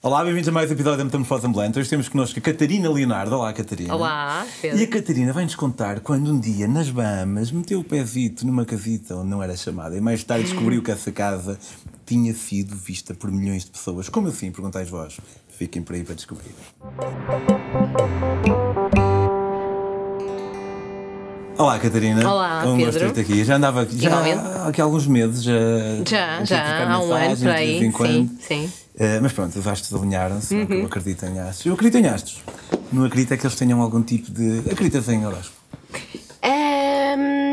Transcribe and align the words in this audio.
Olá, 0.00 0.22
bem-vindos 0.22 0.48
a 0.48 0.52
mais 0.52 0.70
um 0.70 0.74
episódio 0.74 0.98
da 0.98 1.04
Metamorfose 1.04 1.44
Ambulante. 1.44 1.76
Hoje 1.76 1.90
temos 1.90 2.08
connosco 2.08 2.38
a 2.38 2.40
Catarina 2.40 2.88
Leonardo. 2.88 3.34
Olá, 3.34 3.52
Catarina. 3.52 3.92
Olá, 3.92 4.46
Pedro. 4.62 4.78
E 4.78 4.84
a 4.84 4.86
Catarina 4.86 5.32
vai-nos 5.32 5.56
contar 5.56 5.98
quando 5.98 6.30
um 6.30 6.38
dia, 6.38 6.68
nas 6.68 6.88
Bahamas, 6.88 7.50
meteu 7.50 7.80
o 7.80 7.84
pezito 7.84 8.46
numa 8.46 8.64
casita 8.64 9.16
onde 9.16 9.28
não 9.28 9.42
era 9.42 9.56
chamada 9.56 9.96
e 9.96 10.00
mais 10.00 10.22
tarde 10.22 10.44
descobriu 10.44 10.84
que 10.84 10.92
essa 10.92 11.10
casa 11.10 11.58
tinha 12.06 12.32
sido 12.32 12.76
vista 12.76 13.12
por 13.12 13.28
milhões 13.28 13.64
de 13.64 13.72
pessoas. 13.72 14.08
Como 14.08 14.28
assim? 14.28 14.52
Perguntais 14.52 14.88
vós. 14.88 15.18
Fiquem 15.48 15.82
por 15.82 15.96
aí 15.96 16.04
para 16.04 16.14
descobrir. 16.14 16.54
Olá, 21.58 21.78
Catarina. 21.78 22.30
Olá, 22.30 22.62
um 22.66 22.76
Pedro. 22.76 23.00
gosto 23.00 23.14
de 23.14 23.20
aqui. 23.20 23.44
Já 23.44 23.56
andava 23.56 23.82
aqui, 23.82 23.98
já 23.98 24.16
há 24.16 24.68
aqui 24.68 24.80
alguns 24.80 25.06
meses. 25.06 25.42
Já, 25.42 25.52
Já, 26.06 26.44
já, 26.44 26.92
há 26.92 27.00
um 27.00 27.12
ano 27.12 27.36
por 27.36 27.48
aí. 27.48 27.84
em 27.84 27.90
quando. 27.90 28.12
Sim, 28.12 28.38
sim. 28.40 28.72
Eh, 28.96 29.18
mas 29.20 29.32
pronto, 29.32 29.58
os 29.58 29.66
astros 29.66 30.00
alinharam-se, 30.00 30.54
é? 30.54 30.58
Uhum. 30.62 30.74
eu 30.74 30.86
acredito 30.86 31.26
em 31.26 31.38
astros. 31.40 31.66
Eu 31.66 31.74
acredito 31.74 31.98
em 32.02 32.06
astros. 32.08 32.42
Não 32.92 33.04
acredito 33.04 33.32
é 33.32 33.36
que 33.36 33.44
eles 33.44 33.56
tenham 33.56 33.82
algum 33.82 34.02
tipo 34.02 34.30
de. 34.30 34.70
Acreditas 34.70 35.08
em 35.08 35.26
horóscopo? 35.26 35.56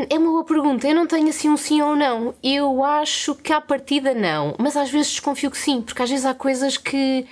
É 0.08 0.16
uma 0.18 0.30
boa 0.30 0.44
pergunta. 0.44 0.86
Eu 0.86 0.94
não 0.94 1.06
tenho 1.06 1.28
assim 1.28 1.48
um 1.48 1.56
sim 1.56 1.82
ou 1.82 1.96
não. 1.96 2.32
Eu 2.42 2.84
acho 2.84 3.34
que 3.34 3.52
à 3.52 3.60
partida 3.60 4.14
não, 4.14 4.54
mas 4.58 4.76
às 4.76 4.88
vezes 4.88 5.10
desconfio 5.10 5.50
que 5.50 5.58
sim, 5.58 5.82
porque 5.82 6.00
às 6.00 6.08
vezes 6.08 6.24
há 6.24 6.32
coisas 6.32 6.78
que. 6.78 7.26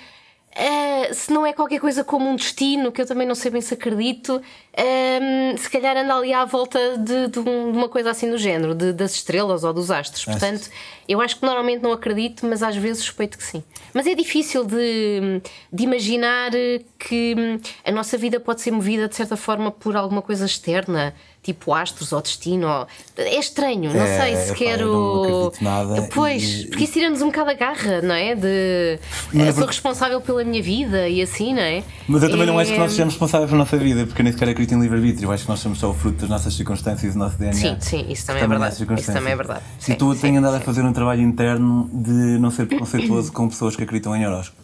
ah, 0.56 1.12
se 1.15 1.32
não 1.32 1.46
é 1.46 1.52
qualquer 1.52 1.79
coisa 1.80 2.02
como 2.02 2.29
um 2.29 2.34
destino, 2.37 2.91
que 2.91 3.01
eu 3.01 3.06
também 3.06 3.27
não 3.27 3.34
sei 3.37 3.51
bem 3.51 3.60
se 3.60 3.74
acredito, 3.74 4.43
ahm, 4.77 5.56
se 5.56 5.70
calhar 5.70 5.96
anda 5.96 6.14
ali 6.16 6.33
à 6.33 6.45
volta 6.45 6.78
de, 6.98 7.28
de 7.28 7.38
um- 7.38 7.70
uma 7.70 7.88
coisa 7.88 8.10
assim 8.10 8.30
do 8.30 8.38
género, 8.38 8.74
de- 8.74 8.92
das 8.92 9.15
estrelas 9.15 9.65
ou 9.65 9.73
dos 9.73 9.91
astros. 9.91 10.24
Portanto, 10.24 10.69
eu 11.09 11.20
acho 11.20 11.37
que 11.38 11.45
normalmente 11.46 11.82
não 11.82 11.92
acredito, 11.92 12.46
mas 12.46 12.62
às 12.62 12.77
vezes 12.77 13.02
suspeito 13.02 13.38
que 13.38 13.45
sim. 13.45 13.62
Mas 13.92 14.06
é 14.06 14.15
difícil 14.15 14.65
de, 14.65 15.41
de 15.73 15.84
imaginar 15.84 16.51
que 16.98 17.34
hum, 17.38 17.60
a 17.84 17.92
nossa 17.92 18.18
vida 18.18 18.40
pode 18.40 18.60
ser 18.60 18.71
movida 18.73 19.09
de 19.09 19.15
certa 19.15 19.37
forma 19.37 19.71
por 19.71 19.95
alguma 19.96 20.21
coisa 20.23 20.45
externa, 20.46 21.15
tipo 21.43 21.73
astros 21.74 22.10
ou 22.13 22.20
destino. 22.23 22.66
ou- 22.66 22.87
É 23.16 23.38
estranho, 23.38 23.93
não 23.95 24.01
É, 24.02 24.20
sei 24.20 24.37
se 24.37 24.54
quero. 24.54 24.91
não 24.93 25.23
acredito 25.23 25.63
nada 25.63 26.09
Pois, 26.13 26.43
e- 26.43 26.66
porque 26.68 26.85
isso 26.85 26.95
tira-nos 26.95 27.20
um 27.23 27.26
bocado 27.26 27.51
a 27.51 27.54
garra, 27.54 28.01
não 28.02 28.15
é? 28.15 28.35
De 28.35 28.98
Mas 29.32 29.45
eu 29.45 29.51
é 29.51 29.52
sou 29.52 29.66
responsável 29.66 30.20
pela 30.23 30.43
minha 30.43 30.63
vida 30.63 31.07
e 31.09 31.20
assim, 31.23 31.52
não 31.54 31.63
é? 31.63 31.85
Mas 32.09 32.23
eu 32.23 32.30
também 32.30 32.46
não 32.46 32.59
É- 32.59 32.63
acho 32.63 32.73
que 32.73 32.79
nós 32.79 32.91
sejamos 32.93 33.15
responsáveis 33.15 33.51
pela 33.51 33.59
nossa 33.63 33.76
vida, 33.76 34.07
porque 34.07 34.20
eu 34.23 34.24
nem 34.24 34.32
sequer 34.32 34.48
acredito 34.48 34.63
em 34.73 34.80
livre-arbítrio. 34.80 35.30
Acho 35.32 35.43
que 35.45 35.48
nós 35.51 35.59
somos 35.60 35.79
só 35.79 35.90
o 35.90 35.95
fruto 35.95 36.18
das 36.20 36.30
nossas 36.30 36.54
circunstâncias 36.54 37.10
e 37.10 37.12
do 37.12 37.18
nosso 37.18 37.37
DNA. 37.37 37.52
Sim, 37.54 37.76
sim, 37.80 38.07
isso 38.10 38.24
também 38.26 38.40
que 38.40 38.45
é 38.45 38.48
verdade. 38.48 38.74
Isso 39.01 39.12
também 39.12 39.32
é 39.32 39.37
verdade. 39.37 39.62
E 39.80 39.84
Sim, 39.84 39.95
tu 39.95 40.15
sim, 40.15 40.20
tens 40.20 40.37
andado 40.38 40.54
a 40.54 40.59
sim. 40.60 40.65
fazer 40.65 40.82
um 40.84 40.93
trabalho 40.93 41.20
interno 41.23 41.90
de 41.93 42.38
não 42.38 42.51
ser 42.51 42.66
preconceituoso 42.66 43.32
com 43.32 43.48
pessoas 43.48 43.76
que 43.76 43.82
acreditam 43.82 44.15
em 44.16 44.26
horóscopo. 44.26 44.62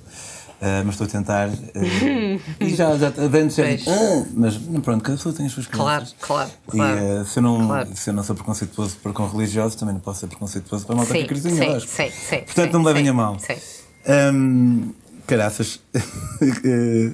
Ah, 0.62 0.82
mas 0.84 0.94
estou 0.94 1.06
a 1.06 1.10
tentar. 1.10 1.48
ah, 1.48 2.38
e 2.60 2.74
já, 2.74 2.94
já 2.98 3.08
antes 3.08 3.56
já 3.56 3.64
digo, 3.64 3.82
ah, 3.90 4.26
mas 4.34 4.58
pronto, 4.84 5.02
cada 5.02 5.16
pessoa 5.16 5.34
tem 5.34 5.46
as 5.46 5.52
suas 5.52 5.66
Claro, 5.66 6.02
crenças. 6.04 6.16
claro, 6.20 6.50
E 6.68 6.76
claro. 6.76 7.00
ah, 7.20 7.24
se, 7.24 7.38
eu 7.38 7.42
não, 7.42 7.66
Claro. 7.66 7.88
se 7.96 8.10
eu 8.10 8.14
não 8.14 8.22
sou 8.22 8.36
preconceituoso 8.36 8.96
para 9.02 9.10
com 9.12 9.26
religiosos, 9.26 9.74
também 9.74 9.94
não 9.94 10.02
posso 10.02 10.20
ser 10.20 10.26
preconceituoso 10.26 10.84
para 10.84 10.96
malta 10.96 11.12
que 11.14 11.18
Sim, 11.18 11.24
acredita 11.24 11.48
em 11.48 11.52
sim, 11.80 11.80
sim, 11.86 12.10
sim, 12.10 12.36
Portanto, 12.44 12.66
sim, 12.66 12.72
não 12.74 12.80
me 12.80 12.86
levem 12.86 13.08
a 13.08 13.12
mal. 13.14 13.38
sim. 13.38 13.54
Hum, 14.34 14.92
caraças. 15.26 15.80
Eh, 16.64 17.12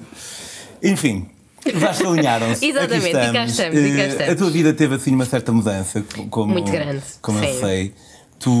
Enfim. 0.83 1.27
Os 1.75 1.83
astros 1.83 2.11
alinharam-se. 2.13 2.65
Exatamente, 2.65 3.15
Aqui 3.17 3.29
e 3.29 3.33
cá 3.33 3.45
estamos, 3.45 3.77
e 3.77 3.91
cá 3.95 4.01
Eh, 4.03 4.07
estamos. 4.07 4.33
A 4.33 4.35
tua 4.35 4.49
vida 4.49 4.73
teve 4.73 4.95
assim 4.95 5.13
uma 5.13 5.25
certa 5.25 5.51
mudança, 5.51 6.03
como, 6.29 6.53
Muito 6.53 6.71
grande, 6.71 7.01
como 7.21 7.39
eu 7.39 7.53
sim. 7.53 7.59
sei. 7.59 7.93
Tu, 8.39 8.51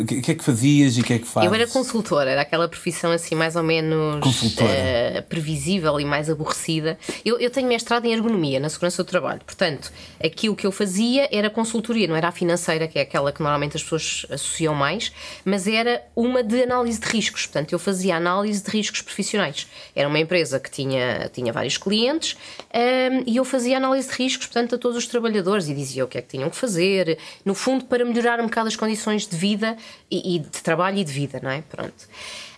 o 0.00 0.04
que, 0.04 0.20
que 0.20 0.32
é 0.32 0.34
que 0.34 0.42
fazias 0.42 0.96
e 0.96 1.00
o 1.00 1.04
que 1.04 1.12
é 1.12 1.18
que 1.20 1.26
fazes? 1.26 1.48
Eu 1.48 1.54
era 1.54 1.68
consultora, 1.68 2.30
era 2.30 2.40
aquela 2.40 2.66
profissão 2.68 3.12
assim 3.12 3.36
mais 3.36 3.54
ou 3.54 3.62
menos 3.62 4.20
eh, 4.60 5.22
previsível 5.28 6.00
e 6.00 6.04
mais 6.04 6.28
aborrecida. 6.28 6.98
Eu, 7.24 7.38
eu 7.38 7.48
tenho 7.48 7.68
mestrado 7.68 8.06
em 8.06 8.12
ergonomia 8.12 8.58
na 8.58 8.68
segurança 8.68 9.04
do 9.04 9.06
trabalho, 9.06 9.40
portanto, 9.46 9.92
aquilo 10.22 10.56
que 10.56 10.66
eu 10.66 10.72
fazia 10.72 11.28
era 11.30 11.48
consultoria, 11.48 12.08
não 12.08 12.16
era 12.16 12.26
a 12.26 12.32
financeira, 12.32 12.88
que 12.88 12.98
é 12.98 13.02
aquela 13.02 13.30
que 13.30 13.40
normalmente 13.40 13.76
as 13.76 13.84
pessoas 13.84 14.26
associam 14.30 14.74
mais, 14.74 15.12
mas 15.44 15.68
era 15.68 16.02
uma 16.16 16.42
de 16.42 16.64
análise 16.64 16.98
de 16.98 17.06
riscos. 17.06 17.46
Portanto, 17.46 17.72
eu 17.72 17.78
fazia 17.78 18.16
análise 18.16 18.64
de 18.64 18.70
riscos 18.70 19.00
profissionais. 19.00 19.68
Era 19.94 20.08
uma 20.08 20.18
empresa 20.18 20.58
que 20.58 20.70
tinha, 20.70 21.30
tinha 21.32 21.52
vários 21.52 21.78
clientes 21.78 22.36
ehm, 22.72 23.22
e 23.26 23.36
eu 23.36 23.44
fazia 23.44 23.76
análise 23.76 24.08
de 24.08 24.14
riscos, 24.14 24.46
portanto, 24.46 24.74
a 24.74 24.78
todos 24.78 24.96
os 24.96 25.06
trabalhadores 25.06 25.68
e 25.68 25.74
dizia 25.74 26.04
o 26.04 26.08
que 26.08 26.18
é 26.18 26.22
que 26.22 26.28
tinham 26.28 26.50
que 26.50 26.56
fazer, 26.56 27.16
no 27.44 27.54
fundo, 27.54 27.84
para 27.84 28.04
melhorar 28.04 28.40
um 28.40 28.46
bocado 28.46 28.66
as 28.66 28.74
condições 28.74 29.03
de 29.26 29.36
vida 29.36 29.76
e, 30.10 30.36
e 30.36 30.38
de 30.38 30.62
trabalho 30.62 30.98
e 30.98 31.04
de 31.04 31.12
vida, 31.12 31.40
não 31.42 31.50
é? 31.50 31.62
Pronto. 31.62 31.94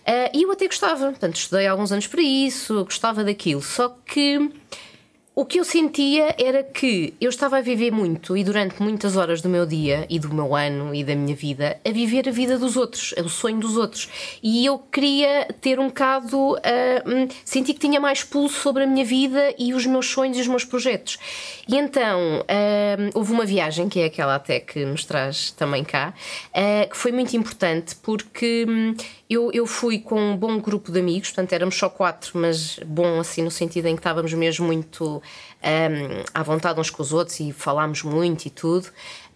Ah, 0.05 0.31
E 0.33 0.43
eu 0.43 0.51
até 0.51 0.65
gostava, 0.67 1.09
portanto, 1.09 1.35
estudei 1.35 1.67
alguns 1.67 1.91
anos 1.91 2.07
para 2.07 2.21
isso, 2.21 2.83
gostava 2.85 3.23
daquilo, 3.23 3.61
só 3.61 3.89
que 4.05 4.49
o 5.37 5.45
que 5.45 5.59
eu 5.59 5.63
sentia 5.63 6.33
era 6.39 6.63
que 6.63 7.13
eu 7.21 7.29
estava 7.29 7.59
a 7.59 7.61
viver 7.61 7.91
muito 7.91 8.35
e 8.35 8.43
durante 8.43 8.81
muitas 8.81 9.15
horas 9.15 9.39
do 9.39 9.47
meu 9.47 9.67
dia 9.67 10.03
e 10.09 10.17
do 10.17 10.33
meu 10.33 10.55
ano 10.55 10.95
e 10.95 11.03
da 11.03 11.13
minha 11.13 11.35
vida 11.35 11.79
a 11.85 11.91
viver 11.91 12.27
a 12.27 12.31
vida 12.31 12.57
dos 12.57 12.75
outros, 12.75 13.13
o 13.23 13.29
sonho 13.29 13.59
dos 13.59 13.77
outros. 13.77 14.09
E 14.41 14.65
eu 14.65 14.79
queria 14.79 15.47
ter 15.61 15.79
um 15.79 15.89
bocado. 15.89 16.55
hum, 17.05 17.27
senti 17.45 17.75
que 17.75 17.79
tinha 17.79 17.99
mais 17.99 18.23
pulso 18.23 18.59
sobre 18.59 18.81
a 18.81 18.87
minha 18.87 19.05
vida 19.05 19.53
e 19.59 19.75
os 19.75 19.85
meus 19.85 20.07
sonhos 20.09 20.39
e 20.39 20.41
os 20.41 20.47
meus 20.47 20.65
projetos. 20.65 21.19
E 21.67 21.77
então 21.77 22.43
ah, 22.47 23.11
houve 23.13 23.31
uma 23.31 23.45
viagem, 23.45 23.87
que 23.87 23.99
é 23.99 24.05
aquela 24.05 24.33
até 24.33 24.59
que 24.59 24.83
nos 24.85 25.05
traz 25.05 25.51
também 25.51 25.83
cá, 25.83 26.15
ah, 26.51 26.87
que 26.89 26.97
foi 26.97 27.11
muito 27.11 27.37
importante 27.37 27.95
porque 27.97 28.65
hum, 28.67 28.95
eu, 29.29 29.51
eu 29.51 29.65
fui 29.65 29.99
com 29.99 30.19
um 30.19 30.37
bom 30.37 30.57
grupo 30.59 30.91
de 30.91 30.99
amigos, 30.99 31.29
portanto 31.29 31.53
éramos 31.53 31.75
só 31.75 31.89
quatro, 31.89 32.39
mas 32.39 32.79
bom 32.85 33.19
assim 33.19 33.41
no 33.41 33.51
sentido 33.51 33.87
em 33.87 33.95
que 33.95 33.99
estávamos 33.99 34.33
mesmo 34.33 34.65
muito 34.65 35.17
hum, 35.17 36.23
à 36.33 36.43
vontade 36.43 36.79
uns 36.79 36.89
com 36.89 37.01
os 37.01 37.11
outros 37.11 37.39
e 37.39 37.51
falámos 37.51 38.03
muito 38.03 38.45
e 38.45 38.49
tudo. 38.49 38.87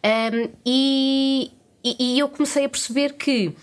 Hum, 0.03 0.49
e, 0.65 1.51
e, 1.83 2.17
eu 2.17 2.29
comecei 2.29 2.65
a 2.65 2.69
perceber 2.69 3.13
que 3.13 3.53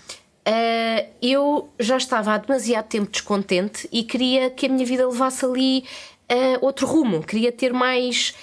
ah, 0.45 1.05
eu 1.21 1.69
já 1.79 1.97
estava 1.97 2.33
há 2.33 2.39
demasiado 2.39 2.87
tempo 2.89 3.11
descontente 3.11 3.89
e 3.93 4.03
queria 4.03 4.51
que 4.51 4.67
a 4.67 4.69
minha 4.69 4.85
vida 4.85 5.07
levasse 5.07 5.45
ali 5.45 5.85
ah, 6.29 6.59
outro 6.61 6.87
rumo, 6.87 7.23
queria 7.23 7.53
ter 7.53 7.73
mais. 7.73 8.35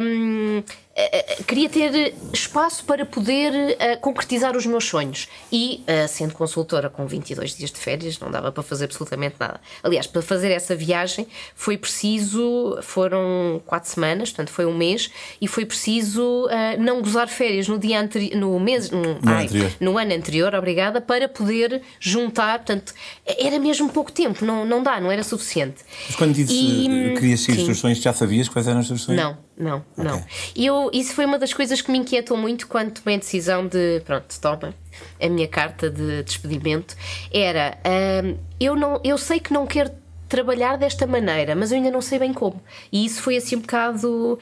Hum, 0.00 0.62
ah, 0.96 1.00
ah, 1.12 1.42
queria 1.42 1.68
ter 1.68 2.14
espaço 2.32 2.84
para 2.84 3.04
poder 3.04 3.76
ah, 3.80 3.96
concretizar 3.96 4.56
os 4.56 4.64
meus 4.64 4.84
sonhos. 4.84 5.28
E, 5.50 5.82
ah, 5.86 6.06
sendo 6.06 6.34
consultora 6.34 6.88
com 6.88 7.04
22 7.06 7.56
dias 7.56 7.70
de 7.72 7.78
férias, 7.78 8.18
não 8.20 8.30
dava 8.30 8.52
para 8.52 8.62
fazer 8.62 8.84
absolutamente 8.84 9.34
nada. 9.38 9.60
Aliás, 9.82 10.06
para 10.06 10.22
fazer 10.22 10.52
essa 10.52 10.76
viagem 10.76 11.26
foi 11.54 11.76
preciso, 11.76 12.78
foram 12.82 13.60
quatro 13.66 13.90
semanas, 13.90 14.30
portanto 14.30 14.50
foi 14.50 14.66
um 14.66 14.76
mês, 14.76 15.10
e 15.40 15.48
foi 15.48 15.66
preciso 15.66 16.48
ah, 16.50 16.76
não 16.78 17.02
gozar 17.02 17.28
férias 17.28 17.66
no 17.66 17.78
dia 17.78 18.00
anterior, 18.00 18.36
no 18.36 18.60
mês, 18.60 18.90
no, 18.90 19.18
ai, 19.26 19.46
anterior. 19.46 19.72
no 19.80 19.98
ano 19.98 20.14
anterior, 20.14 20.54
obrigada, 20.54 21.00
para 21.00 21.28
poder 21.28 21.82
juntar. 21.98 22.58
Portanto, 22.58 22.94
era 23.26 23.58
mesmo 23.58 23.88
pouco 23.88 24.12
tempo, 24.12 24.44
não, 24.44 24.64
não 24.64 24.80
dá, 24.80 25.00
não 25.00 25.10
era 25.10 25.24
suficiente. 25.24 25.82
Mas 26.06 26.14
quando 26.14 26.34
disse 26.34 26.52
E, 26.52 26.84
que 26.86 27.14
querias 27.14 27.40
seguir 27.40 27.74
sonhos, 27.74 27.98
já 27.98 28.12
sabias 28.12 28.48
quais 28.48 28.68
eram 28.68 28.78
os 28.78 28.86
teus 28.86 29.02
sonhos? 29.02 29.36
Não, 29.56 29.84
não, 29.96 30.04
não. 30.04 30.24
E 30.56 30.66
eu, 30.66 30.90
isso 30.92 31.14
foi 31.14 31.24
uma 31.24 31.38
das 31.38 31.52
coisas 31.52 31.80
que 31.80 31.90
me 31.90 31.98
inquietou 31.98 32.36
muito 32.36 32.66
quando 32.66 32.90
tomei 32.92 33.16
a 33.16 33.18
decisão 33.18 33.66
de, 33.66 34.00
pronto, 34.04 34.26
toma 34.40 34.74
a 35.22 35.28
minha 35.28 35.46
carta 35.46 35.88
de 35.88 36.22
despedimento. 36.24 36.96
Era, 37.32 37.78
hum, 38.24 38.36
eu, 38.58 38.74
não, 38.74 39.00
eu 39.04 39.16
sei 39.16 39.38
que 39.38 39.52
não 39.52 39.64
quero 39.66 39.90
trabalhar 40.28 40.76
desta 40.76 41.06
maneira, 41.06 41.54
mas 41.54 41.70
eu 41.70 41.76
ainda 41.76 41.90
não 41.90 42.00
sei 42.00 42.18
bem 42.18 42.32
como. 42.32 42.60
E 42.90 43.04
isso 43.04 43.22
foi 43.22 43.36
assim 43.36 43.54
um 43.56 43.60
bocado 43.60 44.38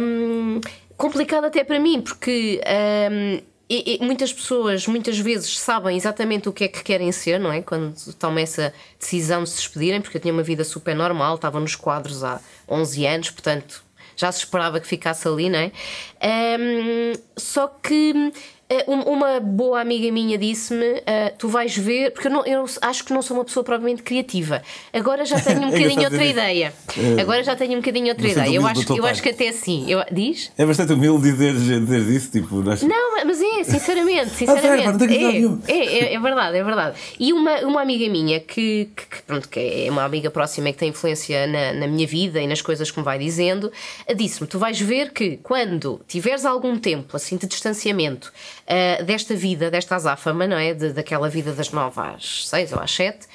hum, 0.00 0.60
complicado 0.96 1.44
até 1.44 1.64
para 1.64 1.80
mim, 1.80 2.00
porque. 2.00 2.60
hum, 3.10 3.40
e- 3.66 3.96
e 3.98 4.04
muitas 4.04 4.30
pessoas 4.30 4.86
muitas 4.86 5.18
vezes 5.18 5.58
sabem 5.58 5.96
exatamente 5.96 6.50
o 6.50 6.52
que 6.52 6.64
é 6.64 6.68
que 6.68 6.82
querem 6.84 7.10
ser, 7.10 7.40
não 7.40 7.50
é? 7.50 7.62
Quando 7.62 7.94
tomam 8.16 8.38
essa 8.38 8.74
decisão 9.00 9.42
de 9.42 9.48
se 9.48 9.56
despedirem, 9.56 10.02
porque 10.02 10.18
eu 10.18 10.20
tinha 10.20 10.34
uma 10.34 10.42
vida 10.42 10.62
super 10.64 10.94
normal, 10.94 11.36
estava 11.36 11.58
nos 11.58 11.74
quadros 11.74 12.22
há 12.22 12.40
11 12.68 13.06
anos, 13.06 13.30
portanto 13.30 13.82
já 14.16 14.30
se 14.32 14.40
esperava 14.40 14.80
que 14.80 14.86
ficasse 14.86 15.26
ali, 15.28 15.48
não 15.48 15.58
é? 15.58 15.72
Ahm, 16.20 17.12
só 17.36 17.68
que 17.68 18.12
um- 18.14 18.32
uma 18.86 19.40
boa 19.40 19.80
amiga 19.80 20.10
minha 20.10 20.38
disse-me: 20.38 21.02
ah, 21.06 21.32
Tu 21.38 21.48
vais 21.48 21.76
ver, 21.76 22.12
porque 22.12 22.28
eu, 22.28 22.32
não- 22.32 22.46
eu 22.46 22.64
acho 22.82 23.04
que 23.04 23.12
não 23.12 23.20
sou 23.22 23.36
uma 23.36 23.44
pessoa 23.44 23.62
propriamente 23.62 24.02
criativa. 24.02 24.62
Agora 24.92 25.24
já 25.24 25.38
tenho 25.40 25.60
um 25.60 25.64
É 25.68 25.70
bocadinho 25.70 25.90
engraçado 25.92 26.12
outra 26.12 26.24
ideia. 26.26 26.72
É. 26.96 27.20
Agora 27.20 27.42
já 27.42 27.54
tenho 27.56 27.72
um 27.72 27.76
bocadinho 27.76 28.08
outra 28.08 28.26
ideia. 28.28 28.54
Eu 28.54 28.66
acho, 28.66 28.96
eu 28.96 29.06
acho 29.06 29.22
que 29.22 29.28
até 29.28 29.48
assim. 29.48 29.90
Eu, 29.90 30.02
diz? 30.10 30.50
É 30.56 30.64
bastante 30.64 30.92
humilde 30.92 31.30
dizer, 31.30 31.52
dizer 31.54 32.00
isso, 32.14 32.30
tipo, 32.30 32.56
nós- 32.62 32.82
Não, 32.82 33.24
mas 33.24 33.40
é, 33.40 33.64
sinceramente, 33.64 34.30
não 34.46 34.54
sinceramente. 34.56 35.04
é, 35.68 35.72
é, 35.72 35.98
é, 35.98 36.14
é 36.14 36.20
verdade, 36.20 36.56
é 36.56 36.64
verdade. 36.64 36.96
E 37.20 37.32
uma, 37.32 37.58
uma 37.60 37.82
amiga 37.82 38.08
minha 38.10 38.40
que, 38.40 38.88
que, 38.96 39.06
que, 39.06 39.22
pronto, 39.26 39.48
que 39.48 39.60
é 39.86 39.90
uma 39.90 40.04
amiga 40.04 40.30
próxima 40.30 40.68
e 40.70 40.72
que 40.72 40.78
tem 40.78 40.88
influência 40.88 41.46
na, 41.46 41.72
na 41.72 41.86
minha 41.86 42.06
vida 42.06 42.40
e 42.40 42.46
nas 42.46 42.62
coisas 42.62 42.90
que 42.90 42.98
me 42.98 43.04
vai 43.04 43.18
dizendo, 43.18 43.70
disse-me: 44.16 44.46
Tu 44.46 44.58
vais 44.58 44.80
ver 44.80 45.12
que 45.12 45.38
quando 45.42 46.00
tiveres 46.08 46.44
algum 46.44 46.78
tempo 46.78 47.16
assim 47.16 47.36
de 47.36 47.46
distanciamento 47.46 48.32
ah, 48.66 49.02
desta 49.02 49.34
vida, 49.34 49.70
desta 49.70 49.96
azáfama, 49.96 50.46
não 50.46 50.56
é? 50.56 50.74
De, 50.74 50.92
daquela 50.92 51.28
vida 51.28 51.52
das 51.52 51.70
nove 51.70 52.00
às 52.00 52.48
seis 52.48 52.72
ou 52.72 52.80
às 52.80 52.90
sete. 52.90 53.26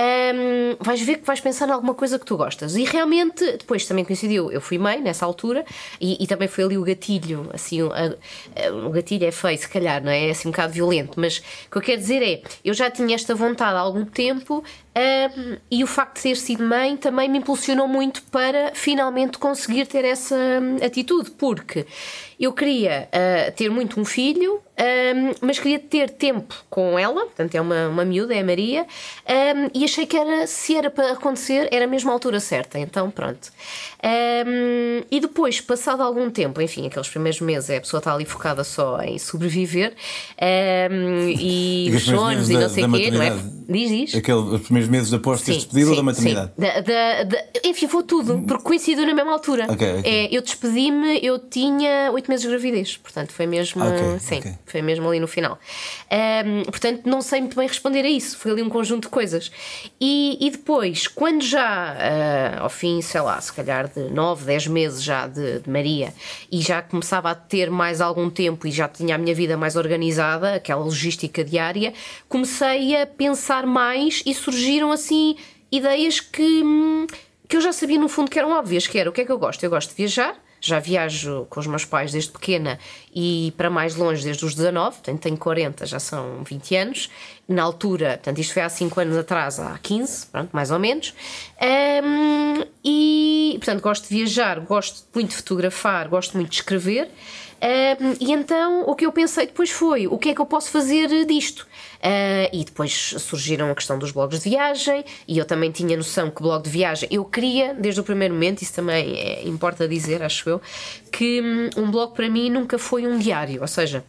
um, 0.00 0.76
vais 0.82 1.00
ver 1.02 1.18
que 1.18 1.26
vais 1.26 1.40
pensar 1.40 1.68
em 1.68 1.72
alguma 1.72 1.94
coisa 1.94 2.18
que 2.18 2.24
tu 2.24 2.36
gostas. 2.36 2.74
E 2.76 2.84
realmente, 2.84 3.44
depois 3.58 3.84
também 3.84 4.04
coincidiu, 4.04 4.50
eu 4.50 4.60
fui 4.60 4.78
mãe 4.78 5.00
nessa 5.00 5.26
altura 5.26 5.64
e, 6.00 6.22
e 6.22 6.26
também 6.26 6.48
foi 6.48 6.64
ali 6.64 6.78
o 6.78 6.82
gatilho, 6.82 7.50
assim, 7.52 7.82
o 7.82 8.90
gatilho 8.90 9.26
é 9.26 9.30
feio, 9.30 9.58
se 9.58 9.68
calhar, 9.68 10.02
não 10.02 10.10
é? 10.10 10.28
É 10.28 10.30
assim 10.30 10.48
um 10.48 10.50
bocado 10.50 10.72
violento, 10.72 11.20
mas 11.20 11.38
o 11.66 11.70
que 11.70 11.78
eu 11.78 11.82
quero 11.82 12.00
dizer 12.00 12.22
é, 12.22 12.42
eu 12.64 12.72
já 12.72 12.90
tinha 12.90 13.14
esta 13.14 13.34
vontade 13.34 13.76
há 13.76 13.80
algum 13.80 14.04
tempo 14.04 14.64
um, 14.96 15.56
e 15.70 15.84
o 15.84 15.86
facto 15.86 16.16
de 16.16 16.22
ter 16.22 16.36
sido 16.36 16.64
mãe 16.64 16.96
também 16.96 17.28
me 17.28 17.38
impulsionou 17.38 17.86
muito 17.86 18.22
para 18.24 18.72
finalmente 18.74 19.38
conseguir 19.38 19.86
ter 19.86 20.04
essa 20.04 20.34
hum, 20.34 20.78
atitude, 20.84 21.30
porque 21.30 21.86
eu 22.40 22.52
queria 22.52 23.08
uh, 23.08 23.52
ter 23.52 23.70
muito 23.70 24.00
um 24.00 24.04
filho, 24.04 24.54
um, 24.54 25.32
mas 25.42 25.60
queria 25.60 25.78
ter 25.78 26.10
tempo 26.10 26.54
com 26.68 26.98
ela, 26.98 27.26
portanto 27.26 27.54
é 27.54 27.60
uma, 27.60 27.86
uma 27.86 28.04
miúda, 28.04 28.34
é 28.34 28.40
a 28.40 28.44
Maria, 28.44 28.84
um, 28.84 29.70
e 29.72 29.84
achei 29.84 30.06
que 30.06 30.16
era, 30.16 30.46
se 30.48 30.74
era 30.74 30.90
para 30.90 31.12
acontecer, 31.12 31.68
era 31.70 31.86
mesmo 31.86 32.10
a 32.10 32.12
altura 32.12 32.40
certa, 32.40 32.78
então 32.78 33.10
pronto. 33.10 33.52
E 35.10 35.20
depois, 35.20 35.60
passado 35.60 36.02
algum 36.02 36.30
tempo, 36.30 36.60
enfim, 36.62 36.86
aqueles 36.86 37.08
primeiros 37.08 37.40
meses, 37.40 37.70
a 37.70 37.80
pessoa 37.80 37.98
está 37.98 38.14
ali 38.14 38.24
focada 38.24 38.64
só 38.64 39.00
em 39.02 39.18
sobreviver 39.18 39.92
e, 41.38 41.88
e 41.90 41.94
os 41.94 42.04
sonhos 42.04 42.48
e 42.48 42.54
não 42.54 42.68
sei 42.68 42.84
o 42.84 42.92
quê, 42.92 43.10
não 43.10 43.22
é? 43.22 43.59
Diz, 43.70 43.88
diz. 43.88 44.14
Aquele, 44.16 44.38
os 44.38 44.62
primeiros 44.62 44.90
meses 44.90 45.12
após 45.12 45.42
teres 45.42 45.62
despedido 45.62 45.90
ou 45.90 45.96
da 45.96 46.02
maternidade? 46.02 46.50
Da, 46.58 46.80
da, 46.80 47.22
da, 47.22 47.44
enfim, 47.64 47.86
foi 47.86 48.02
tudo, 48.02 48.42
porque 48.46 48.64
coincidiu 48.64 49.06
na 49.06 49.14
mesma 49.14 49.32
altura. 49.32 49.70
Okay, 49.70 50.00
okay. 50.00 50.12
É, 50.12 50.28
eu 50.36 50.42
despedi-me, 50.42 51.24
eu 51.24 51.38
tinha 51.38 52.10
oito 52.12 52.28
meses 52.28 52.42
de 52.42 52.50
gravidez, 52.50 52.96
portanto 52.96 53.32
foi 53.32 53.46
mesmo. 53.46 53.80
Okay, 53.84 54.18
sim, 54.18 54.56
foi 54.66 54.82
mesmo 54.82 55.08
ali 55.08 55.20
no 55.20 55.28
final. 55.28 55.56
Um, 56.10 56.64
portanto, 56.64 57.02
não 57.06 57.22
sei 57.22 57.40
muito 57.40 57.56
bem 57.56 57.68
responder 57.68 58.04
a 58.04 58.10
isso, 58.10 58.36
foi 58.36 58.50
ali 58.50 58.62
um 58.62 58.68
conjunto 58.68 59.04
de 59.04 59.08
coisas. 59.08 59.52
E, 60.00 60.36
e 60.44 60.50
depois, 60.50 61.06
quando 61.06 61.42
já, 61.42 61.94
uh, 61.94 62.62
ao 62.62 62.70
fim, 62.70 63.00
sei 63.00 63.20
lá, 63.20 63.40
se 63.40 63.52
calhar 63.52 63.88
de 63.88 64.10
nove, 64.10 64.44
dez 64.44 64.66
meses 64.66 65.02
já 65.02 65.28
de, 65.28 65.60
de 65.60 65.70
Maria, 65.70 66.12
e 66.50 66.60
já 66.60 66.82
começava 66.82 67.30
a 67.30 67.34
ter 67.36 67.70
mais 67.70 68.00
algum 68.00 68.28
tempo 68.28 68.66
e 68.66 68.72
já 68.72 68.88
tinha 68.88 69.14
a 69.14 69.18
minha 69.18 69.34
vida 69.34 69.56
mais 69.56 69.76
organizada, 69.76 70.54
aquela 70.54 70.82
logística 70.82 71.44
diária, 71.44 71.92
comecei 72.28 73.00
a 73.00 73.06
pensar 73.06 73.59
mais 73.66 74.22
e 74.26 74.34
surgiram 74.34 74.92
assim 74.92 75.36
ideias 75.70 76.20
que, 76.20 76.62
hum, 76.62 77.06
que 77.48 77.56
eu 77.56 77.60
já 77.60 77.72
sabia 77.72 77.98
no 77.98 78.08
fundo 78.08 78.30
que 78.30 78.38
eram 78.38 78.50
óbvias, 78.50 78.86
que 78.86 78.98
era 78.98 79.08
o 79.08 79.12
que 79.12 79.20
é 79.20 79.24
que 79.24 79.32
eu 79.32 79.38
gosto? 79.38 79.62
Eu 79.62 79.70
gosto 79.70 79.90
de 79.90 79.96
viajar, 79.96 80.36
já 80.60 80.78
viajo 80.78 81.46
com 81.48 81.58
os 81.58 81.66
meus 81.66 81.84
pais 81.84 82.12
desde 82.12 82.30
pequena 82.30 82.78
e 83.14 83.52
para 83.56 83.70
mais 83.70 83.96
longe 83.96 84.22
desde 84.22 84.44
os 84.44 84.54
19, 84.54 84.96
portanto 84.96 85.20
tenho 85.20 85.36
40, 85.36 85.86
já 85.86 85.98
são 85.98 86.44
20 86.44 86.76
anos. 86.76 87.10
Na 87.50 87.64
altura, 87.64 88.10
portanto 88.10 88.38
isto 88.38 88.54
foi 88.54 88.62
há 88.62 88.68
5 88.68 89.00
anos 89.00 89.16
atrás, 89.16 89.58
há 89.58 89.76
15, 89.76 90.26
pronto, 90.26 90.50
mais 90.52 90.70
ou 90.70 90.78
menos. 90.78 91.12
Um, 91.60 92.64
e, 92.84 93.56
portanto, 93.58 93.82
gosto 93.82 94.08
de 94.08 94.14
viajar, 94.14 94.60
gosto 94.60 95.04
muito 95.12 95.30
de 95.30 95.36
fotografar, 95.36 96.08
gosto 96.08 96.36
muito 96.36 96.50
de 96.50 96.54
escrever. 96.54 97.10
Um, 97.60 98.16
e 98.20 98.32
então 98.32 98.84
o 98.88 98.94
que 98.94 99.04
eu 99.04 99.10
pensei 99.10 99.46
depois 99.46 99.68
foi: 99.68 100.06
o 100.06 100.16
que 100.16 100.28
é 100.28 100.34
que 100.34 100.40
eu 100.40 100.46
posso 100.46 100.70
fazer 100.70 101.26
disto? 101.26 101.66
Uh, 101.96 102.48
e 102.52 102.64
depois 102.64 103.16
surgiram 103.18 103.68
a 103.68 103.74
questão 103.74 103.98
dos 103.98 104.12
blogs 104.12 104.44
de 104.44 104.50
viagem, 104.50 105.04
e 105.26 105.36
eu 105.36 105.44
também 105.44 105.72
tinha 105.72 105.96
noção 105.96 106.30
que 106.30 106.40
blog 106.40 106.62
de 106.62 106.70
viagem 106.70 107.08
eu 107.10 107.24
queria, 107.24 107.74
desde 107.74 108.00
o 108.00 108.04
primeiro 108.04 108.32
momento, 108.32 108.62
isso 108.62 108.74
também 108.74 109.18
é, 109.18 109.42
importa 109.46 109.88
dizer, 109.88 110.22
acho 110.22 110.48
eu, 110.48 110.60
que 111.10 111.42
um, 111.76 111.82
um 111.82 111.90
blog 111.90 112.14
para 112.14 112.30
mim 112.30 112.48
nunca 112.48 112.78
foi 112.78 113.08
um 113.08 113.18
diário, 113.18 113.60
ou 113.60 113.68
seja, 113.68 114.04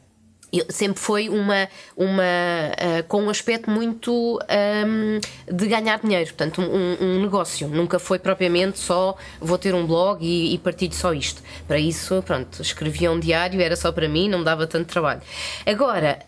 sempre 0.70 1.00
foi 1.00 1.30
uma, 1.30 1.68
uma 1.96 2.24
uh, 2.24 3.04
com 3.08 3.24
um 3.24 3.30
aspecto 3.30 3.70
muito 3.70 4.40
um, 4.40 5.20
de 5.54 5.68
ganhar 5.68 6.00
dinheiro, 6.00 6.26
portanto, 6.34 6.62
um, 6.62 6.98
um, 7.00 7.22
negócio. 7.22 7.68
Nunca 7.70 8.00
foi 8.00 8.20
propriamente 8.20 8.80
só 8.80 9.16
vou 9.40 9.58
ter 9.58 9.74
um 9.74 9.86
blog 9.86 10.26
e, 10.26 10.54
e 10.54 10.58
partilho 10.58 10.94
só 10.94 11.14
isto. 11.14 11.42
Para 11.68 11.80
isso, 11.80 12.22
pronto, 12.24 12.62
escrevia 12.62 13.12
um 13.12 13.20
diário, 13.20 13.62
era 13.62 13.76
só 13.76 13.92
para 13.92 14.10
mim, 14.10 14.28
não 14.28 14.40
me 14.40 14.46
dava 14.46 14.68
tanto 14.68 14.88
trabalho. 14.88 15.22
Agora, 15.66 16.20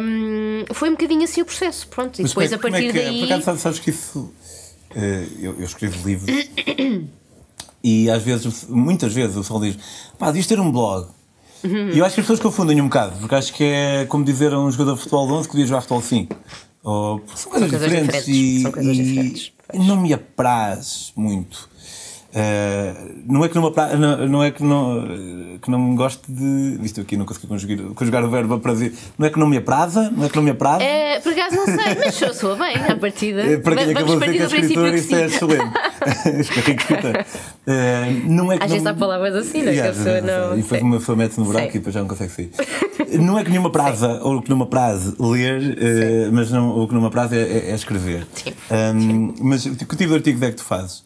um, 0.00 0.64
foi 0.72 0.88
um 0.88 0.92
bocadinho 0.92 1.24
assim 1.24 1.42
o 1.42 1.44
processo, 1.44 1.86
pronto, 1.88 2.18
e 2.18 2.22
Mas 2.22 2.30
depois 2.30 2.52
é, 2.52 2.54
a 2.54 2.58
partir 2.58 2.88
é 2.88 2.92
que, 2.92 2.98
daí. 2.98 3.26
Por 3.26 3.32
acaso, 3.34 3.60
sabes 3.60 3.78
que 3.78 3.90
isso. 3.90 4.32
Uh, 4.94 5.40
eu, 5.40 5.58
eu 5.58 5.64
escrevo 5.64 6.08
livros 6.08 6.30
e 7.84 8.08
às 8.08 8.22
vezes, 8.22 8.66
muitas 8.68 9.12
vezes, 9.12 9.36
o 9.36 9.40
pessoal 9.40 9.60
diz: 9.60 9.76
pá, 10.18 10.28
devias 10.28 10.46
ter 10.46 10.58
um 10.58 10.72
blog. 10.72 11.15
Uhum. 11.66 11.90
E 11.90 11.98
eu 11.98 12.04
acho 12.04 12.14
que 12.14 12.20
as 12.20 12.26
pessoas 12.26 12.40
confundem 12.40 12.80
um 12.80 12.84
bocado, 12.84 13.16
porque 13.18 13.34
acho 13.34 13.52
que 13.52 13.64
é 13.64 14.06
como 14.06 14.24
dizer 14.24 14.52
a 14.52 14.60
um 14.60 14.70
jogador 14.70 14.94
de 14.94 15.00
futebol 15.00 15.26
de 15.26 15.32
11 15.32 15.48
que 15.48 15.52
podia 15.52 15.66
jogar 15.66 15.80
futebol 15.80 16.02
5. 16.02 16.36
Ou, 16.82 17.22
são 17.34 17.50
coisas, 17.50 17.70
são 17.70 17.78
coisas 17.78 17.80
diferentes, 17.80 18.24
diferentes, 18.24 18.28
e, 18.28 18.62
são 18.62 18.72
coisas 18.72 18.96
e 18.96 19.02
diferentes, 19.02 19.52
não 19.74 20.00
me 20.00 20.12
apraz 20.12 21.12
muito. 21.16 21.68
Uh, 22.36 23.14
não 23.26 23.42
é 23.42 23.48
que 23.48 23.54
não, 23.54 23.72
não, 23.98 24.28
não 24.28 24.44
é 24.44 24.50
que 24.50 24.62
não, 24.62 25.58
que 25.58 25.70
não 25.70 25.78
me 25.78 25.96
gosto 25.96 26.30
de. 26.30 26.76
Visto 26.78 27.00
aqui, 27.00 27.16
não 27.16 27.24
consegui 27.24 27.46
conjugar, 27.46 27.86
conjugar 27.94 28.24
o 28.24 28.30
verbo 28.30 28.54
a 28.54 28.58
prazer. 28.60 28.92
Não 29.16 29.26
é 29.26 29.30
que 29.30 29.38
não 29.38 29.46
me 29.46 29.56
apraza, 29.56 30.10
não 30.10 30.26
é 30.26 30.28
que 30.28 30.36
não 30.36 30.42
me 30.42 30.50
apraz. 30.50 30.82
É, 30.82 31.18
por 31.20 31.32
acaso 31.32 31.56
não 31.56 31.64
sei, 31.64 31.94
mas 32.04 32.14
sou, 32.14 32.34
sou 32.34 32.56
bem 32.56 32.76
à 32.76 32.94
partida. 32.94 33.40
É, 33.40 33.56
para 33.56 33.76
quem 33.76 33.90
acabou 33.90 34.20
de 34.20 34.26
dizer 34.32 34.48
que 34.48 34.54
é 34.54 34.60
escritor, 34.60 34.94
isso 34.94 35.14
é 35.16 35.24
excelente. 35.24 35.72
Escarrego 36.40 36.80
escritor. 36.80 37.26
Uh, 37.66 38.30
não 38.30 38.52
é 38.52 38.58
que 38.58 38.64
Às 38.64 38.68
não... 38.70 38.76
vezes 38.76 38.86
há 38.86 38.94
palavras 38.94 39.34
assim, 39.34 39.62
não 39.62 39.72
é? 39.72 39.74
Que 39.74 39.80
a 39.80 39.92
pessoa 39.92 40.20
não. 40.20 40.58
E 40.58 40.62
depois 40.62 40.82
uma 40.82 40.98
pessoa 40.98 41.16
mete-se 41.16 41.40
no 41.40 41.46
buraco 41.46 41.70
Sei. 41.70 41.70
e 41.70 41.78
depois 41.78 41.94
já 41.94 42.00
não 42.00 42.08
consegue 42.08 42.32
sair. 42.32 42.50
não 43.18 43.38
é 43.38 43.44
que 43.44 43.48
nenhuma 43.50 43.72
praza, 43.72 44.20
ou 44.22 44.42
que 44.42 44.50
numa 44.50 44.66
praze 44.66 45.16
ler, 45.18 45.62
uh, 45.62 46.32
mas 46.32 46.50
não, 46.50 46.82
o 46.82 46.86
que 46.86 46.92
numa 46.92 47.10
praze 47.10 47.34
é, 47.34 47.40
é, 47.40 47.70
é 47.70 47.74
escrever. 47.74 48.26
Sim. 48.34 48.52
Um, 48.70 49.34
mas 49.40 49.62
que 49.64 49.96
tipo 49.96 50.08
de 50.08 50.14
artigos 50.14 50.42
é 50.42 50.50
que 50.50 50.56
tu 50.56 50.64
fazes? 50.64 51.05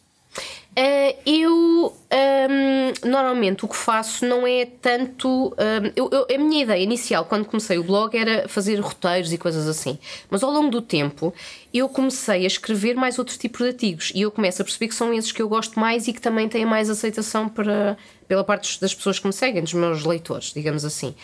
Uh, 0.78 1.18
eu 1.26 1.96
um, 2.12 3.08
normalmente 3.08 3.64
o 3.64 3.68
que 3.68 3.76
faço 3.76 4.24
não 4.24 4.46
é 4.46 4.64
tanto. 4.64 5.48
Um, 5.48 5.92
eu, 5.96 6.08
eu- 6.12 6.26
a 6.32 6.38
minha 6.38 6.62
ideia 6.62 6.82
inicial, 6.82 7.24
quando 7.24 7.44
comecei 7.44 7.76
o 7.76 7.82
blog, 7.84 8.16
era 8.16 8.48
fazer 8.48 8.76
roteiros 8.78 9.32
e 9.32 9.36
coisas 9.38 9.66
assim. 9.66 9.98
Mas 10.30 10.42
ao 10.44 10.50
longo 10.50 10.70
do 10.70 10.80
tempo 10.80 11.34
eu 11.74 11.88
comecei 11.88 12.44
a 12.44 12.46
escrever 12.46 12.94
mais 12.94 13.18
outros 13.18 13.36
tipos 13.36 13.60
de 13.60 13.68
artigos 13.68 14.12
e 14.14 14.22
eu 14.22 14.30
começo 14.30 14.62
a 14.62 14.64
perceber 14.64 14.88
que 14.88 14.94
são 14.94 15.12
esses 15.12 15.32
que 15.32 15.42
eu 15.42 15.48
gosto 15.48 15.78
mais 15.78 16.06
e 16.08 16.12
que 16.12 16.20
também 16.20 16.48
têm 16.48 16.64
mais 16.64 16.88
aceitação 16.88 17.48
para, 17.48 17.96
pela 18.28 18.42
parte 18.44 18.80
das 18.80 18.94
pessoas 18.94 19.18
que 19.18 19.26
me 19.26 19.32
seguem, 19.32 19.62
dos 19.62 19.74
meus 19.74 20.04
leitores, 20.04 20.52
digamos 20.52 20.84
assim. 20.84 21.14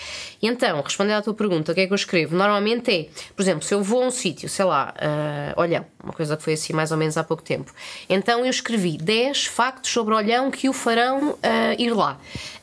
E 0.43 0.47
então, 0.49 0.81
respondendo 0.83 1.19
à 1.19 1.23
tua 1.23 1.35
pergunta, 1.35 1.73
o 1.73 1.75
que 1.75 1.81
é 1.83 1.87
que 1.87 1.93
eu 1.93 1.97
escrevo? 1.97 2.37
Normalmente 2.37 2.91
é, 2.91 3.09
por 3.35 3.43
exemplo, 3.43 3.63
se 3.63 3.75
eu 3.75 3.83
vou 3.83 4.03
a 4.03 4.07
um 4.07 4.11
sítio, 4.11 4.49
sei 4.49 4.65
lá, 4.65 4.93
uh, 5.57 5.61
Olhão, 5.61 5.85
uma 6.07 6.13
coisa 6.15 6.37
que 6.37 6.43
foi 6.43 6.55
assim 6.55 6.73
mais 6.73 6.91
ou 6.93 6.97
menos 6.97 7.17
há 7.17 7.25
pouco 7.25 7.43
tempo, 7.43 7.73
então 8.09 8.41
eu 8.41 8.51
escrevi 8.51 8.97
10 8.97 9.47
factos 9.47 9.91
sobre 9.91 10.15
Olhão 10.15 10.51
que 10.51 10.69
o 10.69 10.73
farão 10.73 11.31
uh, 11.31 11.39
ir 11.79 11.91
lá. 11.93 12.19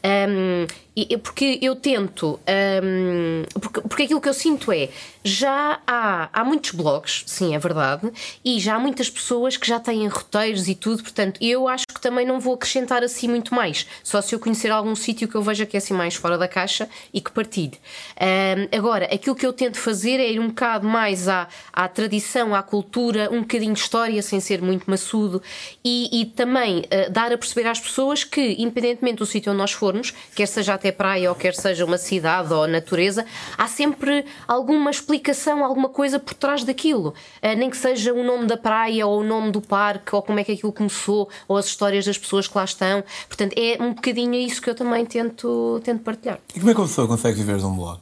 Um, 0.06 0.66
e- 0.96 1.18
porque 1.18 1.60
eu 1.62 1.76
tento. 1.76 2.40
um, 2.84 3.44
porque, 3.60 3.82
porque 3.82 4.04
aquilo 4.04 4.22
que 4.22 4.30
eu 4.30 4.34
sinto 4.34 4.72
é. 4.72 4.90
Já 5.26 5.80
há, 5.88 6.28
há 6.34 6.44
muitos 6.44 6.72
blogs, 6.72 7.24
sim, 7.26 7.56
é 7.56 7.60
verdade, 7.60 8.12
e 8.44 8.60
já 8.60 8.76
há 8.76 8.80
muitas 8.80 9.10
pessoas 9.10 9.56
que 9.56 9.66
já 9.66 9.80
têm 9.80 10.06
roteiros 10.08 10.68
e 10.68 10.76
tudo, 10.76 11.02
portanto, 11.02 11.38
eu 11.42 11.66
acho 11.66 11.88
que 11.88 12.02
também 12.02 12.26
não 12.26 12.42
vou 12.42 12.56
acrescentar 12.56 13.02
assim 13.04 13.30
muito 13.30 13.56
mais. 13.56 13.88
Só 14.04 14.22
se 14.22 14.36
eu 14.36 14.40
conhecer 14.40 14.70
algum 14.70 14.94
sítio 14.98 15.26
que 15.30 15.36
eu 15.36 15.42
veja 15.42 15.66
que 15.66 15.78
é 15.78 15.80
assim 15.80 15.94
mais 15.94 16.16
fora 16.16 16.38
da 16.38 16.46
caixa 16.46 16.90
e 17.14 17.22
que 17.22 17.32
partilhe. 17.32 17.80
Um, 18.20 18.78
agora, 18.78 19.06
aquilo 19.06 19.34
que 19.34 19.46
eu 19.46 19.54
tento 19.54 19.78
fazer 19.78 20.20
é 20.20 20.30
ir 20.30 20.42
um 20.42 20.50
bocado 20.50 20.86
mais 20.86 21.30
à, 21.30 21.48
à 21.72 21.88
tradição, 21.88 22.54
à 22.54 22.62
cultura, 22.62 23.30
um 23.34 23.42
bocadinho 23.42 23.74
de 23.74 23.80
história, 23.80 24.22
sem 24.22 24.40
ser 24.40 24.62
muito 24.62 24.90
maçudo, 24.90 25.42
e, 25.84 26.22
e 26.22 26.25
também 26.25 26.80
uh, 26.80 27.12
dar 27.12 27.32
a 27.32 27.38
perceber 27.38 27.68
às 27.68 27.80
pessoas 27.80 28.24
que, 28.24 28.56
independentemente 28.60 29.18
do 29.18 29.25
sítio 29.25 29.52
onde 29.52 29.60
nós 29.60 29.72
formos, 29.72 30.13
quer 30.36 30.46
seja 30.48 30.74
até 30.74 30.92
praia 30.92 31.30
ou 31.30 31.36
quer 31.36 31.54
seja 31.56 31.86
uma 31.86 31.98
cidade 31.98 32.54
ou 32.54 32.68
natureza, 32.68 33.25
há 33.58 33.68
sempre 33.68 34.25
alguma 34.48 34.92
explicação, 34.92 35.63
alguma 35.63 35.90
coisa 35.90 36.20
por 36.20 36.34
trás 36.34 36.63
daquilo. 36.63 37.13
Uh, 37.42 37.56
nem 37.58 37.70
que 37.70 37.78
seja 37.78 38.13
o 38.13 38.24
nome 38.24 38.46
da 38.46 38.58
praia 38.58 39.06
ou 39.06 39.22
o 39.22 39.24
nome 39.24 39.52
do 39.52 39.62
parque 39.62 40.16
ou 40.16 40.22
como 40.22 40.40
é 40.40 40.44
que 40.44 40.52
aquilo 40.52 40.72
começou 40.72 41.30
ou 41.48 41.58
as 41.58 41.66
histórias 41.66 42.06
das 42.06 42.18
pessoas 42.18 42.48
que 42.48 42.58
lá 42.58 42.63
estão. 42.63 43.04
Portanto, 43.28 43.54
é 43.58 43.82
um 43.82 43.94
bocadinho 43.94 44.36
isso 44.36 44.62
que 44.62 44.70
eu 44.70 44.75
também 44.75 45.06
tento, 45.06 45.82
tento 45.84 46.04
partilhar. 46.04 46.40
E 46.56 46.60
como 46.60 46.72
é 46.72 46.74
que 46.74 46.80
uma 46.80 46.88
pessoa 46.88 47.08
consegue 47.08 47.38
viver 47.38 47.58
de 47.58 47.66
um 47.66 47.75
blog? 47.75 48.00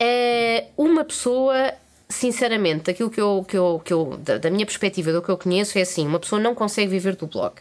É 0.00 0.66
uma 0.76 1.04
pessoa, 1.04 1.72
sinceramente, 2.08 2.84
daquilo 2.84 3.10
que 3.10 3.20
eu, 3.20 3.44
que 3.46 3.56
eu, 3.56 3.82
que 3.84 3.92
eu 3.92 4.16
da, 4.18 4.38
da 4.38 4.50
minha 4.50 4.64
perspectiva, 4.64 5.12
do 5.12 5.22
que 5.22 5.28
eu 5.28 5.36
conheço, 5.36 5.78
é 5.78 5.82
assim: 5.82 6.06
uma 6.06 6.18
pessoa 6.18 6.40
não 6.40 6.54
consegue 6.54 6.88
viver 6.88 7.16
do 7.16 7.26
blog. 7.26 7.54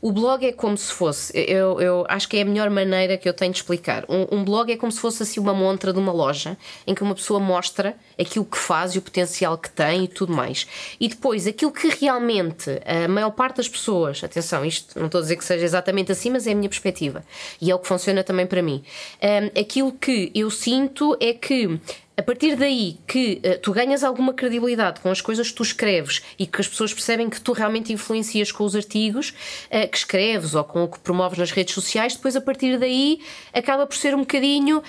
O 0.00 0.10
blog 0.10 0.44
é 0.44 0.52
como 0.52 0.76
se 0.76 0.92
fosse, 0.92 1.32
eu, 1.36 1.80
eu 1.80 2.04
acho 2.08 2.28
que 2.28 2.36
é 2.36 2.42
a 2.42 2.44
melhor 2.44 2.68
maneira 2.70 3.16
que 3.16 3.28
eu 3.28 3.32
tenho 3.32 3.52
de 3.52 3.58
explicar. 3.58 4.04
Um, 4.08 4.38
um 4.38 4.44
blog 4.44 4.70
é 4.72 4.76
como 4.76 4.90
se 4.90 4.98
fosse 4.98 5.22
assim 5.22 5.38
uma 5.38 5.54
montra 5.54 5.92
de 5.92 5.98
uma 5.98 6.12
loja 6.12 6.56
em 6.86 6.94
que 6.94 7.02
uma 7.02 7.14
pessoa 7.14 7.38
mostra 7.38 7.96
aquilo 8.18 8.44
que 8.44 8.58
faz 8.58 8.94
e 8.94 8.98
o 8.98 9.02
potencial 9.02 9.56
que 9.56 9.70
tem 9.70 10.04
e 10.04 10.08
tudo 10.08 10.32
mais. 10.32 10.66
E 10.98 11.08
depois, 11.08 11.46
aquilo 11.46 11.70
que 11.70 11.88
realmente 11.88 12.80
a 12.84 13.06
maior 13.06 13.30
parte 13.30 13.58
das 13.58 13.68
pessoas, 13.68 14.24
atenção, 14.24 14.64
isto 14.64 14.98
não 14.98 15.06
estou 15.06 15.20
a 15.20 15.22
dizer 15.22 15.36
que 15.36 15.44
seja 15.44 15.64
exatamente 15.64 16.10
assim, 16.10 16.30
mas 16.30 16.46
é 16.46 16.52
a 16.52 16.54
minha 16.54 16.68
perspectiva 16.68 17.24
e 17.60 17.70
é 17.70 17.74
o 17.74 17.78
que 17.78 17.86
funciona 17.86 18.24
também 18.24 18.46
para 18.46 18.62
mim. 18.62 18.82
Um, 19.22 19.60
aquilo 19.60 19.92
que 19.92 20.32
eu 20.34 20.50
sinto 20.50 21.16
é 21.20 21.32
que 21.32 21.78
a 22.20 22.22
partir 22.22 22.54
daí 22.54 22.98
que 23.06 23.40
uh, 23.42 23.58
tu 23.60 23.72
ganhas 23.72 24.04
alguma 24.04 24.34
credibilidade 24.34 25.00
com 25.00 25.10
as 25.10 25.22
coisas 25.22 25.48
que 25.48 25.54
tu 25.54 25.62
escreves 25.62 26.20
e 26.38 26.46
que 26.46 26.60
as 26.60 26.68
pessoas 26.68 26.92
percebem 26.92 27.30
que 27.30 27.40
tu 27.40 27.52
realmente 27.52 27.94
influencias 27.94 28.52
com 28.52 28.62
os 28.62 28.76
artigos 28.76 29.30
uh, 29.30 29.88
que 29.88 29.96
escreves 29.96 30.54
ou 30.54 30.62
com 30.62 30.84
o 30.84 30.88
que 30.88 30.98
promoves 30.98 31.38
nas 31.38 31.50
redes 31.50 31.74
sociais, 31.74 32.14
depois 32.14 32.36
a 32.36 32.40
partir 32.42 32.78
daí 32.78 33.22
acaba 33.54 33.86
por 33.86 33.96
ser 33.96 34.14
um 34.14 34.20
bocadinho 34.20 34.82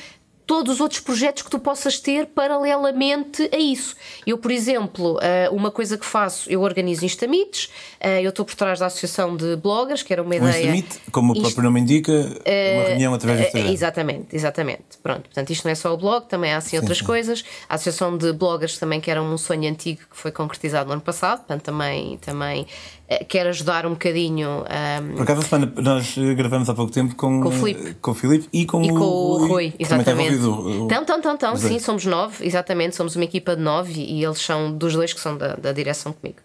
todos 0.51 0.73
os 0.73 0.81
outros 0.81 0.99
projetos 0.99 1.43
que 1.43 1.49
tu 1.49 1.57
possas 1.57 1.97
ter 1.97 2.25
paralelamente 2.25 3.49
a 3.53 3.57
isso. 3.57 3.95
Eu, 4.27 4.37
por 4.37 4.51
exemplo, 4.51 5.17
eh, 5.21 5.49
uma 5.49 5.71
coisa 5.71 5.97
que 5.97 6.05
faço, 6.05 6.51
eu 6.51 6.59
organizo 6.59 7.05
Instamites, 7.05 7.69
eh, 8.01 8.21
eu 8.21 8.31
estou 8.31 8.43
por 8.43 8.53
trás 8.55 8.77
da 8.77 8.87
Associação 8.87 9.37
de 9.37 9.55
Bloggers, 9.55 10.03
que 10.03 10.11
era 10.11 10.21
uma 10.21 10.35
ideia. 10.35 10.69
Um 10.69 10.75
Instamit, 10.75 10.99
como 11.09 11.31
o 11.31 11.39
próprio 11.39 11.63
nome 11.63 11.79
indica, 11.79 12.11
uma 12.11 12.83
reunião 12.89 13.13
através 13.13 13.39
do 13.39 13.45
Instagram. 13.45 13.71
Exatamente, 13.71 14.35
exatamente. 14.35 14.83
Pronto, 15.01 15.21
portanto, 15.21 15.49
isto 15.51 15.63
não 15.63 15.71
é 15.71 15.75
só 15.75 15.93
o 15.93 15.95
blog, 15.95 16.25
também 16.27 16.51
há 16.51 16.57
assim 16.57 16.75
outras 16.75 16.97
sim. 16.97 17.05
coisas. 17.05 17.45
A 17.69 17.75
Associação 17.75 18.17
de 18.17 18.33
Bloggers 18.33 18.77
também, 18.77 18.99
que 18.99 19.09
era 19.09 19.23
um 19.23 19.37
sonho 19.37 19.69
antigo 19.69 20.01
que 20.01 20.17
foi 20.17 20.33
concretizado 20.33 20.87
no 20.87 20.91
ano 20.91 21.01
passado, 21.01 21.37
portanto, 21.37 21.61
também, 21.61 22.17
também 22.17 22.67
eh, 23.00 23.00
quer 23.27 23.47
ajudar 23.47 23.85
um 23.85 23.91
bocadinho. 23.91 24.49
Um, 24.49 24.65
ehm, 24.69 25.15
Por 25.15 25.23
acaso, 25.23 25.41
semana, 25.43 25.71
nós 25.77 26.15
gravamos 26.35 26.69
há 26.69 26.73
pouco 26.73 26.91
tempo 26.91 27.15
com, 27.15 27.41
com 27.41 27.49
o 27.49 27.51
Filipe, 27.51 27.93
com 27.95 28.11
o 28.11 28.13
Filipe 28.13 28.49
e 28.53 28.65
com, 28.65 28.83
e 28.83 28.89
com 28.89 28.95
o, 28.95 29.41
o 29.41 29.47
Rui. 29.47 29.73
Exatamente. 29.77 30.35
Então, 30.35 31.03
então, 31.03 31.19
então, 31.19 31.33
então 31.33 31.57
sim, 31.57 31.79
somos 31.79 32.05
nove, 32.05 32.45
exatamente, 32.45 32.95
somos 32.95 33.15
uma 33.15 33.25
equipa 33.25 33.55
de 33.55 33.61
nove 33.61 34.01
e 34.01 34.23
eles 34.23 34.39
são 34.39 34.71
dos 34.71 34.93
dois 34.93 35.13
que 35.13 35.19
são 35.19 35.37
da, 35.37 35.55
da 35.55 35.71
direção 35.71 36.13
comigo. 36.13 36.39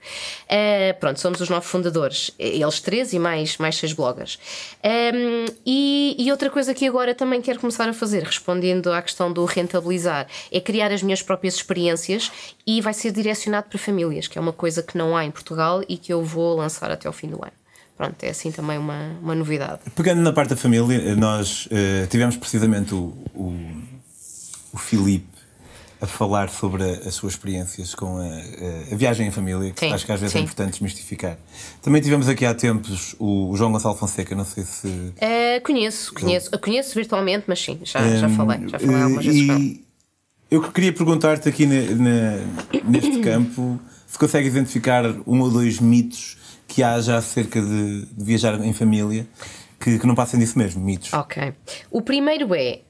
Uh, 0.44 0.98
pronto, 0.98 1.20
somos 1.20 1.40
os 1.40 1.48
nove 1.48 1.66
fundadores, 1.66 2.30
eles 2.38 2.80
três 2.80 3.12
e 3.12 3.18
mais, 3.18 3.58
mais 3.58 3.76
seis 3.76 3.92
bloggers. 3.92 4.38
Um, 4.84 4.88
ehm, 4.88 5.46
e, 5.64 6.16
e 6.18 6.30
outra 6.30 6.50
coisa 6.50 6.74
que 6.74 6.86
agora 6.86 7.14
também 7.14 7.40
quero 7.40 7.60
começar 7.60 7.88
a 7.88 7.92
fazer, 7.92 8.22
respondendo 8.22 8.92
à 8.92 9.00
questão 9.02 9.32
do 9.32 9.44
rentabilizar, 9.44 10.26
é 10.50 10.60
criar 10.60 10.92
as 10.92 11.02
minhas 11.02 11.22
próprias 11.22 11.54
experiências 11.54 12.30
e 12.66 12.80
vai 12.80 12.92
ser 12.92 13.12
direcionado 13.12 13.68
para 13.68 13.78
famílias, 13.78 14.26
que 14.26 14.38
é 14.38 14.40
uma 14.40 14.52
coisa 14.52 14.82
que 14.82 14.98
não 14.98 15.16
há 15.16 15.24
em 15.24 15.30
Portugal 15.30 15.82
e 15.88 15.96
que 15.96 16.12
eu 16.12 16.22
vou 16.22 16.55
lançar 16.56 16.90
até 16.90 17.06
ao 17.06 17.12
fim 17.12 17.28
do 17.28 17.36
ano. 17.36 17.52
Pronto, 17.96 18.22
é 18.22 18.28
assim 18.28 18.50
também 18.50 18.76
uma, 18.76 19.16
uma 19.22 19.34
novidade. 19.34 19.80
Pegando 19.94 20.20
na 20.20 20.32
parte 20.32 20.50
da 20.50 20.56
família, 20.56 21.16
nós 21.16 21.66
uh, 21.66 22.06
tivemos 22.08 22.36
precisamente 22.36 22.94
o, 22.94 23.14
o, 23.34 23.56
o 24.72 24.76
Filipe 24.76 25.36
a 25.98 26.06
falar 26.06 26.50
sobre 26.50 26.82
a, 26.82 27.08
as 27.08 27.14
suas 27.14 27.32
experiências 27.32 27.94
com 27.94 28.18
a, 28.18 28.92
a 28.92 28.96
viagem 28.96 29.26
em 29.26 29.30
família, 29.30 29.72
que 29.72 29.80
sim, 29.80 29.92
acho 29.92 30.04
que 30.04 30.12
às 30.12 30.20
vezes 30.20 30.34
é 30.34 30.38
sim. 30.38 30.42
é 30.42 30.44
importante 30.44 30.72
desmistificar. 30.72 31.38
Também 31.80 32.02
tivemos 32.02 32.28
aqui 32.28 32.44
há 32.44 32.54
tempos 32.54 33.16
o, 33.18 33.50
o 33.50 33.56
João 33.56 33.72
Gonçalo 33.72 33.94
Fonseca, 33.96 34.34
não 34.34 34.44
sei 34.44 34.64
se. 34.64 34.86
Uh, 34.86 35.62
conheço, 35.64 36.12
conheço. 36.12 36.50
Eu... 36.52 36.58
Conheço 36.58 36.94
virtualmente, 36.94 37.44
mas 37.46 37.62
sim, 37.62 37.80
já, 37.82 38.02
um, 38.02 38.18
já 38.18 38.28
falei, 38.28 38.68
já 38.68 38.78
falei 38.78 39.02
algumas 39.02 39.24
vezes. 39.24 39.40
E 39.40 39.84
eu 40.50 40.62
queria 40.70 40.92
perguntar-te 40.92 41.48
aqui 41.48 41.64
na, 41.64 41.80
na, 41.94 42.82
neste 42.84 43.20
campo 43.24 43.80
se 44.06 44.18
consegue 44.18 44.48
identificar 44.48 45.04
um 45.26 45.40
ou 45.40 45.50
dois 45.50 45.80
mitos 45.80 46.36
que 46.66 46.82
há 46.82 47.00
já 47.00 47.18
acerca 47.18 47.60
de, 47.60 48.06
de 48.06 48.24
viajar 48.24 48.60
em 48.64 48.72
família 48.72 49.26
que, 49.80 49.98
que, 49.98 50.06
não 50.06 50.14
passem 50.14 50.38
disso 50.40 50.58
mesmo, 50.58 50.82
mitos. 50.82 51.12
Ok. 51.12 51.52
O 51.90 52.02
primeiro 52.02 52.54
é: 52.54 52.80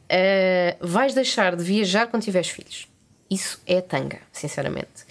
uh, 0.81 0.87
vais 0.87 1.15
deixar 1.15 1.57
de 1.57 1.63
viajar 1.63 2.07
quando 2.07 2.23
tiveres 2.23 2.49
filhos. 2.49 2.89
Isso 3.31 3.61
é 3.67 3.81
tanga, 3.81 4.21
sinceramente. 4.33 5.05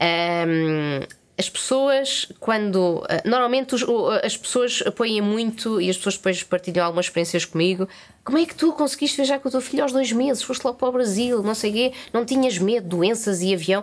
Um, 0.00 1.00
as 1.38 1.48
pessoas, 1.48 2.30
quando. 2.38 3.02
Ah, 3.08 3.22
normalmente 3.24 3.74
os, 3.74 3.84
as 4.22 4.36
pessoas 4.36 4.82
apoiam 4.86 5.24
muito 5.24 5.80
e 5.80 5.88
as 5.88 5.96
pessoas 5.96 6.16
depois 6.16 6.42
partilham 6.42 6.84
algumas 6.84 7.06
experiências 7.06 7.44
comigo. 7.44 7.88
Como 8.22 8.38
é 8.38 8.44
que 8.44 8.54
tu 8.54 8.72
conseguiste 8.72 9.16
viajar 9.16 9.40
com 9.40 9.48
o 9.48 9.50
teu 9.50 9.60
filho 9.60 9.82
aos 9.82 9.92
dois 9.92 10.12
meses? 10.12 10.42
Foste 10.42 10.64
lá 10.64 10.74
para 10.74 10.88
o 10.88 10.92
Brasil, 10.92 11.42
não 11.42 11.54
sei 11.54 11.70
o 11.70 11.74
quê, 11.74 11.92
não 12.12 12.24
tinhas 12.24 12.58
medo, 12.58 12.86
doenças 12.86 13.40
e 13.40 13.54
avião 13.54 13.82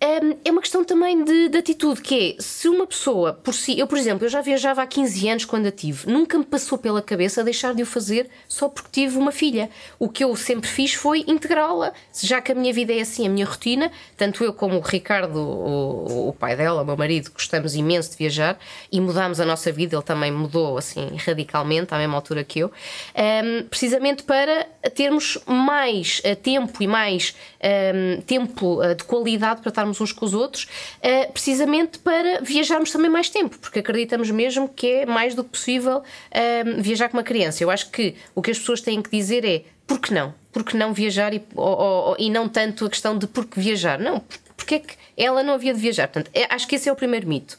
é 0.00 0.50
uma 0.52 0.60
questão 0.60 0.84
também 0.84 1.24
de, 1.24 1.48
de, 1.48 1.58
atitude, 1.58 2.00
que 2.00 2.36
é 2.38 2.42
se 2.42 2.68
uma 2.68 2.86
pessoa 2.86 3.32
por 3.32 3.52
si, 3.52 3.76
eu 3.76 3.86
por 3.86 3.98
exemplo, 3.98 4.24
eu 4.24 4.28
já 4.28 4.40
viajava 4.40 4.80
há 4.80 4.86
15 4.86 5.28
anos 5.28 5.44
quando 5.44 5.66
a 5.66 5.72
tive, 5.72 6.08
nunca 6.08 6.38
me 6.38 6.44
passou 6.44 6.78
pela 6.78 7.02
cabeça 7.02 7.42
deixar 7.42 7.74
de 7.74 7.82
o 7.82 7.86
fazer 7.86 8.30
só 8.46 8.68
porque 8.68 8.88
tive 8.92 9.18
uma 9.18 9.32
filha. 9.32 9.68
O 9.98 10.08
que 10.08 10.22
eu 10.22 10.34
sempre 10.36 10.68
fiz 10.68 10.94
foi 10.94 11.24
integrá-la, 11.26 11.92
já 12.22 12.40
que 12.40 12.52
a 12.52 12.54
minha 12.54 12.72
vida 12.72 12.92
é 12.92 13.00
assim, 13.00 13.26
a 13.26 13.30
minha 13.30 13.44
rotina, 13.44 13.90
tanto 14.16 14.44
eu 14.44 14.52
como 14.52 14.76
o 14.78 14.80
Ricardo, 14.80 15.36
o, 15.36 16.28
o 16.28 16.32
pai 16.32 16.54
dela, 16.54 16.82
o 16.82 16.84
meu 16.84 16.96
marido, 16.96 17.32
gostamos 17.32 17.74
imenso 17.74 18.12
de 18.12 18.16
viajar 18.18 18.56
e 18.92 19.00
mudámos 19.00 19.40
a 19.40 19.44
nossa 19.44 19.72
vida, 19.72 19.96
ele 19.96 20.04
também 20.04 20.30
mudou 20.30 20.78
assim 20.78 21.08
radicalmente 21.26 21.92
à 21.92 21.98
mesma 21.98 22.14
altura 22.14 22.44
que 22.44 22.60
eu, 22.60 22.68
um, 22.68 23.64
precisamente 23.64 24.22
para 24.22 24.64
termos 24.94 25.38
mais 25.44 26.22
uh, 26.24 26.36
tempo 26.36 26.80
e 26.80 26.86
mais 26.86 27.34
um, 27.60 28.20
tempo 28.20 28.80
uh, 28.80 28.94
de 28.94 29.02
qualidade 29.02 29.60
para 29.60 29.70
estar 29.70 29.87
estarmos 29.88 30.00
uns 30.00 30.12
com 30.12 30.24
os 30.24 30.34
outros, 30.34 30.64
uh, 30.64 31.32
precisamente 31.32 31.98
para 31.98 32.40
viajarmos 32.40 32.90
também 32.90 33.10
mais 33.10 33.28
tempo, 33.28 33.58
porque 33.58 33.78
acreditamos 33.78 34.30
mesmo 34.30 34.68
que 34.68 34.86
é 34.86 35.06
mais 35.06 35.34
do 35.34 35.42
que 35.42 35.50
possível 35.50 35.98
uh, 35.98 36.82
viajar 36.82 37.08
com 37.08 37.16
uma 37.16 37.22
criança. 37.22 37.62
Eu 37.62 37.70
acho 37.70 37.90
que 37.90 38.14
o 38.34 38.42
que 38.42 38.50
as 38.50 38.58
pessoas 38.58 38.80
têm 38.80 39.02
que 39.02 39.10
dizer 39.10 39.44
é 39.44 39.62
por 39.86 39.98
que 39.98 40.12
não? 40.12 40.34
Por 40.52 40.64
que 40.64 40.76
não 40.76 40.92
viajar 40.92 41.32
e, 41.32 41.42
ou, 41.54 41.78
ou, 41.78 42.16
e 42.18 42.30
não 42.30 42.48
tanto 42.48 42.84
a 42.84 42.90
questão 42.90 43.16
de 43.16 43.26
por 43.26 43.46
que 43.46 43.58
viajar? 43.58 43.98
Não, 43.98 44.22
porque 44.56 44.74
é 44.74 44.78
que 44.80 44.94
ela 45.16 45.42
não 45.42 45.54
havia 45.54 45.72
de 45.72 45.80
viajar? 45.80 46.08
Portanto, 46.08 46.30
é, 46.34 46.46
acho 46.52 46.66
que 46.68 46.76
esse 46.76 46.88
é 46.88 46.92
o 46.92 46.96
primeiro 46.96 47.26
mito. 47.26 47.56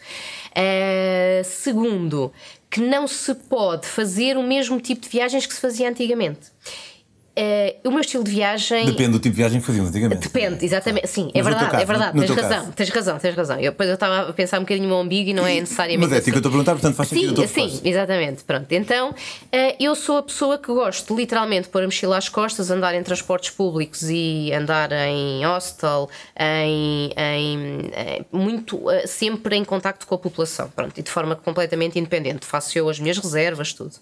Uh, 0.51 1.43
segundo, 1.43 2.31
que 2.69 2.79
não 2.81 3.07
se 3.07 3.33
pode 3.33 3.87
fazer 3.87 4.37
o 4.37 4.43
mesmo 4.43 4.79
tipo 4.79 5.01
de 5.01 5.09
viagens 5.09 5.45
que 5.45 5.53
se 5.53 5.59
fazia 5.59 5.89
antigamente. 5.89 6.51
Uh, 7.39 7.87
o 7.87 7.91
meu 7.91 8.01
estilo 8.01 8.21
de 8.21 8.31
viagem. 8.31 8.85
Depende 8.85 9.11
do 9.11 9.19
tipo 9.19 9.29
de 9.29 9.37
viagem 9.37 9.61
que 9.61 9.65
fazíamos 9.65 9.91
antigamente. 9.91 10.27
Depende, 10.27 10.65
exatamente. 10.65 11.07
Sim, 11.07 11.31
é 11.33 11.41
verdade, 11.41 11.71
caso, 11.71 11.83
é 11.83 11.85
verdade. 11.85 12.15
No, 12.17 12.21
no 12.21 12.27
tens 12.27 12.35
razão, 12.37 12.59
caso. 12.59 12.71
tens 12.73 12.89
razão, 12.89 13.17
tens 13.17 13.35
razão. 13.35 13.55
Eu, 13.59 13.71
depois 13.71 13.87
eu 13.87 13.93
estava 13.93 14.29
a 14.29 14.33
pensar 14.33 14.57
um 14.57 14.63
bocadinho 14.63 14.89
no 14.89 14.99
umbigo 14.99 15.29
e 15.29 15.33
não 15.33 15.47
é 15.47 15.57
necessariamente. 15.61 16.01
Mas 16.01 16.11
é 16.11 16.17
assim 16.17 16.31
que 16.31 16.37
eu 16.37 16.39
estou 16.39 16.49
a 16.49 16.51
perguntar, 16.51 16.73
portanto 16.73 16.95
faz 16.95 17.07
sentido. 17.07 17.47
Sim, 17.47 17.69
sim, 17.69 17.81
exatamente. 17.85 18.43
Pronto. 18.43 18.69
Então, 18.69 19.11
uh, 19.11 19.15
eu 19.79 19.95
sou 19.95 20.17
a 20.17 20.23
pessoa 20.23 20.57
que 20.57 20.67
gosto 20.67 21.15
literalmente 21.15 21.63
de 21.63 21.69
pôr 21.69 21.81
a 21.81 21.85
mochila 21.85 22.17
às 22.17 22.27
costas, 22.27 22.69
andar 22.69 22.93
em 22.93 23.03
transportes 23.03 23.51
públicos 23.51 24.09
e 24.09 24.51
andar 24.51 24.91
em 24.91 25.45
hostel, 25.45 26.09
em, 26.37 27.13
em, 27.15 27.91
em 27.95 28.25
muito, 28.33 28.75
uh, 28.75 29.07
sempre 29.07 29.55
em 29.55 29.63
contacto 29.63 30.05
com 30.05 30.15
a 30.15 30.17
população. 30.17 30.69
Pronto, 30.75 30.97
e 30.97 31.01
de 31.01 31.09
forma 31.09 31.37
completamente 31.37 31.97
independente. 31.97 32.45
Faço 32.45 32.77
eu 32.77 32.89
as 32.89 32.99
minhas 32.99 33.17
reservas, 33.17 33.71
tudo. 33.71 33.93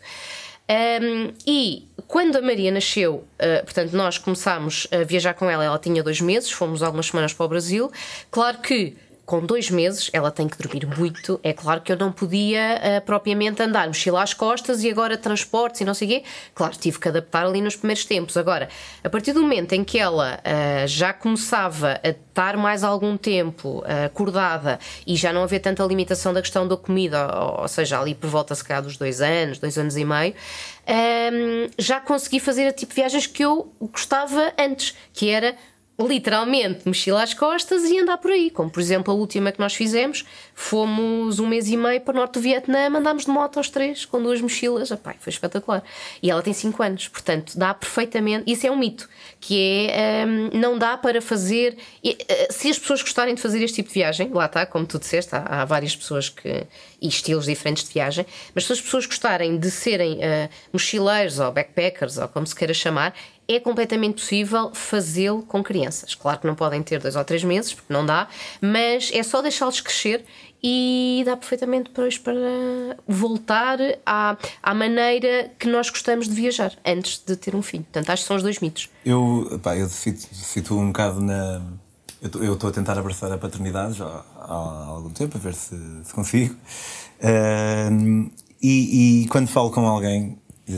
Um, 0.70 1.34
e 1.46 1.88
quando 2.08 2.36
a 2.36 2.42
Maria 2.42 2.72
nasceu, 2.72 3.26
uh, 3.40 3.64
portanto, 3.64 3.94
nós 3.94 4.18
começámos 4.18 4.88
a 4.92 5.04
viajar 5.04 5.34
com 5.34 5.50
ela, 5.50 5.64
ela 5.64 5.80
tinha 5.80 6.04
dois 6.04 6.20
meses, 6.20 6.52
fomos 6.52 6.84
algumas 6.84 7.08
semanas 7.08 7.34
para 7.34 7.46
o 7.46 7.50
Brasil. 7.50 7.92
Claro 8.30 8.58
que 8.60 8.96
com 9.28 9.46
dois 9.46 9.70
meses, 9.70 10.10
ela 10.14 10.32
tem 10.32 10.48
que 10.48 10.58
dormir 10.58 10.88
muito. 10.98 11.38
É 11.44 11.52
claro 11.52 11.82
que 11.82 11.92
eu 11.92 11.98
não 11.98 12.14
podia 12.14 12.80
uh, 12.80 13.06
propriamente 13.06 13.62
andar, 13.62 13.86
mochila 13.86 14.24
às 14.24 14.34
costas 14.34 14.86
e 14.86 14.90
agora 14.90 15.18
transportes 15.18 15.82
e 15.82 15.86
não 15.86 15.94
sei 15.94 16.08
o 16.08 16.12
quê. 16.12 16.24
Claro, 16.56 16.74
tive 16.78 16.98
que 16.98 17.10
adaptar 17.10 17.46
ali 17.46 17.60
nos 17.60 17.76
primeiros 17.76 18.06
tempos. 18.06 18.38
Agora, 18.38 18.70
a 19.04 19.10
partir 19.10 19.34
do 19.34 19.42
momento 19.42 19.74
em 19.74 19.84
que 19.84 20.00
ela 20.00 20.40
uh, 20.40 20.88
já 20.88 21.12
começava 21.12 22.00
a 22.02 22.08
estar 22.08 22.56
mais 22.56 22.86
algum 22.86 23.18
tempo 23.18 23.80
uh, 23.80 24.06
acordada 24.06 24.80
e 25.06 25.18
já 25.18 25.34
não 25.34 25.44
havia 25.44 25.60
tanta 25.60 25.84
limitação 25.84 26.34
da 26.34 26.42
questão 26.42 26.66
da 26.66 26.78
comida, 26.78 27.28
ou, 27.38 27.64
ou 27.64 27.68
seja, 27.68 28.00
ali 28.00 28.16
por 28.16 28.30
volta 28.30 28.56
se 28.56 28.64
calhar 28.64 28.82
dos 28.82 28.96
dois 28.96 29.20
anos, 29.20 29.60
dois 29.60 29.78
anos 29.78 29.98
e 29.98 30.06
meio, 30.06 30.34
um, 30.88 30.94
ehm, 30.94 31.70
já 31.78 32.00
consegui 32.00 32.40
fazer 32.40 32.66
a 32.66 32.72
tipo 32.72 32.94
de 32.94 33.02
viagens 33.02 33.28
que 33.28 33.44
eu 33.44 33.74
gostava 33.92 34.54
antes, 34.58 34.96
que 35.12 35.30
era 35.30 35.54
literalmente 36.00 36.88
mochila 36.88 37.24
às 37.24 37.34
costas 37.34 37.84
e 37.86 38.00
andar 38.00 38.18
por 38.18 38.32
aí. 38.32 38.50
Como 38.50 38.70
por 38.70 38.80
exemplo 38.80 39.12
a 39.12 39.16
última 39.16 39.52
que 39.52 39.60
nós 39.60 39.74
fizemos, 39.74 40.26
fomos 40.54 41.40
um 41.40 41.48
mês 41.48 41.68
e 41.68 41.76
meio 41.76 42.00
para 42.02 42.14
o 42.14 42.16
norte 42.18 42.34
do 42.34 42.42
Vietnã, 42.42 42.88
andámos 42.88 43.26
de 43.26 43.32
moto 43.32 43.58
aos 43.58 43.70
três 43.70 44.06
com 44.06 44.22
duas 44.22 44.40
mochilas. 44.40 44.92
Epá, 44.92 45.16
foi 45.20 45.32
espetacular. 45.32 45.84
E 46.22 46.30
ela 46.30 46.42
tem 46.42 46.54
5 46.54 46.84
anos, 46.84 47.08
portanto 47.08 47.58
dá 47.58 47.74
perfeitamente. 47.74 48.52
Isso 48.52 48.68
é 48.68 48.72
um 48.72 48.78
mito, 48.78 49.10
que 49.40 49.88
é 49.90 50.26
um, 50.26 50.58
não 50.58 50.78
dá 50.78 50.98
para 50.98 51.22
fazer. 51.22 51.78
Eh, 52.04 52.48
se 52.52 52.70
as 52.70 52.78
pessoas 52.78 53.02
gostarem 53.02 53.34
de 53.34 53.42
fazer 53.42 53.64
este 53.64 53.78
tipo 53.78 53.90
de 53.90 53.96
viagem, 53.96 54.30
lá 54.32 54.46
está, 54.46 54.66
como 54.66 54.86
tu 54.86 55.00
disseste, 55.00 55.36
há, 55.36 55.62
há 55.62 55.66
várias 55.66 55.96
pessoas 55.96 56.30
que. 56.30 56.68
e 57.02 57.08
estilos 57.08 57.46
diferentes 57.46 57.84
de 57.84 57.94
viagem, 57.94 58.26
mas 58.54 58.66
se 58.66 58.74
as 58.74 58.82
pessoas 58.82 59.06
gostarem 59.06 59.58
de 59.58 59.72
serem 59.72 60.18
uh, 60.18 60.50
mochileiros 60.72 61.40
ou 61.40 61.52
backpackers 61.52 62.18
ou 62.18 62.28
como 62.28 62.46
se 62.46 62.56
queira 62.56 62.74
chamar, 62.74 63.14
é 63.48 63.60
completamente 63.60 64.16
possível 64.16 64.72
fazê-lo 64.74 65.42
com 65.44 65.64
crianças. 65.64 66.14
Claro 66.14 66.40
que 66.40 66.48
não 66.48 66.56
podem 66.56 66.84
ter 66.84 67.00
dois 67.00 67.16
ou 67.16 67.24
três 67.24 67.44
meses, 67.44 67.74
porque 67.74 67.92
não 67.92 68.06
dá, 68.06 68.28
mas 68.62 69.10
é 69.14 69.24
só 69.24 69.42
deixá-los 69.42 69.80
crescer 69.80 70.26
e 70.62 71.24
dá 71.26 71.38
perfeitamente 71.38 71.90
depois 71.90 72.18
para 72.18 72.34
voltar 73.08 73.78
à, 74.06 74.36
à 74.62 74.74
maneira 74.74 75.52
que 75.58 75.68
nós 75.68 75.90
gostamos 75.90 76.28
de 76.28 76.34
viajar 76.34 76.74
antes 76.86 77.22
de 77.26 77.36
ter 77.36 77.56
um 77.56 77.62
filho. 77.62 77.84
Portanto, 77.84 78.10
acho 78.10 78.24
que 78.24 78.28
são 78.28 78.36
os 78.36 78.44
dois 78.44 78.60
mitos. 78.60 78.90
Eu, 79.06 79.60
pá, 79.64 79.78
eu 79.78 79.88
situo 79.88 80.80
um 80.80 80.88
bocado 80.88 81.22
na. 81.22 81.62
Eu 82.42 82.56
estou 82.56 82.70
a 82.70 82.74
tentar 82.74 82.98
abraçar 82.98 83.32
a 83.32 83.38
paternidade 83.38 83.94
já 83.94 84.06
há, 84.06 84.46
há 84.50 84.86
algum 84.88 85.12
tempo, 85.12 85.38
a 85.38 85.40
ver 85.40 85.54
se, 85.54 85.78
se 86.04 86.12
consigo. 86.14 86.56
Uh, 87.22 88.32
e, 88.62 89.24
e, 89.24 89.28
quando 89.28 89.48
falo 89.48 89.70
com 89.70 89.86
alguém, 89.86 90.38
por 90.66 90.74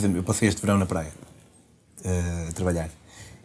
exemplo, 0.00 0.16
eu 0.16 0.22
passei 0.22 0.48
este 0.48 0.60
verão 0.60 0.78
na 0.78 0.86
praia 0.86 1.23
uh, 2.04 2.48
a 2.48 2.52
trabalhar. 2.52 2.90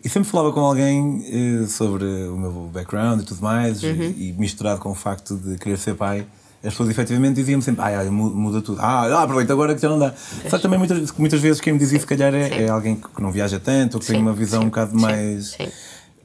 E 0.04 0.08
sempre 0.08 0.30
falava 0.30 0.54
com 0.54 0.62
alguém 0.62 1.26
uh, 1.62 1.68
sobre 1.68 2.06
o 2.06 2.38
meu 2.38 2.52
background 2.74 3.22
e 3.22 3.26
tudo 3.26 3.42
mais, 3.42 3.84
uhum. 3.84 3.90
e, 3.90 4.30
e, 4.30 4.34
misturado 4.34 4.80
com 4.80 4.92
o 4.92 4.96
facto 4.96 5.36
de 5.36 5.58
querer 5.58 5.78
ser 5.78 5.96
pai, 5.96 6.26
as 6.64 6.72
pessoas 6.74 6.90
efetivamente 6.90 7.36
diziam-me 7.36 7.64
sempre: 7.64 7.84
ah, 7.84 8.04
muda 8.12 8.62
tudo, 8.62 8.80
ah, 8.82 9.24
aproveita 9.24 9.54
agora 9.54 9.76
que 9.76 9.82
já 9.82 9.90
não 9.90 10.00
dá. 10.00 10.14
Só 10.50 10.58
que 10.58 10.64
também 10.64 10.80
muitas, 10.80 11.12
muitas 11.14 11.42
vezes 11.42 11.62
quem 11.62 11.74
me 11.74 11.80
dizia, 11.80 12.00
se 12.00 12.06
calhar, 12.06 12.34
é, 12.34 12.64
é, 12.64 12.70
alguém 12.70 12.96
que 12.96 13.22
não 13.22 13.32
viaja 13.32 13.60
tanto, 13.60 13.96
ou 13.96 14.00
que 14.00 14.06
Sim. 14.06 14.14
tem 14.14 14.22
uma 14.22 14.34
visão 14.34 14.62
Sim. 14.62 14.66
um 14.68 14.70
bocado 14.70 14.98
mais. 14.98 15.52
Sim 15.52 15.70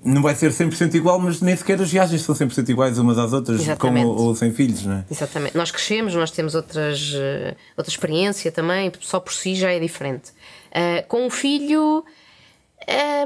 não 0.04 0.20
vai 0.20 0.34
ser 0.34 0.50
100% 0.50 0.94
igual, 0.94 1.18
mas 1.18 1.40
nem 1.40 1.56
sequer 1.56 1.80
as 1.80 1.90
viagens 1.90 2.20
são 2.20 2.34
100% 2.34 2.68
iguais 2.68 2.98
umas 2.98 3.16
às 3.16 3.32
outras, 3.32 3.62
Exatamente. 3.62 4.04
com 4.04 4.10
ou 4.10 4.36
sem 4.36 4.52
filhos, 4.52 4.84
não 4.84 4.96
é? 4.96 5.04
Exatamente. 5.10 5.56
Nós 5.56 5.70
crescemos, 5.70 6.14
nós 6.14 6.30
temos 6.30 6.54
outras, 6.54 7.14
uh, 7.14 7.56
outra 7.74 7.90
experiência 7.90 8.52
também, 8.52 8.92
só 9.00 9.18
por 9.18 9.32
si 9.32 9.54
já 9.54 9.72
é 9.72 9.80
diferente. 9.80 10.30
Uh, 10.70 11.06
com 11.08 11.26
o 11.26 11.30
filho. 11.30 12.04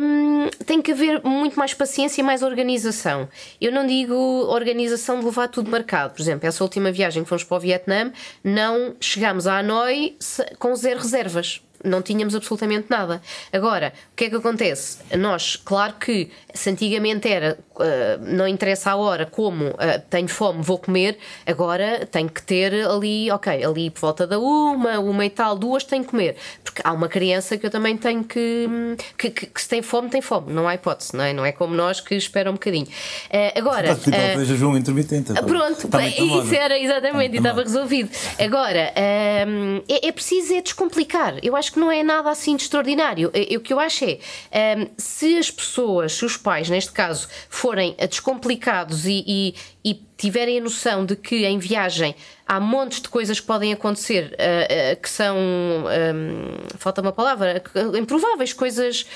Um, 0.01 0.49
tem 0.65 0.81
que 0.81 0.93
haver 0.93 1.23
muito 1.25 1.59
mais 1.59 1.75
paciência 1.75 2.21
e 2.21 2.25
mais 2.25 2.43
organização. 2.43 3.29
Eu 3.61 3.73
não 3.73 3.87
digo 3.87 4.15
organização 4.15 5.19
de 5.19 5.25
levar 5.25 5.49
tudo 5.49 5.71
marcado. 5.71 6.15
Por 6.15 6.23
exemplo, 6.23 6.47
essa 6.47 6.63
última 6.63 6.93
viagem 6.93 7.23
que 7.23 7.29
fomos 7.29 7.45
para 7.45 7.57
o 7.57 7.61
Vietnã, 7.61 8.13
não 8.43 8.95
chegámos 9.01 9.47
a 9.47 9.59
Hanoi 9.59 10.17
com 10.59 10.75
zero 10.75 11.01
reservas 11.01 11.61
não 11.85 12.03
tínhamos 12.03 12.35
absolutamente 12.35 12.87
nada. 12.89 13.21
Agora, 13.53 13.93
o 14.13 14.17
que 14.17 14.25
é 14.25 14.31
que 14.31 14.37
acontece? 14.37 14.99
Nós, 15.17 15.57
claro 15.57 15.95
que 15.95 16.31
se 16.53 16.71
antigamente 16.71 17.29
era 17.29 17.59
uh, 17.77 17.85
não 18.21 18.47
interessa 18.47 18.91
a 18.91 18.97
hora 18.97 19.27
como 19.27 19.67
uh, 19.67 19.75
tenho 20.11 20.29
fome, 20.29 20.63
vou 20.63 20.79
comer, 20.79 21.19
agora 21.47 22.07
tenho 22.07 22.29
que 22.29 22.43
ter 22.43 22.75
ali, 22.87 23.31
ok, 23.31 23.65
ali 23.65 23.91
por 23.91 24.01
volta 24.01 24.27
da 24.27 24.39
uma, 24.39 24.99
uma 24.99 25.25
e 25.25 25.31
tal, 25.31 25.57
duas 25.57 25.85
tenho 25.85 26.05
que 26.05 26.11
comer. 26.11 26.37
Porque 26.65 26.81
há 26.85 26.93
uma 26.93 27.09
criança 27.09 27.57
que 27.57 27.67
eu 27.67 27.71
também 27.71 27.97
tenho 27.97 28.25
que. 28.25 28.69
que, 29.17 29.31
que, 29.31 29.47
que 29.47 29.61
se 29.61 29.69
tem 29.69 29.83
fome, 29.83 30.09
tem 30.09 30.21
fome. 30.21 30.53
Não 30.53 30.69
há 30.69 30.75
hipótese, 30.75 31.17
não 31.17 31.25
é? 31.25 31.33
Não 31.33 31.45
é 31.45 31.53
como 31.53 31.75
nós 31.75 32.01
que 32.01 32.15
esperam 32.15 32.53
um 32.53 32.55
bocadinho. 32.55 32.87
Uh, 32.87 33.59
agora. 33.59 33.95
Uh, 33.95 34.45
jejum 34.45 34.77
intermitente. 34.77 35.33
Pronto, 35.33 35.89
isso 36.45 36.55
era 36.55 36.79
exatamente, 36.79 37.35
e 37.35 37.39
estava 37.39 37.63
resolvido. 37.63 38.11
Agora, 38.39 38.93
é, 38.95 39.47
é 39.89 40.13
preciso 40.13 40.55
é 40.55 40.61
descomplicar. 40.61 41.37
Eu 41.43 41.57
acho 41.57 41.68
que 41.73 41.79
não 41.79 41.91
é 41.91 42.03
nada 42.03 42.31
assim 42.31 42.57
de 42.57 42.63
extraordinário. 42.63 43.31
O 43.57 43.61
que 43.61 43.73
eu 43.73 43.81
acho 43.81 44.05
é, 44.51 44.89
se 44.97 45.37
as 45.37 45.51
pessoas, 45.51 46.13
se 46.15 46.25
os 46.25 46.37
pais, 46.37 46.69
neste 46.69 46.93
caso, 46.93 47.29
forem 47.49 47.97
descomplicados 48.09 49.07
e, 49.07 49.25
e, 49.27 49.55
e 49.85 49.95
tiverem 50.17 50.59
a 50.59 50.61
noção 50.61 51.05
de 51.05 51.17
que 51.17 51.45
em 51.47 51.59
viagem 51.59 52.15
há 52.47 52.59
montes 52.59 53.01
de 53.01 53.09
coisas 53.09 53.39
que 53.41 53.47
podem 53.47 53.73
acontecer 53.73 54.35
uh, 54.35 54.93
uh, 54.93 55.01
que 55.01 55.09
são. 55.09 55.37
Um, 55.37 56.77
falta 56.77 57.01
uma 57.01 57.13
palavra. 57.13 57.63
Improváveis, 57.99 58.53
coisas. 58.53 59.07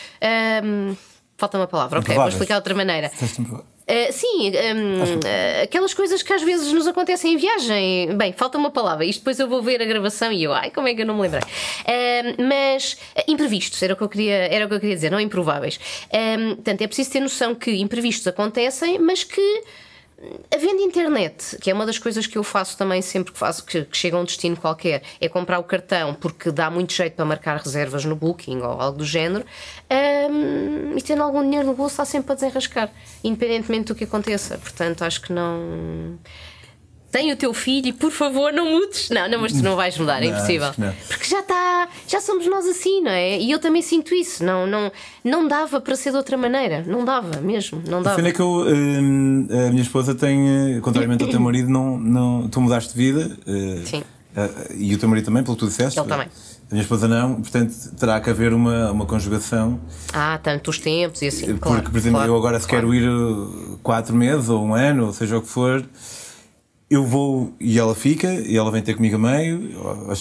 Um, 0.64 0.96
falta 1.36 1.58
uma 1.58 1.66
palavra, 1.66 1.98
ok, 1.98 2.14
vou 2.14 2.28
explicar 2.28 2.54
de 2.54 2.58
outra 2.58 2.74
maneira. 2.74 3.10
Uh, 3.92 4.10
sim, 4.10 4.50
um, 4.50 5.02
uh, 5.02 5.62
aquelas 5.64 5.92
coisas 5.92 6.22
que 6.22 6.32
às 6.32 6.42
vezes 6.42 6.72
nos 6.72 6.86
acontecem 6.86 7.34
em 7.34 7.36
viagem. 7.36 8.16
Bem, 8.16 8.32
falta 8.32 8.56
uma 8.56 8.70
palavra. 8.70 9.04
Isto 9.04 9.18
depois 9.18 9.38
eu 9.38 9.46
vou 9.46 9.60
ver 9.60 9.82
a 9.82 9.84
gravação 9.84 10.32
e 10.32 10.44
eu, 10.44 10.52
ai, 10.54 10.70
como 10.70 10.88
é 10.88 10.94
que 10.94 11.02
eu 11.02 11.06
não 11.06 11.14
me 11.14 11.20
lembrei? 11.20 11.42
Uh, 11.42 12.42
mas 12.42 12.96
imprevistos, 13.28 13.82
era 13.82 13.92
o, 13.92 13.96
que 13.96 14.02
eu 14.02 14.08
queria, 14.08 14.34
era 14.34 14.64
o 14.64 14.68
que 14.68 14.74
eu 14.74 14.80
queria 14.80 14.94
dizer, 14.94 15.10
não 15.10 15.20
improváveis. 15.20 15.78
portanto, 16.56 16.80
é 16.80 16.86
preciso 16.86 17.10
ter 17.10 17.20
noção 17.20 17.54
que 17.54 17.70
imprevistos 17.72 18.26
acontecem, 18.26 18.98
mas 18.98 19.24
que 19.24 19.62
Havendo 20.54 20.82
internet, 20.82 21.56
que 21.60 21.70
é 21.70 21.74
uma 21.74 21.84
das 21.84 21.98
coisas 21.98 22.26
que 22.26 22.38
eu 22.38 22.44
faço 22.44 22.78
também 22.78 23.02
sempre 23.02 23.32
que 23.32 23.38
faço 23.38 23.64
que, 23.64 23.84
que 23.84 23.96
chega 23.96 24.16
a 24.16 24.20
um 24.20 24.24
destino 24.24 24.56
qualquer, 24.56 25.02
é 25.20 25.28
comprar 25.28 25.58
o 25.58 25.64
cartão 25.64 26.14
porque 26.14 26.52
dá 26.52 26.70
muito 26.70 26.92
jeito 26.92 27.14
para 27.14 27.24
marcar 27.24 27.56
reservas 27.56 28.04
no 28.04 28.14
Booking 28.14 28.58
ou 28.58 28.80
algo 28.80 28.98
do 28.98 29.04
género, 29.04 29.44
um, 30.30 30.96
e 30.96 31.02
tendo 31.02 31.22
algum 31.22 31.42
dinheiro 31.42 31.66
no 31.66 31.74
bolso 31.74 31.94
está 31.94 32.04
sempre 32.04 32.32
a 32.32 32.34
desenrascar, 32.36 32.90
independentemente 33.24 33.86
do 33.86 33.94
que 33.96 34.04
aconteça. 34.04 34.58
Portanto, 34.58 35.02
acho 35.02 35.22
que 35.22 35.32
não 35.32 36.18
tem 37.12 37.30
o 37.30 37.36
teu 37.36 37.52
filho 37.52 37.88
e 37.88 37.92
por 37.92 38.10
favor 38.10 38.52
não 38.54 38.64
mudes. 38.64 39.10
Não, 39.10 39.28
não, 39.28 39.42
mas 39.42 39.52
tu 39.52 39.62
não 39.62 39.76
vais 39.76 39.96
mudar, 39.98 40.22
é 40.22 40.26
impossível. 40.26 40.70
Porque 41.08 41.26
já 41.28 41.40
está, 41.40 41.86
já 42.08 42.20
somos 42.22 42.46
nós 42.46 42.66
assim, 42.66 43.02
não 43.02 43.10
é? 43.10 43.38
E 43.38 43.50
eu 43.50 43.58
também 43.58 43.82
sinto 43.82 44.14
isso. 44.14 44.42
Não, 44.42 44.66
não, 44.66 44.90
não 45.22 45.46
dava 45.46 45.78
para 45.78 45.94
ser 45.94 46.10
de 46.10 46.16
outra 46.16 46.38
maneira. 46.38 46.82
Não 46.86 47.04
dava 47.04 47.38
mesmo. 47.42 47.82
Não 47.86 48.02
dava. 48.02 48.26
é 48.26 48.32
que 48.32 48.40
eu, 48.40 48.48
hum, 48.66 49.46
a 49.50 49.70
minha 49.70 49.82
esposa 49.82 50.14
tem, 50.14 50.80
contrariamente 50.80 51.22
ao 51.22 51.28
teu 51.28 51.38
marido, 51.40 51.68
não, 51.68 51.98
não, 51.98 52.48
tu 52.48 52.62
mudaste 52.62 52.94
de 52.94 52.98
vida. 52.98 53.36
Uh, 53.46 53.86
Sim. 53.86 54.02
Uh, 54.34 54.72
e 54.74 54.94
o 54.94 54.98
teu 54.98 55.06
marido 55.06 55.26
também, 55.26 55.44
pelo 55.44 55.54
que 55.54 55.60
tu 55.60 55.68
disseste. 55.68 56.00
Ele 56.00 56.08
também. 56.08 56.26
A 56.26 56.74
minha 56.74 56.82
esposa 56.82 57.06
não, 57.06 57.34
portanto 57.42 57.74
terá 58.00 58.18
que 58.18 58.30
haver 58.30 58.54
uma, 58.54 58.90
uma 58.90 59.04
conjugação. 59.04 59.78
Ah, 60.14 60.40
tanto 60.42 60.70
os 60.70 60.78
tempos 60.78 61.20
e 61.20 61.26
assim. 61.26 61.44
Porque, 61.44 61.60
claro, 61.60 61.82
por 61.82 61.96
exemplo, 61.98 62.16
claro, 62.16 62.32
eu 62.32 62.36
agora 62.38 62.58
se 62.58 62.66
claro. 62.66 62.90
quero 62.90 63.04
ir 63.04 63.78
quatro 63.82 64.16
meses 64.16 64.48
ou 64.48 64.64
um 64.64 64.74
ano, 64.74 65.04
ou 65.04 65.12
seja 65.12 65.36
o 65.36 65.42
que 65.42 65.48
for 65.48 65.84
eu 66.92 67.06
vou 67.06 67.54
e 67.58 67.78
ela 67.78 67.94
fica, 67.94 68.30
e 68.34 68.54
ela 68.54 68.70
vem 68.70 68.82
ter 68.82 68.94
comigo 68.94 69.16
a 69.16 69.18
meio, 69.18 69.70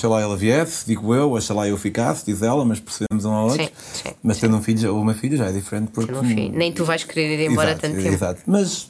lá 0.04 0.22
ela 0.22 0.38
viesse, 0.38 0.86
digo 0.88 1.14
eu, 1.14 1.38
lá 1.50 1.68
eu 1.68 1.78
ficasse, 1.78 2.26
diz 2.26 2.42
ela, 2.42 2.64
mas 2.64 2.80
percebemos 2.80 3.26
um 3.26 3.32
ao 3.32 3.48
outro. 3.50 3.64
Sim, 3.64 3.70
sim, 3.76 4.10
mas 4.24 4.40
tendo 4.40 4.54
sim. 4.54 4.60
um 4.60 4.64
filho 4.64 4.96
ou 4.96 5.02
uma 5.02 5.14
filha 5.14 5.36
já 5.36 5.50
é 5.50 5.52
diferente 5.52 5.92
porque. 5.92 6.14
Um 6.14 6.22
Nem 6.22 6.72
tu 6.72 6.86
vais 6.86 7.04
querer 7.04 7.38
ir 7.38 7.52
embora 7.52 7.72
exato, 7.72 7.82
tanto 7.82 7.98
tempo. 7.98 8.14
Exato, 8.14 8.42
mas 8.48 8.88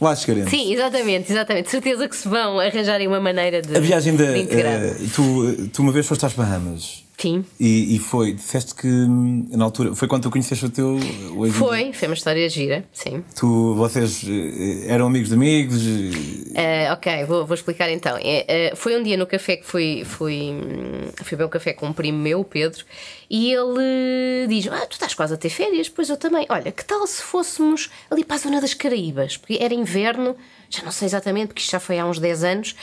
lá 0.00 0.14
chegaremos. 0.14 0.50
Sim, 0.50 0.72
exatamente, 0.72 1.32
exatamente. 1.32 1.68
Certeza 1.68 2.08
que 2.08 2.14
se 2.14 2.28
vão 2.28 2.60
arranjarem 2.60 3.08
uma 3.08 3.20
maneira 3.20 3.60
de. 3.60 3.76
A 3.76 3.80
viagem 3.80 4.14
de 4.14 4.22
uh, 4.22 5.08
tu, 5.12 5.68
tu 5.72 5.82
uma 5.82 5.90
vez 5.90 6.06
foste 6.06 6.24
às 6.24 6.32
Bahamas. 6.32 7.05
Sim. 7.18 7.44
E, 7.58 7.96
e, 7.96 7.98
foi, 7.98 8.34
disseste 8.34 8.74
que 8.74 8.86
hum, 8.86 9.48
na 9.50 9.64
altura, 9.64 9.94
foi 9.94 10.06
quando 10.06 10.24
tu 10.24 10.30
conheceste 10.30 10.66
o 10.66 10.68
teu. 10.68 10.96
O 11.34 11.50
foi, 11.50 11.90
foi 11.94 12.08
uma 12.08 12.14
história 12.14 12.46
gira, 12.48 12.84
sim. 12.92 13.24
Tu, 13.34 13.74
vocês 13.74 14.22
eh, 14.28 14.84
eram 14.86 15.06
amigos 15.06 15.30
de 15.30 15.34
amigos? 15.34 15.82
Uh, 15.82 16.92
ok, 16.92 17.24
vou, 17.24 17.46
vou 17.46 17.54
explicar 17.54 17.90
então. 17.90 18.18
Uh, 18.18 18.76
foi 18.76 19.00
um 19.00 19.02
dia 19.02 19.16
no 19.16 19.26
café 19.26 19.56
que 19.56 19.64
fui, 19.64 20.04
fui, 20.04 20.50
hum, 20.50 21.10
fui 21.16 21.30
beber 21.30 21.46
um 21.46 21.50
café 21.50 21.72
com 21.72 21.86
um 21.86 21.92
primo 21.92 22.18
meu, 22.18 22.40
o 22.40 22.44
Pedro, 22.44 22.84
e 23.30 23.50
ele 23.50 24.46
diz: 24.46 24.66
Ah, 24.68 24.84
tu 24.84 24.92
estás 24.92 25.14
quase 25.14 25.32
a 25.32 25.36
ter 25.38 25.48
férias? 25.48 25.88
Pois 25.88 26.10
eu 26.10 26.18
também. 26.18 26.44
Olha, 26.50 26.70
que 26.70 26.84
tal 26.84 27.06
se 27.06 27.22
fôssemos 27.22 27.88
ali 28.10 28.24
para 28.24 28.36
a 28.36 28.40
zona 28.40 28.60
das 28.60 28.74
Caraíbas? 28.74 29.38
Porque 29.38 29.56
era 29.58 29.72
inverno 29.72 30.36
já 30.70 30.82
não 30.82 30.92
sei 30.92 31.06
exatamente, 31.06 31.48
porque 31.48 31.60
isto 31.60 31.70
já 31.70 31.80
foi 31.80 31.98
há 31.98 32.06
uns 32.06 32.18
10 32.18 32.44
anos, 32.44 32.76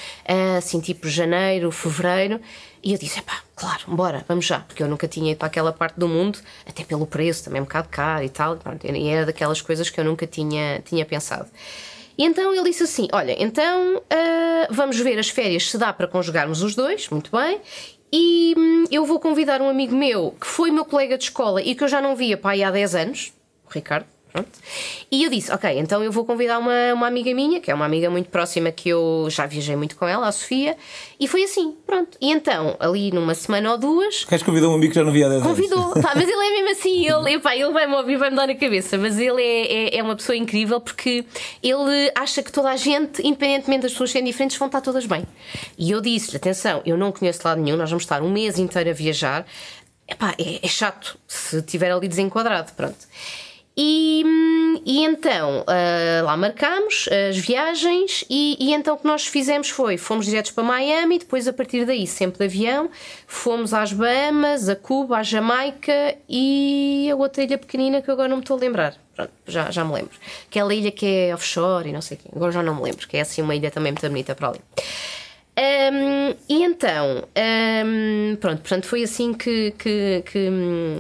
assim 0.58 0.80
tipo 0.80 1.08
janeiro, 1.08 1.72
fevereiro, 1.72 2.40
e 2.84 2.92
eu 2.92 3.00
disse: 3.00 3.22
pá, 3.22 3.42
claro, 3.56 3.84
bora, 3.88 4.26
vamos 4.28 4.46
já, 4.46 4.60
porque 4.60 4.84
eu 4.84 4.88
nunca 4.88 5.08
tinha 5.08 5.32
ido 5.32 5.38
para 5.38 5.48
aquela 5.48 5.72
parte 5.72 6.00
do 6.00 6.08
mundo, 6.08 6.40
até 6.68 6.84
pelo 6.84 7.08
preço, 7.08 7.46
também 7.46 7.62
um 7.62 7.66
bocado 7.66 7.88
caro 7.90 8.24
e 8.24 8.30
tal, 8.30 8.60
e 8.84 9.08
era 9.08 9.26
daquelas 9.26 9.62
coisas 9.62 9.90
que 9.90 10.00
eu 10.00 10.04
nunca 10.04 10.28
tinha, 10.28 10.82
tinha 10.86 11.06
pensado. 11.06 11.50
E 12.18 12.26
então 12.26 12.54
ele 12.54 12.66
disse 12.66 12.84
assim: 12.84 13.08
Olha, 13.12 13.36
então 13.42 13.98
uh, 13.98 14.68
vamos 14.70 15.00
ver 15.00 15.18
as 15.18 15.30
férias 15.30 15.70
se 15.70 15.78
dá 15.78 15.92
para 15.92 16.08
conjugarmos 16.08 16.62
os 16.62 16.76
dois, 16.76 17.10
muito 17.10 17.32
bem. 17.36 17.60
E 18.12 18.54
hum, 18.56 18.86
eu 18.92 19.06
vou 19.06 19.20
convidar 19.20 19.60
um 19.60 19.68
amigo 19.68 19.96
meu 19.96 20.36
que 20.40 20.46
foi 20.46 20.70
meu 20.70 20.86
colega 20.86 21.18
de 21.18 21.24
escola 21.24 21.62
e 21.62 21.74
que 21.74 21.84
eu 21.84 21.88
já 21.88 22.00
não 22.00 22.16
via 22.16 22.40
aí 22.44 22.64
há 22.64 22.70
10 22.70 22.96
anos, 22.96 23.34
o 23.66 23.74
Ricardo, 23.74 24.06
Pronto. 24.34 24.50
E 25.12 25.24
eu 25.24 25.30
disse: 25.30 25.52
Ok, 25.52 25.70
então 25.78 26.04
eu 26.04 26.12
vou 26.12 26.26
convidar 26.26 26.58
uma, 26.58 26.92
uma 26.96 27.06
amiga 27.06 27.32
minha, 27.36 27.60
que 27.60 27.70
é 27.70 27.74
uma 27.74 27.86
amiga 27.86 28.10
muito 28.10 28.30
próxima 28.30 28.72
que 28.72 28.90
eu 28.90 29.28
já 29.30 29.46
viajei 29.46 29.76
muito 29.76 29.96
com 29.96 30.08
ela, 30.08 30.28
a 30.28 30.32
Sofia, 30.32 30.76
e 31.20 31.28
foi 31.28 31.44
assim, 31.44 31.76
pronto. 31.86 32.18
E 32.20 32.32
então, 32.32 32.76
ali 32.80 33.12
numa 33.12 33.36
semana 33.36 33.72
ou 33.72 33.78
duas. 33.78 34.26
Queres 34.26 34.44
convidar 34.44 34.70
um 34.70 34.74
amigo 34.74 34.92
que 34.92 34.96
já 35.00 35.06
não 35.06 35.12
via 35.12 35.28
há 35.28 35.30
10 35.30 35.42
anos? 35.44 35.56
Convidou, 35.56 35.94
pá, 36.02 36.14
mas 36.16 36.28
ele 36.28 36.48
é 36.48 36.50
mesmo 36.50 36.72
assim, 36.72 37.08
ele, 37.08 37.36
epá, 37.36 37.56
ele 37.56 37.72
vai-me 37.72 37.94
ouvir, 37.94 38.18
vai-me 38.18 38.36
dar 38.36 38.48
na 38.48 38.56
cabeça, 38.56 38.98
mas 38.98 39.20
ele 39.20 39.40
é, 39.40 39.72
é, 39.72 39.98
é, 39.98 40.04
uma 40.04 40.16
pessoa 40.16 40.36
incrível 40.36 40.82
porque 40.82 41.24
ele 41.62 42.12
acha 42.16 42.42
que 42.42 42.52
toda 42.52 42.72
a 42.72 42.76
gente, 42.76 43.22
independentemente 43.22 43.84
das 43.84 43.92
pessoas 43.92 44.10
serem 44.10 44.26
diferentes, 44.26 44.58
vão 44.58 44.66
estar 44.66 44.82
todas 44.82 45.06
bem. 45.06 45.28
E 45.78 45.92
eu 45.92 46.02
disse-lhe: 46.02 46.38
Atenção, 46.38 46.82
eu 46.88 46.98
não 46.98 47.12
conheço 47.12 47.42
lado 47.46 47.62
nenhum, 47.62 47.78
nós 47.78 47.92
vamos 47.92 48.04
estar 48.04 48.24
um 48.24 48.32
mês 48.32 48.58
inteiro 48.58 48.90
a 48.90 48.94
viajar. 48.94 49.46
Epá, 50.08 50.34
é, 50.40 50.66
é 50.66 50.68
chato 50.68 51.20
se 51.28 51.58
estiver 51.58 51.92
ali 51.92 52.08
desenquadrado, 52.08 52.72
pronto. 52.74 52.98
E, 53.76 54.24
e 54.86 55.04
então 55.04 55.62
uh, 55.62 56.26
lá 56.26 56.38
marcámos 56.38 57.10
as 57.30 57.38
viagens, 57.38 58.24
e, 58.30 58.56
e, 58.60 58.74
então 58.74 58.94
o 58.94 58.98
que 58.98 59.06
nós 59.06 59.26
fizemos 59.26 59.70
foi: 59.70 59.98
fomos 59.98 60.28
diretos 60.28 60.52
para 60.52 60.64
Miami, 60.64 61.18
depois 61.18 61.48
a 61.48 61.54
partir 61.54 61.84
daí, 61.84 62.06
sempre 62.06 62.38
de 62.38 62.46
avião, 62.46 62.90
fomos 63.26 63.74
às 63.74 63.92
Bahamas, 63.92 64.70
a 64.70 64.76
Cuba, 64.76 65.18
à 65.18 65.24
Jamaica 65.24 66.16
e 66.30 67.10
a 67.12 67.16
outra 67.16 67.44
ilha 67.44 67.58
pequenina 67.58 68.02
que 68.02 68.12
agora 68.12 68.28
não 68.28 68.38
me 68.38 68.44
estou 68.44 68.58
a 68.58 68.60
lembrar. 68.60 68.96
Pronto, 69.16 69.32
já, 69.48 69.72
já 69.72 69.84
me 69.84 69.94
lembro. 69.94 70.14
Aquela 70.48 70.74
ilha 70.74 70.92
que 70.92 71.06
é 71.06 71.34
offshore 71.34 71.90
e 71.90 71.94
não 71.94 72.02
sei 72.02 72.18
o 72.18 72.20
quê, 72.20 72.30
agora 72.36 72.52
já 72.52 72.62
não 72.62 72.76
me 72.76 72.84
lembro, 72.84 73.08
que 73.08 73.18
é 73.18 73.22
assim 73.22 73.42
uma 73.42 73.56
ilha 73.56 73.72
também 73.72 73.92
muito 73.92 74.08
bonita 74.08 74.36
para 74.36 74.50
ali. 74.50 74.62
Um, 75.56 76.36
e 76.50 76.64
então, 76.64 77.26
um, 77.86 78.36
pronto, 78.38 78.62
portanto, 78.62 78.88
foi 78.88 79.04
assim 79.04 79.36
que, 79.36 79.72
que, 79.78 80.24
que, 80.26 80.50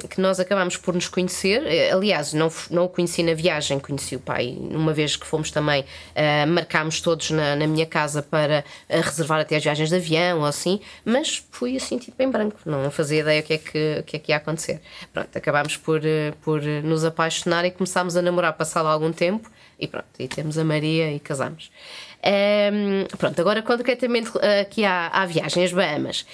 que, 0.07 0.21
nós 0.21 0.39
acabámos 0.39 0.77
por 0.77 0.93
nos 0.93 1.07
conhecer. 1.07 1.65
Eh, 1.65 1.91
aliás, 1.91 2.33
não, 2.33 2.51
não 2.69 2.85
o 2.85 2.89
conheci 2.89 3.23
na 3.23 3.33
viagem, 3.33 3.79
conheci 3.79 4.15
o 4.15 4.19
pai. 4.19 4.55
Uma 4.59 4.93
vez 4.93 5.15
que 5.15 5.25
fomos 5.25 5.49
também, 5.49 5.81
uh, 5.81 6.47
marcámos 6.47 7.01
todos 7.01 7.31
na, 7.31 7.55
na, 7.55 7.65
minha 7.65 7.87
casa 7.87 8.21
para 8.21 8.63
uh, 8.89 9.01
reservar 9.01 9.39
até 9.39 9.55
as 9.55 9.63
viagens 9.63 9.89
de 9.89 9.95
avião 9.95 10.39
ou 10.39 10.45
assim, 10.45 10.79
mas 11.03 11.43
fui 11.49 11.75
assim, 11.75 11.97
tipo 11.97 12.21
em 12.21 12.29
branco, 12.29 12.59
não 12.63 12.91
fazia 12.91 13.21
ideia 13.21 13.41
o 13.41 13.43
que 13.43 13.53
é 13.53 13.57
que, 13.57 13.97
o 14.01 14.03
que, 14.03 14.15
é 14.17 14.19
que 14.19 14.31
ia 14.31 14.37
acontecer. 14.37 14.81
Pronto, 15.11 15.35
acabámos 15.35 15.77
por, 15.77 15.99
uh, 15.99 16.35
por 16.43 16.61
nos 16.61 17.03
apaixonar 17.03 17.65
e 17.65 17.71
começámos 17.71 18.15
a 18.15 18.21
namorar 18.21 18.53
passado 18.53 18.87
algum 18.87 19.11
tempo 19.11 19.49
e 19.83 19.87
pronto, 19.87 20.05
e 20.17 20.27
temos 20.27 20.57
a 20.57 20.63
Maria 20.63 21.11
e 21.11 21.19
casamos. 21.19 21.69
Um, 22.23 23.17
pronto, 23.17 23.39
agora 23.39 23.61
concretamente 23.61 24.31
aqui 24.61 24.85
à, 24.85 25.07
à 25.09 25.25
viagem, 25.25 25.63
as 25.63 25.73
Bahamas. 25.73 26.25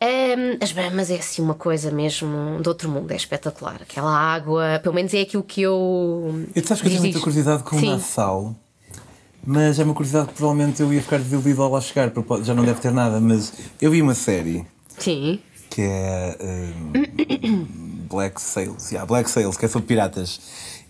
Um, 0.00 0.62
as 0.62 0.72
Bahamas 0.72 1.10
é 1.10 1.16
assim 1.16 1.42
uma 1.42 1.54
coisa 1.54 1.90
mesmo 1.90 2.62
do 2.62 2.68
outro 2.68 2.88
mundo, 2.88 3.10
é 3.10 3.16
espetacular. 3.16 3.80
Aquela 3.82 4.16
água, 4.16 4.80
pelo 4.82 4.94
menos 4.94 5.12
é 5.14 5.22
aquilo 5.22 5.42
que 5.42 5.62
eu. 5.62 6.44
Eu 6.54 6.64
sabes 6.64 6.80
que 6.82 6.88
eu 6.88 6.92
tenho 6.92 7.02
muita 7.02 7.18
curiosidade 7.18 7.62
com 7.64 7.78
Sim. 7.78 7.90
Nassau, 7.90 8.54
mas 9.44 9.80
é 9.80 9.84
uma 9.84 9.94
curiosidade 9.94 10.28
que 10.28 10.34
provavelmente 10.34 10.80
eu 10.80 10.92
ia 10.92 11.02
ficar 11.02 11.18
desiludido 11.18 11.62
ao 11.62 11.72
lá 11.72 11.80
chegar, 11.80 12.10
porque 12.10 12.44
já 12.44 12.54
não 12.54 12.64
deve 12.64 12.80
ter 12.80 12.92
nada. 12.92 13.20
Mas 13.20 13.52
eu 13.80 13.90
vi 13.90 14.00
uma 14.00 14.14
série. 14.14 14.64
Sim. 14.98 15.40
Que 15.70 15.82
é. 15.82 16.36
Um, 16.40 17.86
Black 18.08 18.40
Sails, 18.40 18.92
yeah, 18.92 19.04
Black 19.04 19.28
Sails, 19.28 19.56
que 19.56 19.64
é 19.64 19.68
sobre 19.68 19.88
piratas 19.88 20.40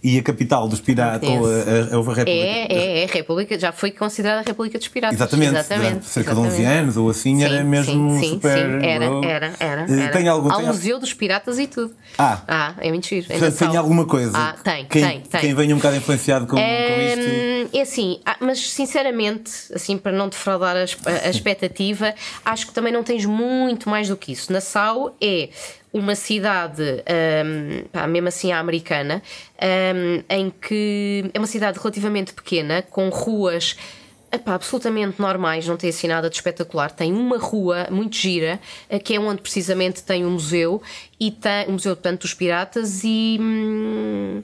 e 0.07 0.21
a 0.21 0.23
capital 0.23 0.69
dos 0.69 0.81
piratas, 0.81 1.29
ou 1.29 1.47
a, 1.47 1.51
a, 1.51 1.99
a, 1.99 2.15
República. 2.15 2.31
É, 2.31 2.73
é, 2.73 3.01
é, 3.01 3.05
a 3.05 3.13
República, 3.13 3.59
já 3.59 3.73
foi 3.73 3.91
considerada 3.91 4.39
a 4.39 4.45
República 4.45 4.79
dos 4.79 4.87
Piratas. 4.87 5.17
Exatamente, 5.17 5.55
exatamente 5.57 6.07
cerca 6.07 6.31
exatamente. 6.31 6.55
de 6.55 6.63
11 6.63 6.65
anos 6.79 6.97
ou 6.97 7.11
assim, 7.11 7.39
sim, 7.39 7.45
era 7.45 7.65
mesmo 7.65 8.21
sim, 8.21 8.31
super. 8.31 8.57
Sim, 8.57 8.87
era, 8.87 9.05
era, 9.05 9.53
era. 9.59 9.87
Eh, 9.91 10.01
era. 10.03 10.13
Tem 10.13 10.29
algum, 10.29 10.49
Há 10.49 10.59
um 10.59 10.67
museu 10.69 11.01
dos 11.01 11.13
piratas 11.13 11.59
e 11.59 11.67
tudo. 11.67 11.93
Ah, 12.17 12.41
ah 12.47 12.75
é 12.79 12.89
mentira. 12.93 13.27
É 13.29 13.51
tem 13.51 13.77
alguma 13.77 14.05
coisa. 14.05 14.31
Ah, 14.33 14.55
tem, 14.63 14.85
quem, 14.85 15.03
tem, 15.03 15.21
tem. 15.23 15.41
Quem 15.41 15.55
vem 15.57 15.73
um 15.73 15.77
bocado 15.79 15.97
influenciado 15.97 16.47
com, 16.47 16.57
é, 16.57 16.87
com 16.87 17.21
isto. 17.21 17.77
É 17.77 17.81
assim, 17.81 18.21
ah, 18.25 18.37
mas 18.39 18.61
sinceramente, 18.61 19.51
assim, 19.75 19.99
para 19.99 20.13
não 20.13 20.29
defraudar 20.29 20.77
a, 20.77 21.27
a 21.27 21.31
expectativa, 21.31 22.15
acho 22.45 22.69
que 22.69 22.73
também 22.73 22.93
não 22.93 23.03
tens 23.03 23.25
muito 23.25 23.91
mais 23.91 24.09
do 24.09 24.17
que 24.17 24.31
isso. 24.31 24.53
Nassau 24.53 25.17
é 25.21 25.49
uma 25.93 26.15
cidade, 26.15 26.83
um, 26.83 27.85
pá, 27.89 28.07
mesmo 28.07 28.29
assim 28.29 28.53
a 28.53 28.59
americana, 28.59 29.23
um, 29.63 30.23
em 30.29 30.51
que 30.51 31.31
é 31.33 31.39
uma 31.39 31.47
cidade 31.47 31.79
relativamente 31.79 32.33
pequena, 32.33 32.83
com 32.83 33.09
ruas. 33.09 33.77
Epá, 34.31 34.55
absolutamente 34.55 35.21
normais, 35.21 35.67
não 35.67 35.77
tem 35.77 35.89
assim 35.89 36.09
nada 36.09 36.29
de 36.29 36.37
espetacular. 36.37 36.91
Tem 36.91 37.13
uma 37.13 37.39
rua 37.39 37.87
muito 37.91 38.17
gira, 38.17 38.61
eh, 38.89 38.99
que 38.99 39.15
é 39.15 39.21
onde 39.21 39.41
precisamente 39.41 40.03
tem 40.03 40.27
um 40.27 40.33
museu, 40.33 40.83
e 41.19 41.31
tem 41.31 41.67
o 41.67 41.71
um 41.71 41.73
Museu 41.75 41.95
portanto, 41.95 42.23
dos 42.23 42.35
Piratas, 42.35 43.03
e. 43.05 43.39
Hum, 43.41 44.43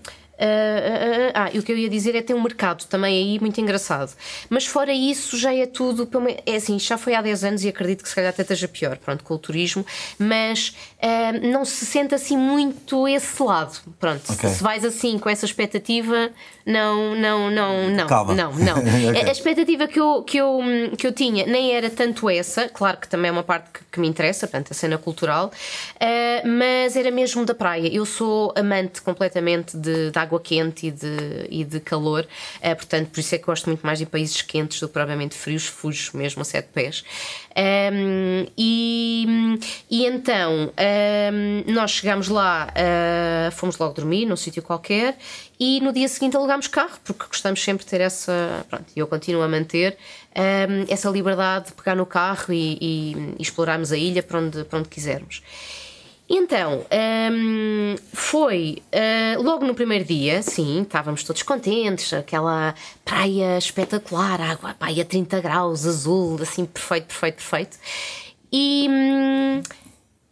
ah, 1.34 1.50
e 1.52 1.58
o 1.58 1.62
que 1.62 1.72
eu 1.72 1.76
ia 1.76 1.88
dizer 1.88 2.14
é 2.14 2.22
ter 2.22 2.34
um 2.34 2.42
mercado 2.42 2.84
também 2.86 3.16
aí 3.16 3.40
muito 3.40 3.60
engraçado. 3.60 4.12
Mas 4.48 4.66
fora 4.66 4.92
isso, 4.92 5.36
já 5.36 5.54
é 5.54 5.66
tudo. 5.66 6.08
É 6.46 6.56
assim, 6.56 6.78
já 6.78 6.98
foi 6.98 7.14
há 7.14 7.22
10 7.22 7.44
anos 7.44 7.64
e 7.64 7.68
acredito 7.68 8.02
que 8.02 8.08
se 8.08 8.14
calhar 8.14 8.30
até 8.30 8.42
esteja 8.42 8.68
pior, 8.68 8.96
pronto, 8.98 9.24
com 9.24 9.34
o 9.34 9.38
turismo, 9.38 9.84
mas 10.18 10.76
uh, 10.98 11.46
não 11.50 11.64
se 11.64 11.86
sente 11.86 12.14
assim 12.14 12.36
muito 12.36 13.08
esse 13.08 13.42
lado. 13.42 13.78
Pronto, 13.98 14.32
okay. 14.32 14.50
se 14.50 14.62
vais 14.62 14.84
assim 14.84 15.18
com 15.18 15.28
essa 15.28 15.44
expectativa, 15.44 16.30
não, 16.66 17.14
não, 17.14 17.50
não, 17.50 17.90
não. 17.90 18.06
Calma. 18.06 18.34
Não, 18.34 18.52
não. 18.52 18.78
okay. 19.10 19.28
A 19.28 19.32
expectativa 19.32 19.86
que 19.86 20.00
eu, 20.00 20.22
que, 20.22 20.38
eu, 20.38 20.60
que 20.96 21.06
eu 21.06 21.12
tinha 21.12 21.46
nem 21.46 21.72
era 21.72 21.90
tanto 21.90 22.28
essa, 22.28 22.68
claro 22.68 22.98
que 22.98 23.08
também 23.08 23.28
é 23.28 23.32
uma 23.32 23.42
parte 23.42 23.70
que, 23.72 23.80
que 23.92 24.00
me 24.00 24.08
interessa, 24.08 24.46
portanto, 24.46 24.70
a 24.70 24.74
cena 24.74 24.98
cultural, 24.98 25.46
uh, 25.46 26.48
mas 26.48 26.96
era 26.96 27.10
mesmo 27.10 27.44
da 27.44 27.54
praia. 27.54 27.88
Eu 27.92 28.06
sou 28.06 28.52
amante 28.56 29.02
completamente 29.02 29.76
de, 29.76 30.10
de 30.10 30.18
água 30.18 30.31
água 30.32 30.40
quente 30.40 30.86
e 30.86 30.90
de, 30.90 31.46
e 31.50 31.64
de 31.64 31.80
calor, 31.80 32.26
uh, 32.58 32.76
portanto, 32.76 33.10
por 33.10 33.20
isso 33.20 33.34
é 33.34 33.38
que 33.38 33.44
gosto 33.44 33.66
muito 33.66 33.84
mais 33.84 33.98
de 33.98 34.06
países 34.06 34.40
quentes 34.40 34.80
do 34.80 34.88
que 34.88 34.92
provavelmente 34.92 35.34
frios, 35.34 35.66
fujo 35.66 36.16
mesmo 36.16 36.42
a 36.42 36.44
sete 36.44 36.68
pés. 36.72 37.04
Um, 37.54 38.46
e, 38.56 39.58
e 39.90 40.06
então 40.06 40.72
um, 40.72 41.72
nós 41.72 41.90
chegámos 41.90 42.28
lá, 42.28 42.68
uh, 42.68 43.52
fomos 43.52 43.76
logo 43.76 43.92
dormir 43.92 44.24
num 44.24 44.36
sítio 44.36 44.62
qualquer 44.62 45.18
e 45.60 45.80
no 45.80 45.92
dia 45.92 46.08
seguinte 46.08 46.36
alugámos 46.36 46.66
carro, 46.66 46.98
porque 47.04 47.26
gostamos 47.26 47.62
sempre 47.62 47.84
de 47.84 47.90
ter 47.90 48.00
essa. 48.00 48.64
Pronto, 48.70 48.86
eu 48.96 49.06
continuo 49.06 49.42
a 49.42 49.48
manter 49.48 49.96
um, 50.34 50.92
essa 50.92 51.10
liberdade 51.10 51.66
de 51.66 51.72
pegar 51.72 51.94
no 51.94 52.06
carro 52.06 52.52
e, 52.52 52.78
e, 52.80 53.34
e 53.38 53.42
explorarmos 53.42 53.92
a 53.92 53.96
ilha 53.96 54.22
para 54.22 54.38
onde, 54.38 54.64
para 54.64 54.78
onde 54.78 54.88
quisermos. 54.88 55.42
Então, 56.34 56.86
um, 57.30 57.94
foi 58.14 58.82
uh, 58.90 59.42
logo 59.42 59.66
no 59.66 59.74
primeiro 59.74 60.02
dia, 60.02 60.40
sim, 60.40 60.80
estávamos 60.80 61.22
todos 61.24 61.42
contentes, 61.42 62.10
aquela 62.14 62.74
praia 63.04 63.58
espetacular, 63.58 64.40
água, 64.40 64.72
praia 64.72 65.04
30 65.04 65.38
graus, 65.42 65.86
azul, 65.86 66.38
assim, 66.40 66.64
perfeito, 66.64 67.04
perfeito, 67.08 67.34
perfeito. 67.36 67.78
E. 68.50 68.88
Um, 68.88 69.81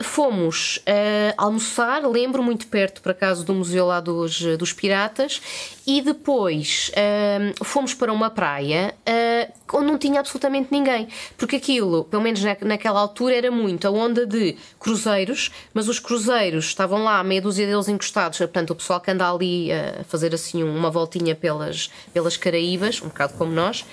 fomos 0.03 0.79
uh, 0.79 1.35
almoçar, 1.37 2.07
lembro, 2.07 2.43
muito 2.43 2.67
perto, 2.67 3.03
por 3.03 3.13
acaso, 3.13 3.45
do 3.45 3.55
museu 3.55 3.87
lá 3.87 4.01
dos, 4.01 4.41
dos 4.57 4.73
Piratas, 4.73 5.41
e 5.87 6.01
depois 6.01 6.91
uh, 6.91 7.65
fomos 7.65 7.95
para 7.95 8.13
uma 8.13 8.31
praia 8.31 8.95
uh, 9.07 9.77
onde 9.77 9.87
não 9.87 9.99
tinha 9.99 10.21
absolutamente 10.21 10.69
ninguém, 10.71 11.09
porque 11.37 11.57
aquilo, 11.57 12.05
pelo 12.05 12.23
menos 12.23 12.43
na, 12.43 12.57
naquela 12.63 13.01
altura, 13.01 13.37
era 13.37 13.51
muito 13.51 13.87
a 13.87 13.91
onda 13.91 14.27
de 14.27 14.57
cruzeiros, 14.79 15.51
mas 15.75 15.89
os 15.89 15.99
cruzeiros 15.99 16.67
estavam 16.67 17.05
lá, 17.05 17.23
meia 17.23 17.43
dúzia 17.43 17.67
deles 17.67 17.89
encostados, 17.89 18.39
portanto, 18.39 18.71
o 18.71 18.77
pessoal 18.77 19.01
que 19.01 19.11
anda 19.11 19.31
ali 19.31 19.71
a 19.73 20.05
fazer 20.05 20.35
assim 20.35 20.63
uma 20.63 20.91
voltinha 20.91 21.35
pelas, 21.35 21.91
pelas 22.13 22.37
Caraíbas, 22.37 23.03
um 23.03 23.09
bocado 23.09 23.35
como 23.35 23.53
nós 23.53 23.85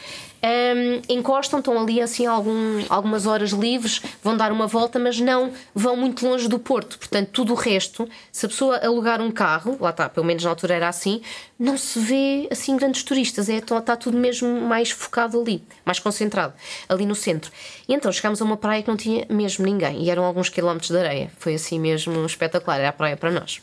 um, 0.44 1.02
encostam, 1.10 1.60
estão 1.60 1.80
ali 1.80 2.02
assim 2.02 2.26
algum, 2.26 2.84
algumas 2.90 3.26
horas 3.26 3.52
livres, 3.52 4.02
vão 4.22 4.38
dar 4.38 4.52
uma 4.52 4.68
volta, 4.68 5.00
mas 5.00 5.20
não 5.20 5.52
vão 5.74 5.96
muito 5.96 6.28
longe 6.28 6.48
do 6.48 6.60
porto. 6.60 6.98
Portanto, 6.98 7.30
tudo 7.32 7.54
o 7.54 7.56
resto, 7.56 8.08
se 8.32 8.46
a 8.46 8.50
pessoa 8.50 8.78
alugar 8.78 9.22
um 9.22 9.32
carro, 9.32 9.78
lá 9.80 9.90
está, 9.90 10.08
pelo 10.10 10.26
menos 10.26 10.44
na 10.44 10.50
altura 10.50 10.76
era 10.76 10.88
assim, 10.88 11.22
não 11.60 11.78
se 11.78 12.00
vê 12.00 12.48
assim 12.52 12.78
grandes 12.78 13.04
turistas, 13.04 13.50
é, 13.50 13.58
está 13.58 13.96
tudo 13.96 14.18
mesmo 14.18 14.62
mais 14.62 14.92
focado 14.92 15.40
ali, 15.40 15.64
mais 15.86 16.00
concentrado, 16.00 16.54
ali 16.88 17.06
no 17.06 17.16
centro. 17.16 17.52
E 17.88 17.94
então 17.94 18.12
chegámos 18.12 18.42
a 18.42 18.46
uma 18.46 18.58
praia 18.58 18.84
que 18.84 18.90
não 18.90 18.98
tinha 18.98 19.26
mesmo 19.30 19.66
ninguém, 19.66 20.04
e 20.04 20.10
eram 20.10 20.24
alguns 20.24 20.50
quilómetros 20.50 20.92
de 20.92 20.98
areia, 20.98 21.32
foi 21.40 21.56
assim 21.56 21.80
mesmo 21.80 22.26
espetacular, 22.26 22.80
era 22.80 22.90
a 22.90 22.94
praia 22.94 23.18
para 23.18 23.32
nós. 23.32 23.62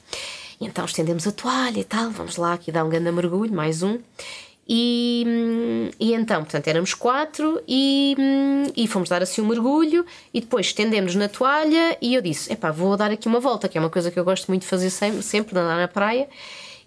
E 0.61 0.67
então 0.67 0.85
estendemos 0.85 1.27
a 1.27 1.33
toalha 1.33 1.81
e 1.81 1.85
tal, 1.85 2.11
vamos 2.11 2.37
lá 2.37 2.55
aqui 2.55 2.71
dar 2.71 2.85
um 2.85 2.89
grande 2.89 3.11
mergulho, 3.11 3.53
mais 3.53 3.83
um. 3.83 3.99
E, 4.67 5.91
e 6.01 6.15
então, 6.15 6.43
portanto, 6.43 6.69
éramos 6.69 6.95
quatro 6.95 7.61
e, 7.69 8.17
e 8.75 8.87
fomos 8.87 9.11
dar 9.11 9.23
assim 9.23 9.43
um 9.43 9.47
mergulho 9.47 10.07
e 10.33 10.41
depois 10.41 10.67
estendemos 10.67 11.15
na 11.15 11.29
toalha 11.29 11.99
e 12.01 12.15
eu 12.15 12.23
disse: 12.23 12.53
Epá, 12.53 12.71
vou 12.71 12.97
dar 12.97 13.11
aqui 13.11 13.29
uma 13.29 13.41
volta, 13.41 13.69
que 13.69 13.77
é 13.77 13.81
uma 13.81 13.91
coisa 13.91 14.11
que 14.11 14.19
eu 14.19 14.25
gosto 14.25 14.49
muito 14.49 14.63
de 14.63 14.69
fazer 14.69 14.89
sempre, 14.91 15.23
sempre 15.23 15.59
andar 15.59 15.77
na 15.77 15.89
praia. 15.89 16.29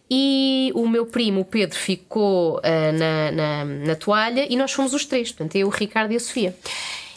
E 0.10 0.72
o 0.74 0.88
meu 0.88 1.06
primo, 1.06 1.42
o 1.42 1.46
Pedro, 1.46 1.78
ficou 1.78 2.60
uh, 2.60 2.62
na, 2.98 3.32
na, 3.32 3.66
na, 3.66 3.96
toalha 3.96 4.48
e 4.50 4.56
nós 4.56 4.72
fomos 4.72 4.94
os 4.94 5.06
três, 5.06 5.32
portanto, 5.32 5.56
eu, 5.58 5.68
o 5.68 5.70
Ricardo 5.70 6.14
e 6.14 6.16
a 6.16 6.20
Sofia. 6.20 6.56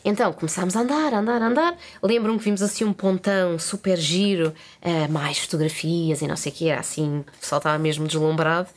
Então 0.04 0.32
começámos 0.32 0.74
a 0.76 0.80
andar, 0.80 1.14
andar, 1.14 1.40
andar. 1.40 1.76
Lembro-me 2.02 2.38
que 2.38 2.44
vimos 2.44 2.62
assim 2.62 2.84
um 2.84 2.92
pontão 2.92 3.58
super 3.58 3.96
giro, 3.96 4.52
uh, 4.82 5.12
mais 5.12 5.38
fotografias 5.38 6.20
e 6.20 6.26
não 6.26 6.36
sei 6.36 6.50
o 6.50 6.54
que, 6.54 6.68
era 6.68 6.80
assim, 6.80 7.20
o 7.20 7.40
pessoal 7.40 7.58
estava 7.60 7.78
mesmo 7.78 8.06
deslumbrado. 8.06 8.68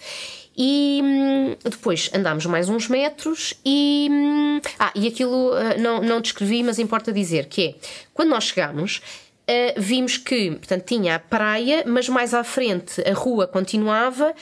E 0.56 1.02
hum, 1.04 1.56
depois 1.64 2.10
andámos 2.14 2.46
mais 2.46 2.70
uns 2.70 2.88
metros 2.88 3.54
e. 3.66 4.08
Hum, 4.12 4.62
ah, 4.80 4.92
e 4.96 5.08
aquilo 5.08 5.52
uh, 5.52 5.80
não, 5.80 6.02
não 6.02 6.22
descrevi, 6.22 6.64
mas 6.64 6.80
importa 6.80 7.12
dizer 7.12 7.48
que 7.48 7.68
é 7.70 7.76
quando 8.14 8.30
nós 8.30 8.46
chegámos. 8.46 9.02
Uh, 9.44 9.76
vimos 9.76 10.16
que, 10.16 10.52
portanto, 10.52 10.86
tinha 10.86 11.16
a 11.16 11.20
praia, 11.20 11.84
mas 11.86 12.08
mais 12.08 12.34
à 12.34 12.46
frente 12.46 13.02
a 13.06 13.14
rua 13.14 13.46
continuava 13.46 14.34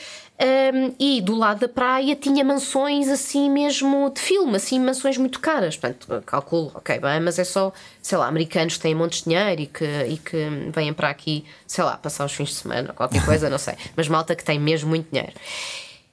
um, 0.42 0.94
e 0.98 1.20
do 1.20 1.36
lado 1.36 1.60
da 1.60 1.68
praia 1.68 2.16
tinha 2.16 2.44
mansões 2.44 3.08
assim 3.08 3.48
mesmo 3.48 4.10
de 4.10 4.20
filme, 4.20 4.56
assim 4.56 4.80
mansões 4.80 5.16
muito 5.16 5.38
caras. 5.38 5.76
Portanto, 5.76 6.22
calculo, 6.26 6.72
ok, 6.74 6.98
bem, 6.98 7.20
mas 7.20 7.38
é 7.38 7.44
só, 7.44 7.72
sei 8.00 8.18
lá, 8.18 8.26
americanos 8.26 8.76
que 8.76 8.82
têm 8.82 8.94
montes 8.94 9.20
de 9.20 9.30
dinheiro 9.30 9.62
e 9.62 9.66
que, 9.66 9.84
e 9.84 10.18
que 10.18 10.70
vêm 10.74 10.92
para 10.92 11.10
aqui, 11.10 11.44
sei 11.66 11.84
lá, 11.84 11.96
passar 11.96 12.24
os 12.24 12.32
fins 12.32 12.48
de 12.48 12.54
semana, 12.56 12.92
qualquer 12.92 13.24
coisa, 13.24 13.48
não 13.48 13.58
sei. 13.58 13.74
Mas 13.96 14.08
malta 14.08 14.34
que 14.34 14.44
tem 14.44 14.58
mesmo 14.58 14.88
muito 14.90 15.08
dinheiro. 15.10 15.32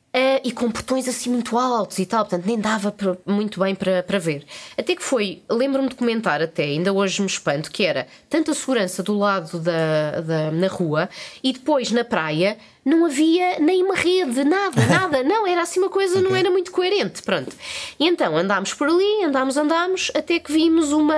Uh, 0.09 0.41
e 0.43 0.51
com 0.51 0.71
portões 0.71 1.07
assim 1.07 1.29
muito 1.29 1.55
altos 1.55 1.99
e 1.99 2.05
tal, 2.05 2.25
portanto 2.25 2.43
nem 2.47 2.59
dava 2.59 2.91
pra, 2.91 3.15
muito 3.27 3.59
bem 3.59 3.75
para, 3.75 4.01
para 4.01 4.17
ver. 4.17 4.43
Até 4.75 4.95
que 4.95 5.03
foi, 5.03 5.43
lembro-me 5.47 5.87
de 5.87 5.93
comentar 5.93 6.41
até, 6.41 6.63
ainda 6.63 6.91
hoje 6.91 7.21
me 7.21 7.27
espanto, 7.27 7.69
que 7.69 7.85
era 7.85 8.07
tanta 8.27 8.51
segurança 8.55 9.03
do 9.03 9.15
lado 9.15 9.59
da, 9.59 10.21
da 10.21 10.51
na 10.51 10.67
rua 10.67 11.07
e 11.43 11.53
depois 11.53 11.91
na 11.91 12.03
praia 12.03 12.57
não 12.83 13.05
havia 13.05 13.59
nem 13.59 13.83
uma 13.83 13.93
rede, 13.93 14.43
nada, 14.43 14.85
nada, 14.87 15.23
não, 15.23 15.45
era 15.45 15.61
assim 15.61 15.79
uma 15.79 15.89
coisa, 15.89 16.17
okay. 16.17 16.27
não 16.27 16.35
era 16.35 16.49
muito 16.49 16.71
coerente, 16.71 17.21
pronto. 17.21 17.55
E 17.99 18.07
então 18.07 18.35
andámos 18.35 18.73
por 18.73 18.87
ali, 18.87 19.25
andámos, 19.25 19.57
andámos, 19.57 20.11
até 20.15 20.39
que 20.39 20.51
vimos 20.51 20.91
uma, 20.91 21.15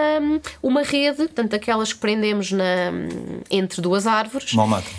uma 0.61 0.83
rede, 0.83 1.17
portanto 1.17 1.53
aquelas 1.55 1.93
que 1.93 1.99
prendemos 1.99 2.51
na, 2.51 2.91
entre 3.49 3.81
duas 3.81 4.05
árvores. 4.05 4.53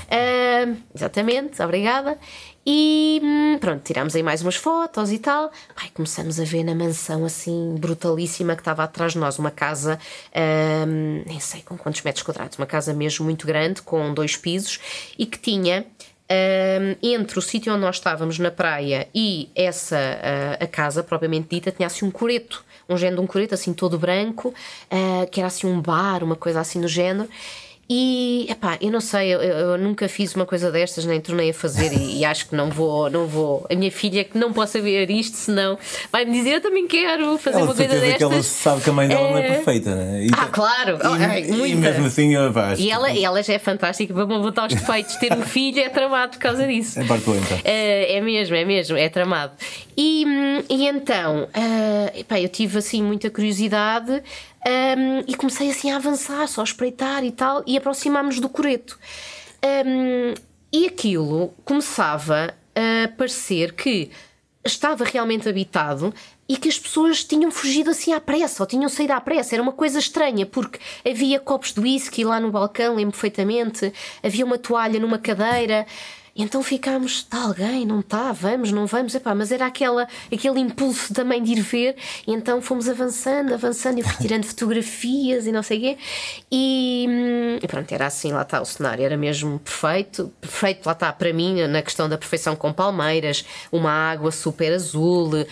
Uh, 0.09 0.77
exatamente, 0.95 1.61
obrigada. 1.63 2.19
E 2.65 3.21
hum, 3.23 3.59
pronto, 3.59 3.83
tirámos 3.83 4.15
aí 4.15 4.23
mais 4.23 4.41
umas 4.41 4.55
fotos 4.55 5.11
e 5.11 5.19
tal. 5.19 5.51
Ai, 5.77 5.91
começamos 5.93 6.39
a 6.39 6.45
ver 6.45 6.63
na 6.63 6.75
mansão 6.75 7.25
assim 7.25 7.75
brutalíssima 7.77 8.55
que 8.55 8.61
estava 8.61 8.85
atrás 8.85 9.13
de 9.13 9.19
nós, 9.19 9.39
uma 9.39 9.51
casa, 9.51 9.99
hum, 10.87 11.25
nem 11.27 11.41
sei 11.41 11.63
com 11.63 11.77
quantos 11.77 12.03
metros 12.03 12.23
quadrados, 12.23 12.57
uma 12.57 12.67
casa 12.67 12.95
mesmo 12.95 13.25
muito 13.25 13.47
grande, 13.47 13.83
com 13.83 14.15
dois 14.15 14.37
pisos 14.37 14.79
e 15.19 15.27
que 15.27 15.39
tinha. 15.39 15.85
Um, 16.31 16.97
entre 17.03 17.39
o 17.39 17.43
sítio 17.43 17.71
onde 17.75 17.83
nós 17.83 17.97
estávamos 17.97 18.39
na 18.39 18.51
praia 18.51 19.07
e 19.15 19.51
essa 19.55 19.99
uh, 19.99 20.65
a 20.65 20.67
casa 20.67 21.03
propriamente 21.03 21.49
dita 21.51 21.71
tinha 21.71 21.87
assim 21.87 22.07
um 22.07 22.11
coreto, 22.11 22.65
um 22.89 22.97
género 22.97 23.17
de 23.17 23.23
um 23.25 23.27
coreto 23.27 23.53
assim 23.53 23.75
todo 23.75 23.99
branco, 23.99 24.49
uh, 24.49 25.31
que 25.31 25.41
era 25.41 25.49
assim 25.49 25.67
um 25.67 25.79
bar, 25.79 26.25
uma 26.25 26.37
coisa 26.37 26.61
assim 26.61 26.81
do 26.81 26.89
género. 26.89 27.29
E, 27.91 28.47
epá, 28.49 28.79
eu 28.81 28.91
não 28.91 29.01
sei, 29.01 29.35
eu, 29.35 29.43
eu, 29.43 29.79
nunca 29.79 30.09
fiz 30.09 30.35
uma 30.35 30.47
coisa 30.47 30.71
destas, 30.71 31.05
nem 31.05 31.21
tornei 31.21 31.51
a 31.51 31.55
fazer 31.55 31.93
e, 31.93 32.21
e, 32.21 32.25
acho 32.25 32.49
que 32.49 32.55
não 32.55 32.71
vou, 32.71 33.11
não 33.11 33.27
vou. 33.27 33.67
A 33.71 33.75
minha 33.75 33.91
filha 33.91 34.25
que 34.25 34.39
não 34.39 34.53
possa 34.53 34.81
ver 34.81 35.11
isto, 35.11 35.37
senão 35.37 35.77
vai 36.11 36.25
me 36.25 36.33
dizer 36.33 36.55
eu 36.55 36.61
também 36.61 36.87
quero 36.87 37.37
fazer 37.37 37.57
ela 37.57 37.67
uma 37.67 37.75
coisa 37.75 37.95
destas. 37.95 38.17
que 38.17 38.23
ela 38.23 38.43
sabe 38.43 38.81
que 38.83 38.89
a 38.89 38.93
mãe 38.93 39.09
dela 39.09 39.27
é... 39.27 39.31
não 39.31 39.39
é 39.39 39.43
perfeita, 39.43 39.95
né? 39.95 40.25
E, 40.25 40.31
ah, 40.33 40.47
claro! 40.47 40.99
E, 41.39 41.71
e 41.71 41.75
mesmo 41.75 42.07
assim 42.07 42.35
eu 42.35 42.59
acho. 42.59 42.81
E 42.81 42.91
ela, 42.91 43.11
ela 43.11 43.43
já 43.43 43.55
é 43.55 43.59
fantástica, 43.59 44.15
vamos 44.15 44.41
botar 44.41 44.69
os 44.69 44.75
defeitos. 44.75 45.17
Ter 45.17 45.33
um 45.33 45.43
filho 45.43 45.81
é 45.81 45.89
tramado 45.91 46.33
por 46.33 46.39
causa 46.39 46.67
disso. 46.67 46.99
É 46.99 47.05
barculenta. 47.05 47.61
É, 47.65 48.17
é 48.17 48.21
mesmo, 48.21 48.57
é 48.57 48.65
mesmo, 48.65 48.97
é 48.97 49.09
tramado. 49.09 49.53
E, 49.97 50.25
e 50.71 50.89
então, 50.89 51.45
uh, 51.45 52.19
epá, 52.19 52.41
eu 52.41 52.49
tive 52.49 52.79
assim 52.79 53.03
muita 53.03 53.29
curiosidade 53.29 54.23
um, 54.67 55.25
e 55.27 55.35
comecei 55.35 55.71
assim 55.71 55.91
a 55.91 55.97
avançar, 55.97 56.47
só 56.47 56.61
a 56.61 56.65
espreitar 56.65 57.25
e 57.25 57.33
tal, 57.33 57.63
e 57.67 57.77
aproximámos 57.77 58.39
do 58.39 58.49
coreto. 58.49 58.99
Um, 59.65 60.35
e 60.73 60.87
aquilo 60.87 61.53
começava 61.65 62.55
a 62.75 63.09
parecer 63.17 63.75
que 63.75 64.11
estava 64.65 65.05
realmente 65.05 65.49
habitado 65.49 66.15
e 66.49 66.57
que 66.57 66.69
as 66.69 66.79
pessoas 66.79 67.25
tinham 67.25 67.51
fugido 67.51 67.91
assim 67.91 68.13
à 68.13 68.21
pressa 68.21 68.63
ou 68.63 68.67
tinham 68.67 68.89
saído 68.89 69.13
à 69.13 69.21
pressa. 69.21 69.55
Era 69.55 69.63
uma 69.63 69.73
coisa 69.73 69.99
estranha 69.99 70.47
porque 70.47 70.79
havia 71.09 71.41
copos 71.41 71.73
de 71.73 71.81
whisky 71.81 72.25
lá 72.25 72.39
no 72.39 72.51
balcão, 72.51 72.95
lembro 72.95 73.13
perfeitamente, 73.13 73.93
havia 74.23 74.45
uma 74.45 74.59
toalha 74.59 74.99
numa 75.01 75.19
cadeira. 75.19 75.87
Então 76.35 76.63
ficámos, 76.63 77.17
está 77.17 77.43
alguém, 77.43 77.85
não 77.85 78.01
está, 78.01 78.33
vamos, 78.33 78.73
não 78.73 78.87
vamos, 78.87 79.15
epá, 79.15 79.35
mas 79.35 79.53
era 79.53 79.67
aquela, 79.67 80.09
aquele 80.33 80.61
impulso 80.61 81.13
também 81.13 81.43
de 81.43 81.53
ir 81.53 81.61
ver, 81.61 81.97
e 82.27 82.33
então 82.33 82.63
fomos 82.63 82.89
avançando, 82.89 83.53
avançando, 83.53 83.99
e 83.99 84.03
tirando 84.19 84.45
fotografias 84.45 85.47
e 85.47 85.53
não 85.53 85.63
sei 85.63 85.79
o 85.79 85.81
quê, 85.83 85.99
e, 86.51 87.07
hum, 87.09 87.59
e, 87.63 87.69
pronto, 87.69 87.93
era 87.93 88.07
assim, 88.07 88.33
lá 88.33 88.43
está 88.43 88.63
o 88.63 88.65
cenário, 88.65 89.05
era 89.05 89.17
mesmo 89.17 89.59
perfeito, 89.59 90.33
perfeito, 90.41 90.87
lá 90.87 90.93
está, 90.93 91.13
para 91.13 91.33
mim, 91.35 91.67
na 91.67 91.83
questão 91.83 92.09
da 92.09 92.17
perfeição 92.17 92.57
com 92.57 92.73
palmeiras, 92.73 93.45
uma 93.71 93.91
água 93.91 94.31
super 94.31 94.73
azul, 94.73 95.29
um, 95.35 95.45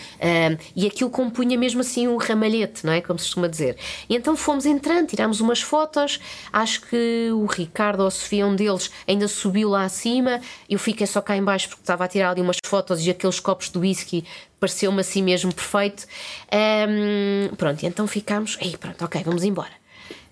e 0.74 0.86
aquilo 0.86 1.10
compunha 1.10 1.58
mesmo 1.58 1.82
assim 1.82 2.08
um 2.08 2.16
ramalhete, 2.16 2.86
não 2.86 2.92
é? 2.92 3.02
Como 3.02 3.18
se 3.18 3.26
costuma 3.26 3.48
dizer. 3.48 3.76
E 4.08 4.16
então 4.16 4.34
fomos 4.34 4.64
entrando, 4.64 5.08
tirámos 5.08 5.40
umas 5.40 5.60
fotos, 5.60 6.18
acho 6.50 6.80
que 6.82 7.28
o 7.32 7.44
Ricardo 7.44 8.00
ou 8.00 8.06
a 8.06 8.10
Sofia, 8.10 8.46
um 8.46 8.56
deles, 8.56 8.90
ainda 9.06 9.28
subiu 9.28 9.68
lá 9.68 9.84
acima 9.84 10.40
eu 10.70 10.78
fiquei 10.78 11.06
só 11.06 11.20
cá 11.20 11.36
embaixo 11.36 11.68
porque 11.68 11.82
estava 11.82 12.04
a 12.04 12.08
tirar 12.08 12.30
ali 12.30 12.40
umas 12.40 12.56
fotos 12.64 13.04
e 13.04 13.10
aqueles 13.10 13.40
copos 13.40 13.68
de 13.70 13.78
whisky 13.78 14.24
pareceu-me 14.60 15.00
assim 15.00 15.22
mesmo 15.22 15.52
perfeito. 15.52 16.06
Um, 16.52 17.54
pronto, 17.56 17.84
então 17.84 18.06
ficámos. 18.06 18.56
Aí, 18.60 18.76
pronto, 18.76 19.04
ok, 19.04 19.22
vamos 19.24 19.42
embora. 19.42 19.79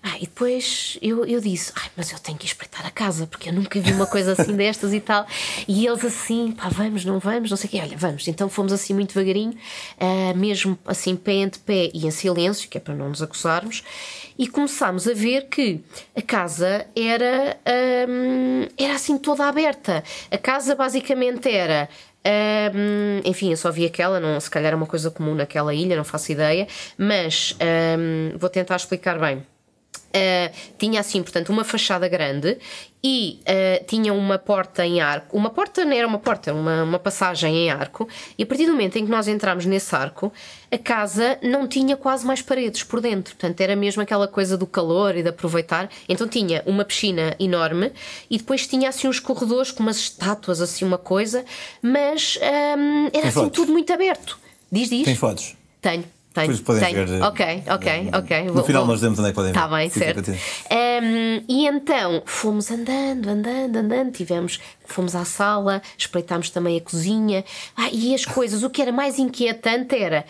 Ah, 0.01 0.15
e 0.17 0.21
depois 0.21 0.97
eu, 1.01 1.25
eu 1.25 1.41
disse: 1.41 1.73
Ai, 1.75 1.89
mas 1.97 2.11
eu 2.11 2.19
tenho 2.19 2.37
que 2.37 2.45
espreitar 2.45 2.85
a 2.85 2.89
casa, 2.89 3.27
porque 3.27 3.49
eu 3.49 3.53
nunca 3.53 3.79
vi 3.81 3.91
uma 3.91 4.07
coisa 4.07 4.31
assim 4.31 4.55
destas 4.57 4.93
e 4.93 4.99
tal. 5.01 5.27
E 5.67 5.85
eles 5.85 6.05
assim: 6.05 6.53
pá, 6.53 6.69
vamos, 6.69 7.03
não 7.03 7.19
vamos, 7.19 7.49
não 7.49 7.57
sei 7.57 7.67
o 7.67 7.71
quê. 7.71 7.79
Olha, 7.81 7.97
vamos. 7.97 8.27
Então 8.27 8.47
fomos 8.47 8.71
assim 8.71 8.93
muito 8.93 9.13
devagarinho, 9.13 9.51
uh, 9.51 10.37
mesmo 10.37 10.79
assim 10.85 11.17
pé 11.17 11.43
ante 11.43 11.59
pé 11.59 11.91
e 11.93 12.07
em 12.07 12.11
silêncio, 12.11 12.69
que 12.69 12.77
é 12.77 12.81
para 12.81 12.95
não 12.95 13.09
nos 13.09 13.21
acusarmos. 13.21 13.83
E 14.37 14.47
começámos 14.47 15.05
a 15.05 15.13
ver 15.13 15.47
que 15.47 15.81
a 16.15 16.21
casa 16.21 16.87
era, 16.95 17.57
um, 18.07 18.67
era 18.77 18.93
assim 18.93 19.17
toda 19.17 19.45
aberta. 19.45 20.01
A 20.31 20.37
casa 20.37 20.75
basicamente 20.75 21.49
era 21.49 21.89
um, 22.73 23.21
enfim, 23.25 23.51
eu 23.51 23.57
só 23.57 23.69
vi 23.69 23.85
aquela, 23.85 24.17
não, 24.19 24.39
se 24.39 24.49
calhar 24.49 24.71
é 24.71 24.75
uma 24.75 24.85
coisa 24.85 25.11
comum 25.11 25.35
naquela 25.35 25.73
ilha, 25.73 25.97
não 25.97 26.05
faço 26.05 26.31
ideia, 26.31 26.67
mas 26.97 27.55
um, 27.99 28.37
vou 28.37 28.49
tentar 28.49 28.77
explicar 28.77 29.19
bem. 29.19 29.43
Uh, 30.09 30.51
tinha 30.77 30.99
assim, 30.99 31.21
portanto, 31.21 31.49
uma 31.49 31.63
fachada 31.63 32.07
grande 32.07 32.57
e 33.03 33.39
uh, 33.41 33.85
tinha 33.85 34.13
uma 34.13 34.37
porta 34.37 34.85
em 34.85 34.99
arco. 34.99 35.37
Uma 35.37 35.49
porta 35.49 35.85
não 35.85 35.95
era 35.95 36.07
uma 36.07 36.19
porta, 36.19 36.53
uma, 36.53 36.83
uma 36.83 36.99
passagem 36.99 37.55
em 37.55 37.69
arco. 37.69 38.07
E 38.37 38.43
a 38.43 38.45
partir 38.45 38.65
do 38.65 38.71
momento 38.71 38.97
em 38.97 39.05
que 39.05 39.11
nós 39.11 39.27
entramos 39.27 39.65
nesse 39.65 39.95
arco, 39.95 40.33
a 40.71 40.77
casa 40.77 41.37
não 41.41 41.67
tinha 41.67 41.95
quase 41.95 42.25
mais 42.25 42.41
paredes 42.41 42.83
por 42.83 42.99
dentro. 42.99 43.35
Portanto, 43.35 43.61
era 43.61 43.75
mesmo 43.75 44.01
aquela 44.01 44.27
coisa 44.27 44.57
do 44.57 44.65
calor 44.67 45.15
e 45.15 45.23
de 45.23 45.29
aproveitar. 45.29 45.89
Então 46.09 46.27
tinha 46.27 46.63
uma 46.65 46.83
piscina 46.83 47.35
enorme 47.39 47.91
e 48.29 48.37
depois 48.37 48.67
tinha 48.67 48.89
assim 48.89 49.07
uns 49.07 49.19
corredores 49.19 49.71
com 49.71 49.83
umas 49.83 49.97
estátuas, 49.97 50.59
assim, 50.59 50.83
uma 50.83 50.97
coisa, 50.97 51.45
mas 51.81 52.37
um, 52.41 52.45
ehm, 52.45 53.05
era 53.05 53.11
Tem 53.11 53.21
assim 53.21 53.31
fotos? 53.31 53.55
tudo 53.55 53.71
muito 53.71 53.93
aberto. 53.93 54.37
Diz, 54.71 54.89
diz. 54.89 55.05
Tem 55.05 55.15
fotos? 55.15 55.55
Tenho. 55.81 56.03
Tenho, 56.47 56.57
podem 56.59 56.83
tenho. 56.83 57.07
Ver, 57.07 57.21
ok, 57.23 57.63
ok, 57.69 58.09
ok. 58.13 58.43
No 58.45 58.63
final 58.63 58.85
nós 58.85 59.01
demos 59.01 59.19
onde 59.19 59.29
é 59.29 59.31
que 59.31 59.35
podem 59.35 59.51
ver. 59.51 59.59
Está 59.59 59.67
bem, 59.67 59.89
certo. 59.89 60.31
Um, 60.31 61.43
e 61.47 61.67
então 61.67 62.21
fomos 62.25 62.69
andando, 62.71 63.29
andando, 63.29 63.75
andando, 63.75 64.11
tivemos, 64.11 64.59
fomos 64.85 65.15
à 65.15 65.25
sala, 65.25 65.81
espreitámos 65.97 66.49
também 66.49 66.77
a 66.77 66.81
cozinha. 66.81 67.43
Ah, 67.75 67.89
e 67.91 68.13
as 68.13 68.25
coisas, 68.25 68.63
o 68.63 68.69
que 68.69 68.81
era 68.81 68.91
mais 68.91 69.19
inquietante 69.19 69.95
era 69.95 70.25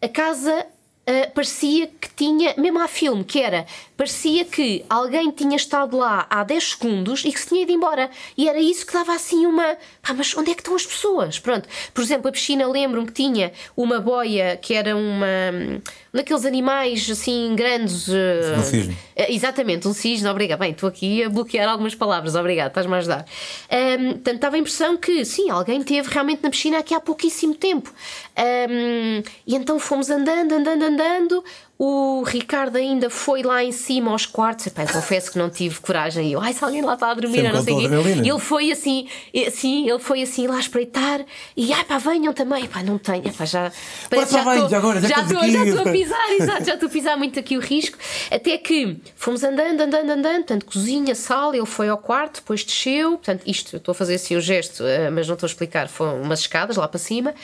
a 0.00 0.08
casa 0.08 0.66
Uh, 1.02 1.28
parecia 1.34 1.88
que 1.88 2.08
tinha, 2.14 2.54
mesmo 2.56 2.78
há 2.78 2.86
filme, 2.86 3.24
que 3.24 3.40
era, 3.40 3.66
parecia 4.02 4.44
que 4.44 4.84
alguém 4.90 5.30
tinha 5.30 5.54
estado 5.54 5.96
lá 5.96 6.26
há 6.28 6.42
10 6.42 6.70
segundos 6.70 7.24
e 7.24 7.30
que 7.30 7.38
se 7.38 7.46
tinha 7.46 7.62
ido 7.62 7.70
embora. 7.70 8.10
E 8.36 8.48
era 8.48 8.58
isso 8.58 8.84
que 8.84 8.92
dava 8.92 9.14
assim 9.14 9.46
uma. 9.46 9.76
Ah, 10.02 10.12
mas 10.12 10.36
onde 10.36 10.50
é 10.50 10.54
que 10.54 10.60
estão 10.60 10.74
as 10.74 10.84
pessoas? 10.84 11.38
Pronto. 11.38 11.68
Por 11.94 12.02
exemplo, 12.02 12.28
a 12.28 12.32
piscina, 12.32 12.66
lembro-me 12.66 13.06
que 13.06 13.12
tinha 13.12 13.52
uma 13.76 14.00
boia 14.00 14.56
que 14.60 14.74
era 14.74 14.96
uma. 14.96 15.26
Um 15.54 15.80
daqueles 16.12 16.44
animais 16.44 17.08
assim 17.10 17.54
grandes. 17.56 18.08
Uh, 18.08 18.58
um 18.58 18.62
cisne. 18.62 18.92
Uh, 18.92 19.26
exatamente, 19.28 19.88
um 19.88 19.94
cisne, 19.94 20.28
obrigado. 20.28 20.58
Bem, 20.58 20.72
estou 20.72 20.88
aqui 20.88 21.24
a 21.24 21.30
bloquear 21.30 21.68
algumas 21.68 21.94
palavras, 21.94 22.34
obrigado, 22.34 22.68
estás-me 22.68 22.94
a 22.94 22.98
ajudar. 22.98 23.24
Um, 23.70 24.12
portanto, 24.12 24.40
dava 24.40 24.56
a 24.56 24.58
impressão 24.58 24.96
que, 24.96 25.24
sim, 25.24 25.48
alguém 25.48 25.82
teve 25.82 26.08
realmente 26.10 26.42
na 26.42 26.50
piscina 26.50 26.78
aqui 26.78 26.94
há 26.94 27.00
pouquíssimo 27.00 27.54
tempo. 27.54 27.92
Um, 28.38 29.22
e 29.46 29.56
então 29.56 29.78
fomos 29.78 30.10
andando, 30.10 30.52
andando, 30.52 30.82
andando. 30.82 31.44
O 31.84 32.22
Ricardo 32.22 32.76
ainda 32.76 33.10
foi 33.10 33.42
lá 33.42 33.64
em 33.64 33.72
cima 33.72 34.12
aos 34.12 34.24
quartos. 34.24 34.68
Epá, 34.68 34.86
confesso 34.86 35.32
que 35.32 35.36
não 35.36 35.50
tive 35.50 35.80
coragem. 35.80 36.30
Eu, 36.30 36.40
ai, 36.40 36.52
se 36.52 36.62
alguém 36.62 36.80
lá 36.80 36.94
está 36.94 37.10
a 37.10 37.14
dormir, 37.14 37.42
não 37.42 37.60
sei 37.60 37.74
o 37.74 38.04
quê. 38.04 38.08
Ele 38.20 38.38
foi 38.38 38.70
assim, 38.70 39.08
assim, 39.48 39.90
ele 39.90 39.98
foi 39.98 40.22
assim 40.22 40.46
lá 40.46 40.60
espreitar 40.60 41.26
e 41.56 41.72
ai 41.72 41.82
pá, 41.82 41.98
venham 41.98 42.32
também. 42.32 42.66
Epá, 42.66 42.84
não 42.84 42.98
tenho, 42.98 43.26
epá, 43.26 43.44
já. 43.44 43.72
Parece, 44.08 44.32
já 44.32 44.54
estou 44.54 44.78
agora, 44.78 45.00
já, 45.00 45.08
já 45.08 45.22
estou, 45.22 45.48
já 45.48 45.64
estou 45.64 45.88
a 45.88 45.90
pisar, 45.92 46.30
exato, 46.38 46.64
já 46.66 46.74
estou 46.74 46.86
a 46.86 46.92
pisar 46.92 47.16
muito 47.16 47.40
aqui 47.40 47.56
o 47.56 47.60
risco. 47.60 47.98
Até 48.30 48.56
que 48.58 48.96
fomos 49.16 49.42
andando, 49.42 49.80
andando, 49.80 50.08
andando, 50.08 50.36
portanto, 50.36 50.66
cozinha, 50.66 51.16
sala, 51.16 51.56
ele 51.56 51.66
foi 51.66 51.88
ao 51.88 51.98
quarto, 51.98 52.36
depois 52.36 52.62
desceu. 52.62 53.18
Portanto, 53.18 53.42
isto, 53.44 53.74
eu 53.74 53.78
estou 53.78 53.90
a 53.90 53.94
fazer 53.96 54.14
assim 54.14 54.36
o 54.36 54.40
gesto, 54.40 54.86
eh, 54.86 55.10
mas 55.10 55.26
não 55.26 55.34
estou 55.34 55.48
a 55.48 55.50
explicar, 55.50 55.88
foram 55.88 56.22
umas 56.22 56.38
escadas 56.38 56.76
lá 56.76 56.86
para 56.86 57.00
cima. 57.00 57.34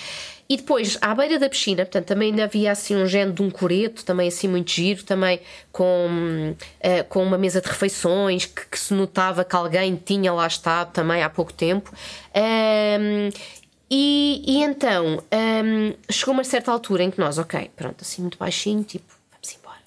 E 0.50 0.56
depois, 0.56 0.96
à 1.02 1.14
beira 1.14 1.38
da 1.38 1.46
piscina, 1.46 1.84
portanto, 1.84 2.06
também 2.06 2.30
ainda 2.30 2.44
havia 2.44 2.72
assim 2.72 2.96
um 2.96 3.06
género 3.06 3.34
de 3.34 3.42
um 3.42 3.50
coreto, 3.50 4.02
também 4.02 4.28
assim 4.28 4.48
muito 4.48 4.70
giro, 4.70 5.04
também 5.04 5.40
com, 5.70 6.54
uh, 6.56 7.04
com 7.10 7.22
uma 7.22 7.36
mesa 7.36 7.60
de 7.60 7.68
refeições, 7.68 8.46
que, 8.46 8.64
que, 8.66 8.78
se 8.78 8.94
notava 8.94 9.44
que 9.44 9.54
alguém 9.54 9.94
tinha 9.94 10.32
lá 10.32 10.46
estado 10.46 10.90
também 10.92 11.22
há 11.22 11.28
pouco 11.28 11.52
tempo. 11.52 11.92
Um, 12.34 13.28
e, 13.90 14.42
e, 14.46 14.62
então, 14.62 15.22
um, 15.32 15.94
chegou 16.10 16.32
uma 16.32 16.44
certa 16.44 16.72
altura 16.72 17.02
em 17.02 17.10
que 17.10 17.18
nós, 17.18 17.36
ok, 17.36 17.70
pronto, 17.76 17.96
assim 18.00 18.22
muito 18.22 18.38
baixinho, 18.38 18.82
tipo. 18.82 19.17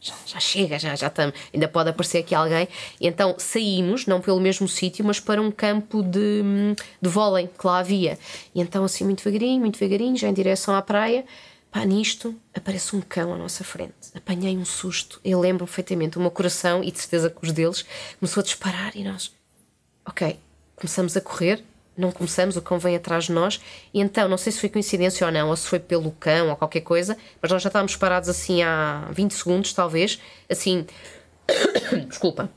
Já, 0.02 0.16
já 0.26 0.40
chega, 0.40 0.80
já, 0.80 0.96
já 0.96 1.08
estamos, 1.08 1.36
ainda 1.54 1.68
pode 1.68 1.92
aparecer 1.92 2.18
aqui 2.18 2.34
alguém. 2.34 2.68
E 3.00 3.08
então 3.08 3.36
saímos, 3.38 4.08
não 4.08 4.20
pelo 4.20 4.40
mesmo 4.40 4.68
sítio, 4.68 5.06
mas 5.06 5.20
para 5.20 5.40
um 5.40 5.52
campo 5.52 6.02
de, 6.02 6.42
de 7.00 7.10
vôlei 7.10 7.48
que 7.48 7.68
lá 7.68 7.78
havia. 7.78 8.18
E 8.54 8.60
então, 8.60 8.84
assim, 8.84 9.04
muito 9.04 9.24
devagarinho, 9.24 9.60
muito 9.60 9.80
devagarinho, 9.80 10.18
já 10.18 10.28
em 10.28 10.34
direção 10.34 10.76
à 10.76 10.82
praia. 10.82 11.24
Pá, 11.72 11.86
nisto 11.86 12.36
aparece 12.54 12.96
um 12.96 13.02
cão 13.02 13.34
à 13.34 13.38
nossa 13.38 13.64
frente. 13.64 13.94
Apanhei 14.14 14.58
um 14.58 14.66
susto. 14.66 15.22
Eu 15.24 15.40
lembro 15.40 15.66
perfeitamente. 15.66 16.18
O 16.18 16.22
meu 16.22 16.32
coração, 16.32 16.84
e 16.84 16.92
de 16.92 17.00
certeza 17.00 17.30
que 17.30 17.46
os 17.46 17.54
deles, 17.54 17.86
começou 18.20 18.42
a 18.42 18.44
disparar 18.44 18.98
e 18.98 19.04
nós. 19.04 19.32
Ok, 20.06 20.38
começamos 20.76 21.16
a 21.16 21.22
correr 21.22 21.64
não 22.02 22.12
começamos, 22.12 22.58
o 22.58 22.62
cão 22.62 22.80
vem 22.80 22.96
atrás 22.96 23.26
de 23.26 23.32
nós, 23.32 23.62
e 23.94 24.02
então, 24.02 24.28
não 24.28 24.38
sei 24.38 24.52
se 24.52 24.60
foi 24.60 24.70
coincidência 24.70 25.26
ou 25.26 25.32
não, 25.32 25.50
ou 25.50 25.56
se 25.56 25.68
foi 25.68 25.80
pelo 25.80 26.12
cão 26.12 26.50
ou 26.50 26.56
qualquer 26.56 26.82
coisa, 26.82 27.18
mas 27.42 27.52
nós 27.52 27.62
já 27.62 27.70
estávamos 27.70 27.96
parados 27.96 28.28
assim 28.28 28.64
há 28.64 29.08
20 29.12 29.32
segundos, 29.34 29.74
talvez, 29.74 30.20
assim. 30.50 30.86
Desculpa 32.08 32.50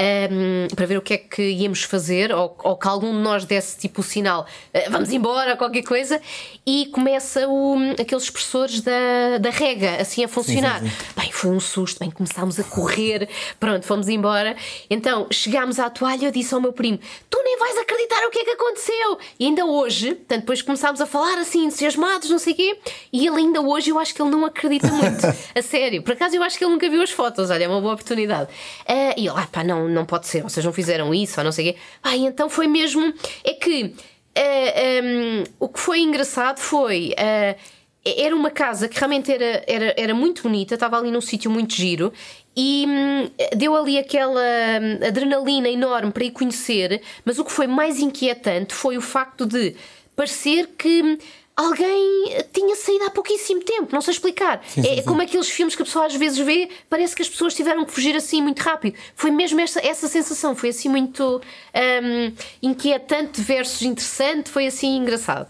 um, 0.00 0.74
para 0.74 0.86
ver 0.86 0.96
o 0.96 1.02
que 1.02 1.14
é 1.14 1.18
que 1.18 1.42
íamos 1.42 1.82
fazer, 1.82 2.32
ou, 2.32 2.56
ou 2.64 2.76
que 2.76 2.88
algum 2.88 3.12
de 3.12 3.18
nós 3.18 3.44
desse 3.44 3.76
tipo 3.76 4.00
o 4.00 4.04
sinal, 4.04 4.46
uh, 4.74 4.90
vamos 4.90 5.10
embora, 5.12 5.56
qualquer 5.56 5.82
coisa, 5.82 6.20
e 6.66 6.86
começa 6.86 7.46
o, 7.46 7.76
aqueles 8.00 8.24
expressores 8.24 8.80
da, 8.80 9.38
da 9.38 9.50
rega 9.50 9.96
assim 10.00 10.24
a 10.24 10.28
funcionar. 10.28 10.80
Sim, 10.80 10.88
sim, 10.88 10.94
sim. 10.94 11.20
Bem, 11.20 11.32
foi 11.32 11.50
um 11.50 11.60
susto, 11.60 12.00
bem, 12.00 12.10
começámos 12.10 12.58
a 12.58 12.64
correr, 12.64 13.28
pronto, 13.58 13.84
fomos 13.84 14.08
embora. 14.08 14.56
Então 14.88 15.26
chegámos 15.30 15.78
à 15.78 15.90
toalha, 15.90 16.26
eu 16.26 16.30
disse 16.30 16.54
ao 16.54 16.60
meu 16.60 16.72
primo: 16.72 16.98
Tu 17.28 17.42
nem 17.42 17.58
vais 17.58 17.76
acreditar 17.78 18.26
o 18.26 18.30
que 18.30 18.38
é 18.38 18.44
que 18.44 18.50
aconteceu. 18.50 19.18
E 19.38 19.46
ainda 19.46 19.64
hoje, 19.64 20.14
portanto, 20.14 20.40
depois 20.40 20.62
começámos 20.62 21.00
a 21.00 21.06
falar 21.06 21.38
assim, 21.38 21.66
entusiasmados, 21.66 22.30
não 22.30 22.38
sei 22.38 22.52
o 22.52 22.56
quê, 22.56 22.78
e 23.12 23.26
ele 23.26 23.36
ainda 23.36 23.60
hoje 23.60 23.90
eu 23.90 23.98
acho 23.98 24.14
que 24.14 24.22
ele 24.22 24.30
não 24.30 24.44
acredita 24.44 24.88
muito, 24.88 25.26
a 25.54 25.62
sério. 25.62 26.02
Por 26.02 26.12
acaso 26.12 26.36
eu 26.36 26.42
acho 26.42 26.56
que 26.56 26.64
ele 26.64 26.72
nunca 26.72 26.88
viu 26.88 27.02
as 27.02 27.10
fotos, 27.10 27.50
olha, 27.50 27.64
é 27.64 27.68
uma 27.68 27.80
boa 27.80 27.94
oportunidade. 27.94 28.50
Uh, 28.88 29.14
e 29.16 29.26
eu, 29.26 29.36
ah, 29.36 29.48
pá, 29.50 29.64
não, 29.64 29.88
não 29.90 30.04
pode 30.04 30.26
ser, 30.26 30.42
vocês 30.42 30.64
não 30.64 30.72
fizeram 30.72 31.14
isso, 31.14 31.40
ou 31.40 31.44
não 31.44 31.52
sei 31.52 31.70
o 31.70 31.72
quê. 31.72 31.78
Ah, 32.02 32.16
então 32.16 32.48
foi 32.48 32.66
mesmo. 32.66 33.12
É 33.44 33.52
que 33.54 33.84
uh, 33.84 33.92
eh, 34.34 35.00
um, 35.02 35.06
ehm, 35.06 35.44
o 35.58 35.68
que 35.68 35.80
foi 35.80 36.00
engraçado 36.00 36.58
foi. 36.58 37.14
Uh, 37.18 37.80
era 38.04 38.34
uma 38.34 38.50
casa 38.50 38.88
que 38.88 38.98
realmente 38.98 39.30
era, 39.30 39.62
era, 39.66 39.94
era 39.96 40.14
muito 40.14 40.42
bonita, 40.42 40.74
estava 40.74 40.96
ali 40.96 41.10
num 41.10 41.20
sítio 41.20 41.50
muito 41.50 41.74
giro 41.74 42.12
e 42.56 42.86
hum, 42.88 43.30
deu 43.56 43.76
ali 43.76 43.98
aquela 43.98 44.40
hum, 44.40 45.06
adrenalina 45.06 45.68
enorme 45.68 46.10
para 46.10 46.24
ir 46.24 46.30
conhecer, 46.30 47.02
mas 47.24 47.38
o 47.38 47.44
que 47.44 47.52
foi 47.52 47.66
mais 47.66 48.00
inquietante 48.00 48.74
foi 48.74 48.96
o 48.96 49.02
facto 49.02 49.44
de 49.44 49.76
parecer 50.16 50.68
que 50.78 51.02
hum, 51.02 51.18
alguém 51.60 52.44
tinha 52.52 52.74
saído 52.74 53.04
há 53.04 53.10
pouquíssimo 53.10 53.60
tempo, 53.62 53.88
não 53.92 54.00
sei 54.00 54.12
explicar. 54.12 54.62
Sim, 54.66 54.82
sim, 54.82 54.88
é 54.88 54.96
sim. 54.96 55.02
como 55.02 55.22
aqueles 55.22 55.48
filmes 55.48 55.74
que 55.74 55.82
a 55.82 55.84
pessoa 55.84 56.06
às 56.06 56.14
vezes 56.14 56.38
vê, 56.38 56.68
parece 56.88 57.14
que 57.14 57.22
as 57.22 57.28
pessoas 57.28 57.54
tiveram 57.54 57.84
que 57.84 57.92
fugir 57.92 58.16
assim 58.16 58.40
muito 58.42 58.60
rápido. 58.60 58.96
Foi 59.14 59.30
mesmo 59.30 59.60
essa, 59.60 59.84
essa 59.84 60.08
sensação, 60.08 60.56
foi 60.56 60.70
assim 60.70 60.88
muito 60.88 61.40
um, 61.74 62.32
inquietante 62.62 63.40
versus 63.40 63.82
interessante, 63.82 64.50
foi 64.50 64.66
assim 64.66 64.96
engraçado. 64.96 65.48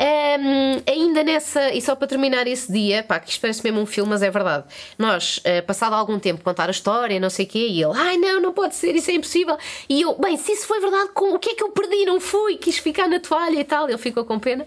Um, 0.00 0.82
ainda 0.90 1.22
nessa, 1.22 1.74
e 1.74 1.82
só 1.82 1.94
para 1.94 2.08
terminar 2.08 2.46
esse 2.46 2.72
dia, 2.72 3.02
pá, 3.02 3.20
que 3.20 3.30
isto 3.30 3.40
parece 3.40 3.62
mesmo 3.62 3.80
um 3.80 3.86
filme, 3.86 4.08
mas 4.08 4.22
é 4.22 4.30
verdade. 4.30 4.64
Nós, 4.98 5.38
uh, 5.38 5.62
passado 5.66 5.92
algum 5.92 6.18
tempo, 6.18 6.42
contar 6.42 6.68
a 6.68 6.70
história, 6.70 7.20
não 7.20 7.28
sei 7.28 7.44
o 7.44 7.48
quê, 7.48 7.66
e 7.68 7.82
ele, 7.82 7.92
ai 7.94 8.16
não, 8.16 8.40
não 8.40 8.52
pode 8.54 8.74
ser, 8.74 8.94
isso 8.94 9.10
é 9.10 9.14
impossível. 9.14 9.58
E 9.88 10.00
eu, 10.00 10.14
bem, 10.14 10.38
se 10.38 10.52
isso 10.52 10.66
foi 10.66 10.80
verdade, 10.80 11.10
com, 11.12 11.34
o 11.34 11.38
que 11.38 11.50
é 11.50 11.54
que 11.54 11.62
eu 11.62 11.70
perdi? 11.70 12.06
Não 12.06 12.18
fui, 12.18 12.56
quis 12.56 12.78
ficar 12.78 13.08
na 13.08 13.20
toalha 13.20 13.60
e 13.60 13.64
tal. 13.64 13.88
Ele 13.88 13.98
ficou 13.98 14.24
com 14.24 14.38
pena. 14.38 14.66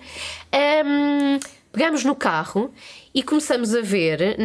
Um, 0.53 1.39
no 2.05 2.15
carro 2.15 2.71
e 3.15 3.23
começamos 3.23 3.73
a 3.73 3.81
ver 3.81 4.37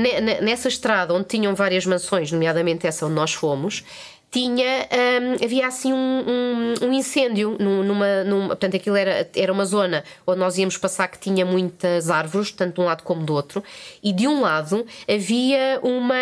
nessa 0.43 0.69
estrada 0.69 1.13
onde 1.13 1.27
tinham 1.27 1.55
várias 1.55 1.85
mansões, 1.85 2.33
nomeadamente 2.33 2.87
essa 2.87 3.05
onde 3.05 3.15
nós 3.15 3.35
fomos, 3.35 3.85
tinha 4.31 4.87
um, 4.93 5.45
havia 5.45 5.67
assim 5.67 5.93
um, 5.93 5.97
um, 5.97 6.87
um 6.87 6.93
incêndio 6.93 7.57
numa, 7.59 8.25
numa, 8.25 8.49
portanto 8.49 8.77
aquilo 8.77 8.97
era, 8.97 9.29
era 9.35 9.53
uma 9.53 9.65
zona 9.65 10.05
onde 10.27 10.39
nós 10.39 10.59
íamos 10.59 10.77
passar 10.77 11.09
que 11.09 11.19
tinha 11.19 11.47
muitas 11.47 12.11
árvores 12.11 12.53
tanto 12.53 12.75
de 12.75 12.81
um 12.81 12.85
lado 12.85 13.03
como 13.03 13.25
do 13.25 13.33
outro 13.33 13.65
e 14.03 14.13
de 14.13 14.29
um 14.29 14.43
lado 14.43 14.85
havia 15.09 15.81
uma 15.83 16.15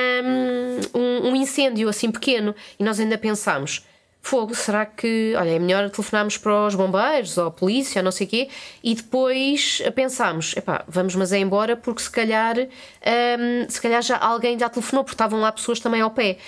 um, 0.95 1.31
um 1.31 1.37
incêndio 1.37 1.89
assim 1.89 2.11
pequeno 2.13 2.55
e 2.79 2.85
nós 2.85 3.01
ainda 3.01 3.19
pensámos 3.19 3.85
fogo, 4.27 4.57
será 4.57 4.85
que, 4.85 5.35
olha, 5.39 5.51
é 5.51 5.59
melhor 5.59 5.89
telefonarmos 5.89 6.37
para 6.37 6.67
os 6.67 6.75
bombeiros 6.75 7.39
ou 7.39 7.47
a 7.47 7.51
polícia, 7.51 8.01
ou 8.01 8.05
não 8.05 8.11
sei 8.11 8.27
o 8.27 8.31
quê, 8.31 8.49
e 8.83 8.93
depois 8.93 9.81
pensámos, 9.95 10.57
epá, 10.57 10.85
vamos 10.89 11.15
mas 11.15 11.33
é 11.33 11.39
embora 11.39 11.77
porque 11.77 12.03
se 12.03 12.11
calhar, 12.11 12.57
um, 12.59 13.71
se 13.71 13.81
calhar 13.81 14.03
já 14.03 14.19
alguém 14.19 14.59
já 14.59 14.69
telefonou, 14.69 15.05
porque 15.05 15.15
estavam 15.15 15.41
lá 15.41 15.53
pessoas 15.53 15.79
também 15.79 16.01
ao 16.01 16.11
pé. 16.11 16.39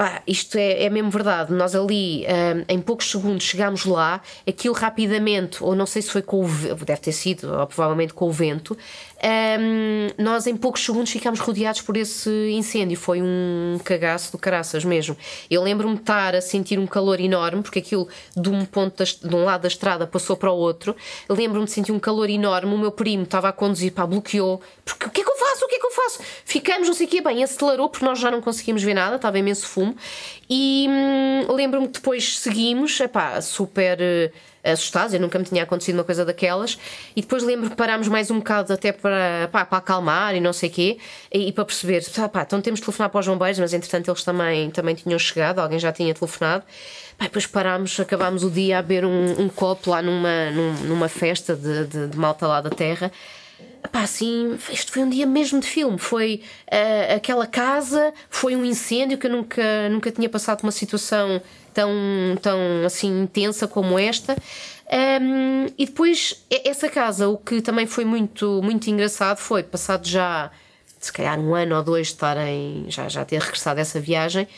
Pá, 0.00 0.22
isto 0.26 0.56
é, 0.56 0.84
é 0.84 0.88
mesmo 0.88 1.10
verdade. 1.10 1.52
Nós 1.52 1.74
ali, 1.74 2.24
um, 2.24 2.64
em 2.66 2.80
poucos 2.80 3.10
segundos, 3.10 3.44
chegámos 3.44 3.84
lá, 3.84 4.22
aquilo 4.48 4.72
rapidamente, 4.72 5.62
ou 5.62 5.76
não 5.76 5.84
sei 5.84 6.00
se 6.00 6.10
foi 6.10 6.22
com 6.22 6.40
o 6.40 6.46
vento, 6.46 6.86
deve 6.86 7.02
ter 7.02 7.12
sido, 7.12 7.52
ou 7.52 7.66
provavelmente 7.66 8.14
com 8.14 8.26
o 8.26 8.32
vento, 8.32 8.74
um, 9.22 10.22
nós 10.24 10.46
em 10.46 10.56
poucos 10.56 10.82
segundos 10.82 11.10
ficámos 11.10 11.38
rodeados 11.40 11.82
por 11.82 11.98
esse 11.98 12.30
incêndio. 12.50 12.96
Foi 12.96 13.20
um 13.20 13.78
cagaço 13.84 14.32
do 14.32 14.38
caraças 14.38 14.86
mesmo. 14.86 15.14
Eu 15.50 15.62
lembro-me 15.62 15.96
de 15.96 16.00
estar 16.00 16.34
a 16.34 16.40
sentir 16.40 16.78
um 16.78 16.86
calor 16.86 17.20
enorme, 17.20 17.62
porque 17.62 17.80
aquilo 17.80 18.08
de 18.34 18.48
um 18.48 18.64
ponto 18.64 19.04
de, 19.04 19.36
um 19.36 19.44
lado 19.44 19.60
da 19.60 19.68
estrada 19.68 20.06
passou 20.06 20.34
para 20.34 20.50
o 20.50 20.56
outro. 20.56 20.96
Lembro-me 21.28 21.66
de 21.66 21.72
sentir 21.72 21.92
um 21.92 21.98
calor 21.98 22.30
enorme. 22.30 22.72
O 22.72 22.78
meu 22.78 22.90
primo 22.90 23.24
estava 23.24 23.50
a 23.50 23.52
conduzir, 23.52 23.92
pá, 23.92 24.06
bloqueou. 24.06 24.62
Porque 24.82 25.06
o 25.06 25.10
que 25.10 25.20
é 25.20 25.24
que 25.24 25.29
faço? 25.50 25.64
O 25.64 25.68
que 25.68 25.76
é 25.76 25.78
que 25.78 25.86
eu 25.86 25.90
faço? 25.90 26.20
Ficamos, 26.44 26.88
não 26.88 26.94
sei 26.94 27.06
o 27.06 27.10
quê, 27.10 27.20
bem, 27.20 27.42
acelerou, 27.42 27.88
porque 27.88 28.04
nós 28.04 28.18
já 28.18 28.30
não 28.30 28.40
conseguimos 28.40 28.82
ver 28.82 28.94
nada, 28.94 29.16
estava 29.16 29.38
imenso 29.38 29.66
fumo. 29.66 29.96
E 30.48 30.86
hum, 30.88 31.52
lembro-me 31.52 31.86
que 31.88 31.94
depois 31.94 32.38
seguimos, 32.38 32.98
epá, 33.00 33.40
super 33.40 33.98
uh, 34.00 34.70
assustados, 34.70 35.14
eu 35.14 35.20
nunca 35.20 35.38
me 35.38 35.44
tinha 35.44 35.62
acontecido 35.62 35.96
uma 35.96 36.04
coisa 36.04 36.24
daquelas. 36.24 36.78
E 37.14 37.20
depois 37.20 37.42
lembro 37.42 37.70
que 37.70 37.76
parámos 37.76 38.08
mais 38.08 38.30
um 38.30 38.38
bocado 38.38 38.72
até 38.72 38.92
para, 38.92 39.48
pá, 39.50 39.64
para 39.64 39.78
acalmar 39.78 40.34
e 40.34 40.40
não 40.40 40.52
sei 40.52 40.68
o 40.68 40.72
quê, 40.72 40.98
e, 41.32 41.48
e 41.48 41.52
para 41.52 41.64
perceber, 41.64 42.04
pá, 42.32 42.42
então 42.42 42.60
temos 42.60 42.80
de 42.80 42.86
telefonar 42.86 43.10
para 43.10 43.20
os 43.20 43.26
bombeiros, 43.26 43.58
mas 43.58 43.72
entretanto 43.72 44.10
eles 44.10 44.24
também, 44.24 44.70
também 44.70 44.94
tinham 44.94 45.18
chegado, 45.18 45.58
alguém 45.58 45.78
já 45.78 45.92
tinha 45.92 46.14
telefonado. 46.14 46.64
Pá, 47.18 47.26
depois 47.26 47.46
parámos, 47.46 47.98
acabámos 48.00 48.44
o 48.44 48.50
dia 48.50 48.78
a 48.78 48.82
beber 48.82 49.04
um, 49.04 49.42
um 49.42 49.48
copo 49.48 49.90
lá 49.90 50.00
numa, 50.00 50.50
numa 50.84 51.08
festa 51.08 51.54
de, 51.54 51.86
de, 51.86 52.08
de 52.08 52.16
malta 52.16 52.46
lá 52.46 52.60
da 52.60 52.70
terra. 52.70 53.12
Pá, 53.88 54.02
assim, 54.02 54.58
isto 54.70 54.92
foi 54.92 55.02
um 55.02 55.08
dia 55.08 55.26
mesmo 55.26 55.60
de 55.60 55.66
filme. 55.66 55.98
Foi 55.98 56.42
uh, 56.66 57.16
aquela 57.16 57.46
casa, 57.46 58.12
foi 58.28 58.54
um 58.54 58.64
incêndio 58.64 59.16
que 59.18 59.26
eu 59.26 59.30
nunca, 59.30 59.88
nunca 59.88 60.10
tinha 60.10 60.28
passado 60.28 60.62
uma 60.62 60.72
situação 60.72 61.40
tão, 61.72 61.90
tão 62.42 62.58
assim 62.84 63.22
intensa 63.22 63.66
como 63.66 63.98
esta. 63.98 64.36
Um, 64.92 65.66
e 65.78 65.86
depois, 65.86 66.44
essa 66.50 66.88
casa, 66.88 67.28
o 67.28 67.38
que 67.38 67.62
também 67.62 67.86
foi 67.86 68.04
muito, 68.04 68.60
muito 68.62 68.90
engraçado 68.90 69.38
foi, 69.38 69.62
passado 69.62 70.06
já, 70.06 70.50
se 70.98 71.12
calhar 71.12 71.38
um 71.38 71.54
ano 71.54 71.76
ou 71.76 71.82
dois 71.82 72.08
de 72.08 72.14
estarem, 72.14 72.86
já, 72.88 73.08
já 73.08 73.24
ter 73.24 73.40
regressado 73.40 73.78
essa 73.78 74.00
viagem, 74.00 74.48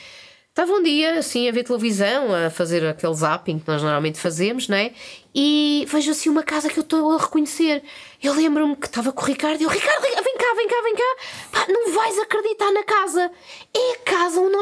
estava 0.52 0.70
um 0.70 0.82
dia 0.82 1.18
assim 1.18 1.48
a 1.48 1.52
ver 1.52 1.64
televisão, 1.64 2.34
a 2.34 2.50
fazer 2.50 2.86
aquele 2.86 3.14
zapping 3.14 3.58
que 3.58 3.66
nós 3.66 3.82
normalmente 3.82 4.18
fazemos, 4.18 4.68
não 4.68 4.76
é? 4.76 4.92
E 5.34 5.86
vejo 5.88 6.10
assim 6.10 6.28
uma 6.28 6.42
casa 6.42 6.68
que 6.68 6.78
eu 6.78 6.82
estou 6.82 7.10
a 7.12 7.18
reconhecer. 7.18 7.82
Eu 8.22 8.34
lembro-me 8.34 8.76
que 8.76 8.86
estava 8.86 9.10
com 9.12 9.22
o 9.22 9.24
Ricardo 9.24 9.62
e 9.62 9.64
eu, 9.64 9.70
Ricardo, 9.70 10.02
vem 10.02 10.12
cá, 10.12 10.54
vem 10.54 10.68
cá, 10.68 10.82
vem 10.82 10.94
cá. 10.94 11.16
Pá, 11.52 11.66
não 11.72 11.94
vais 11.94 12.18
acreditar 12.18 12.70
na 12.70 12.84
casa. 12.84 13.30
É 13.74 13.91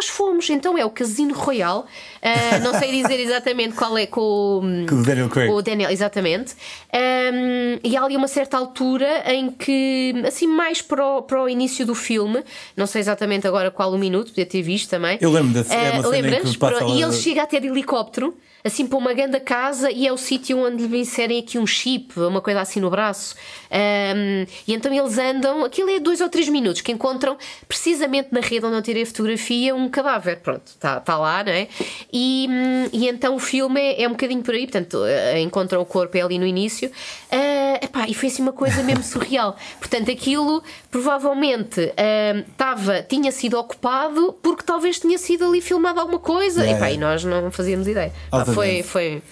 nós 0.01 0.09
fomos. 0.09 0.49
Então 0.49 0.79
é 0.79 0.85
o 0.85 0.91
Casino 0.91 1.35
Royal. 1.35 1.87
Uh, 2.23 2.65
não 2.65 2.79
sei 2.79 2.91
dizer 3.03 3.21
exatamente 3.21 3.75
qual 3.75 3.97
é 3.99 4.07
com, 4.07 4.87
com 4.89 4.95
o 4.95 5.03
Daniel 5.03 5.29
Craig. 5.29 5.51
o 5.51 5.61
Daniel, 5.61 5.91
exatamente. 5.91 6.55
Um, 6.93 7.79
e 7.85 7.97
há 7.97 8.03
ali 8.03 8.17
uma 8.17 8.29
certa 8.29 8.57
altura 8.57 9.23
em 9.27 9.51
que, 9.51 10.15
assim, 10.27 10.47
mais 10.47 10.81
para 10.81 11.05
o, 11.05 11.23
para 11.23 11.43
o 11.43 11.49
início 11.49 11.85
do 11.85 11.95
filme, 11.95 12.43
não 12.75 12.87
sei 12.87 13.03
exatamente 13.03 13.47
agora 13.47 13.71
qual 13.71 13.93
o 13.93 13.99
minuto, 13.99 14.29
podia 14.29 14.47
ter 14.47 14.63
visto 14.63 14.89
também. 14.89 15.19
Eu 15.21 15.31
lembro 15.31 15.53
desse. 15.53 15.71
Uh, 15.71 15.75
é 15.75 16.09
lembras? 16.09 16.57
E 16.97 17.03
ele 17.03 17.13
chega 17.13 17.43
até 17.43 17.61
de 17.61 17.69
helicóptero 17.69 18.35
assim 18.65 18.87
para 18.87 18.99
uma 18.99 19.13
grande 19.13 19.41
casa 19.41 19.91
e 19.91 20.07
é 20.07 20.13
o 20.13 20.17
sítio 20.17 20.59
onde 20.59 20.87
lhe 20.87 20.99
inserem 21.01 21.41
aqui 21.41 21.59
um 21.59 21.67
chip, 21.67 22.19
uma 22.19 22.41
coisa 22.41 22.61
assim 22.61 22.81
no 22.81 22.91
braço. 22.91 23.35
Um, 23.71 24.47
e 24.67 24.75
então 24.75 24.93
eles 24.93 25.19
andam, 25.19 25.65
aquilo 25.65 25.91
é 25.91 26.01
dois 26.01 26.21
ou 26.21 26.29
três 26.29 26.49
minutos, 26.49 26.81
que 26.81 26.93
encontram 26.93 27.37
precisamente 27.67 28.29
na 28.33 28.41
rede 28.41 28.67
onde 28.67 28.77
eu 28.77 28.83
tirei 28.83 29.03
a 29.03 29.07
fotografia 29.07 29.75
um 29.75 29.89
cadáver. 29.89 30.41
Pronto, 30.41 30.67
está 30.67 31.01
tá 31.01 31.19
lá, 31.19 31.45
não 31.45 31.53
é? 31.53 31.69
E, 32.13 32.49
e 32.93 33.09
então 33.09 33.35
o 33.35 33.39
filme 33.39 33.81
é, 33.81 34.03
é 34.03 34.09
um 34.09 34.13
bocadinho 34.13 34.43
por 34.43 34.55
aí, 34.55 34.67
portanto, 34.67 34.99
uh, 34.99 35.39
encontram 35.39 35.81
o 35.81 35.87
corpo 35.87 36.17
é 36.17 36.21
ali 36.21 36.39
no 36.39 36.47
início. 36.47 36.89
Uh, 36.89 37.85
epá, 37.85 38.07
e 38.09 38.15
foi 38.15 38.29
assim 38.29 38.43
uma 38.43 38.53
coisa 38.53 38.83
mesmo 38.83 39.03
surreal. 39.05 39.57
Portanto, 39.79 40.11
aquilo 40.11 40.63
provavelmente 40.91 41.81
uh, 41.81 43.05
tinha 43.09 43.33
sido 43.33 43.59
ocupado 43.59 44.35
porque 44.43 44.63
talvez 44.65 44.99
tinha 44.99 45.19
sido 45.19 45.45
ali 45.45 45.61
filmado 45.61 46.01
alguma 46.01 46.19
coisa. 46.19 46.63
Yeah, 46.63 46.79
epá, 46.79 46.87
yeah. 46.89 46.95
E 46.95 46.99
nós 46.99 47.25
não 47.25 47.51
fazíamos 47.51 47.87
ideia. 47.87 48.13
Foi, 48.55 48.83
foi, 48.83 49.23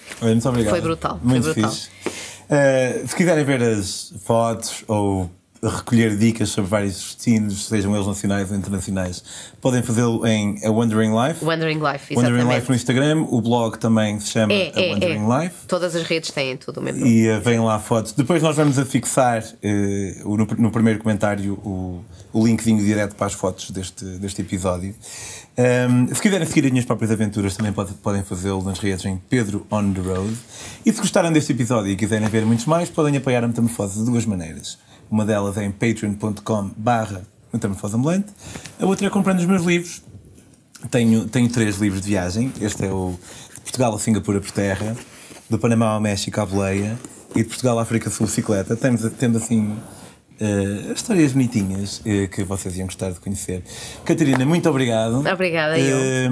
foi 0.69 0.81
brutal. 0.81 1.19
Muito 1.23 1.43
foi 1.45 1.53
brutal. 1.53 1.71
fixe. 1.71 1.89
Uh, 2.49 3.07
se 3.07 3.15
quiserem 3.15 3.43
ver 3.43 3.61
as 3.61 4.13
fotos 4.25 4.83
ou 4.87 5.29
recolher 5.61 6.15
dicas 6.17 6.49
sobre 6.49 6.69
vários 6.69 6.93
destinos, 6.95 7.65
sejam 7.67 7.93
eles 7.95 8.07
nacionais 8.07 8.49
ou 8.49 8.57
internacionais, 8.57 9.23
podem 9.59 9.81
fazê-lo 9.83 10.25
em 10.25 10.57
A 10.65 10.71
Wandering 10.71 11.11
Life. 11.13 11.43
Wandering 11.43 11.79
Life, 11.79 12.13
exatamente. 12.13 12.41
Wandering 12.43 12.55
Life 12.59 12.69
no 12.69 12.75
Instagram, 12.75 13.21
o 13.29 13.41
blog 13.41 13.77
também 13.77 14.19
se 14.19 14.27
chama 14.29 14.53
É, 14.53 14.71
A 14.75 14.81
é, 14.81 14.93
Wandering 14.93 15.31
é. 15.31 15.43
Life. 15.43 15.55
Todas 15.67 15.95
as 15.95 16.03
redes 16.03 16.31
têm 16.31 16.55
tudo 16.55 16.79
o 16.79 16.83
mesmo. 16.83 17.05
E 17.05 17.29
uh, 17.29 17.41
vêm 17.41 17.59
lá 17.59 17.77
fotos. 17.79 18.13
Depois 18.13 18.41
nós 18.41 18.55
vamos 18.55 18.79
a 18.79 18.85
fixar 18.85 19.41
uh, 19.43 20.29
o- 20.31 20.37
no, 20.37 20.47
no 20.57 20.71
primeiro 20.71 20.99
comentário 20.99 21.53
o, 21.55 22.03
o 22.31 22.45
linkzinho 22.45 22.83
direto 22.83 23.15
para 23.15 23.27
as 23.27 23.33
fotos 23.33 23.71
deste, 23.71 24.05
deste 24.05 24.41
episódio. 24.41 24.95
Um, 25.57 26.07
se 26.15 26.21
quiserem 26.21 26.47
seguir 26.47 26.65
as 26.65 26.71
minhas 26.71 26.85
próprias 26.85 27.11
aventuras, 27.11 27.57
também 27.57 27.73
pode- 27.73 27.93
podem 27.95 28.23
fazê-lo 28.23 28.63
nas 28.63 28.79
redes 28.79 29.03
em 29.03 29.17
Pedro 29.29 29.67
on 29.69 29.91
the 29.91 29.99
Road. 29.99 30.33
E 30.85 30.93
se 30.93 31.01
gostaram 31.01 31.33
deste 31.33 31.51
episódio 31.51 31.91
e 31.91 31.97
quiserem 31.97 32.29
ver 32.29 32.45
muitos 32.45 32.65
mais, 32.65 32.89
podem 32.89 33.17
apoiar 33.17 33.43
a 33.43 33.47
Metamorfose 33.47 33.99
de 33.99 34.05
duas 34.05 34.25
maneiras. 34.25 34.77
Uma 35.09 35.25
delas 35.25 35.57
é 35.57 35.65
em 35.65 35.71
patreon.com 35.71 36.71
barra 36.77 37.23
Metamorfose. 37.51 37.95
A 38.79 38.85
outra 38.85 39.07
é 39.07 39.09
comprando 39.09 39.39
os 39.39 39.45
meus 39.45 39.63
livros. 39.63 40.03
Tenho, 40.91 41.27
tenho 41.27 41.49
três 41.49 41.77
livros 41.77 42.01
de 42.01 42.09
viagem. 42.09 42.53
Este 42.61 42.85
é 42.85 42.91
o 42.91 43.17
de 43.55 43.61
Portugal 43.61 43.93
a 43.95 43.99
Singapura 43.99 44.39
por 44.39 44.51
terra, 44.51 44.95
do 45.49 45.57
Panamá 45.57 45.87
ao 45.87 45.99
México 45.99 46.39
à 46.39 46.45
boleia 46.45 46.97
e 47.35 47.43
de 47.43 47.45
Portugal 47.45 47.79
à 47.79 47.81
África 47.81 48.09
Sul 48.09 48.27
bicicleta. 48.27 48.75
Temos, 48.75 49.01
temos 49.13 49.41
assim 49.41 49.77
eh, 50.39 50.93
histórias 50.93 51.33
bonitinhas 51.33 52.01
eh, 52.05 52.27
que 52.27 52.43
vocês 52.43 52.75
iam 52.77 52.85
gostar 52.87 53.11
de 53.11 53.19
conhecer. 53.19 53.63
Catarina, 54.05 54.45
muito 54.45 54.69
obrigado. 54.69 55.25
Obrigada, 55.27 55.77
eu. 55.79 55.97
Eh, 55.97 56.29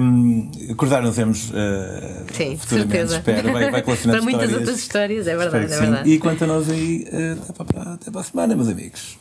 Acordar 0.72 1.02
nos 1.02 1.16
vemos 1.16 1.50
eh, 1.54 2.22
Sim, 2.32 2.56
certeza. 2.58 3.16
espero. 3.16 3.52
Vai, 3.52 3.70
vai 3.70 3.82
colecionando 3.82 4.22
Para 4.22 4.30
muitas 4.30 4.48
histórias. 4.50 4.60
outras 4.68 4.78
histórias, 4.78 5.26
é 5.26 5.36
verdade, 5.36 5.72
é 5.72 5.78
verdade. 5.80 6.10
E 6.10 6.18
quanto 6.18 6.44
a 6.44 6.46
nós 6.46 6.70
aí, 6.70 7.06
até 7.50 7.64
para, 7.64 7.92
até 7.94 8.10
para 8.10 8.20
a 8.20 8.24
semana, 8.24 8.54
meus 8.56 8.68
amigos. 8.68 9.18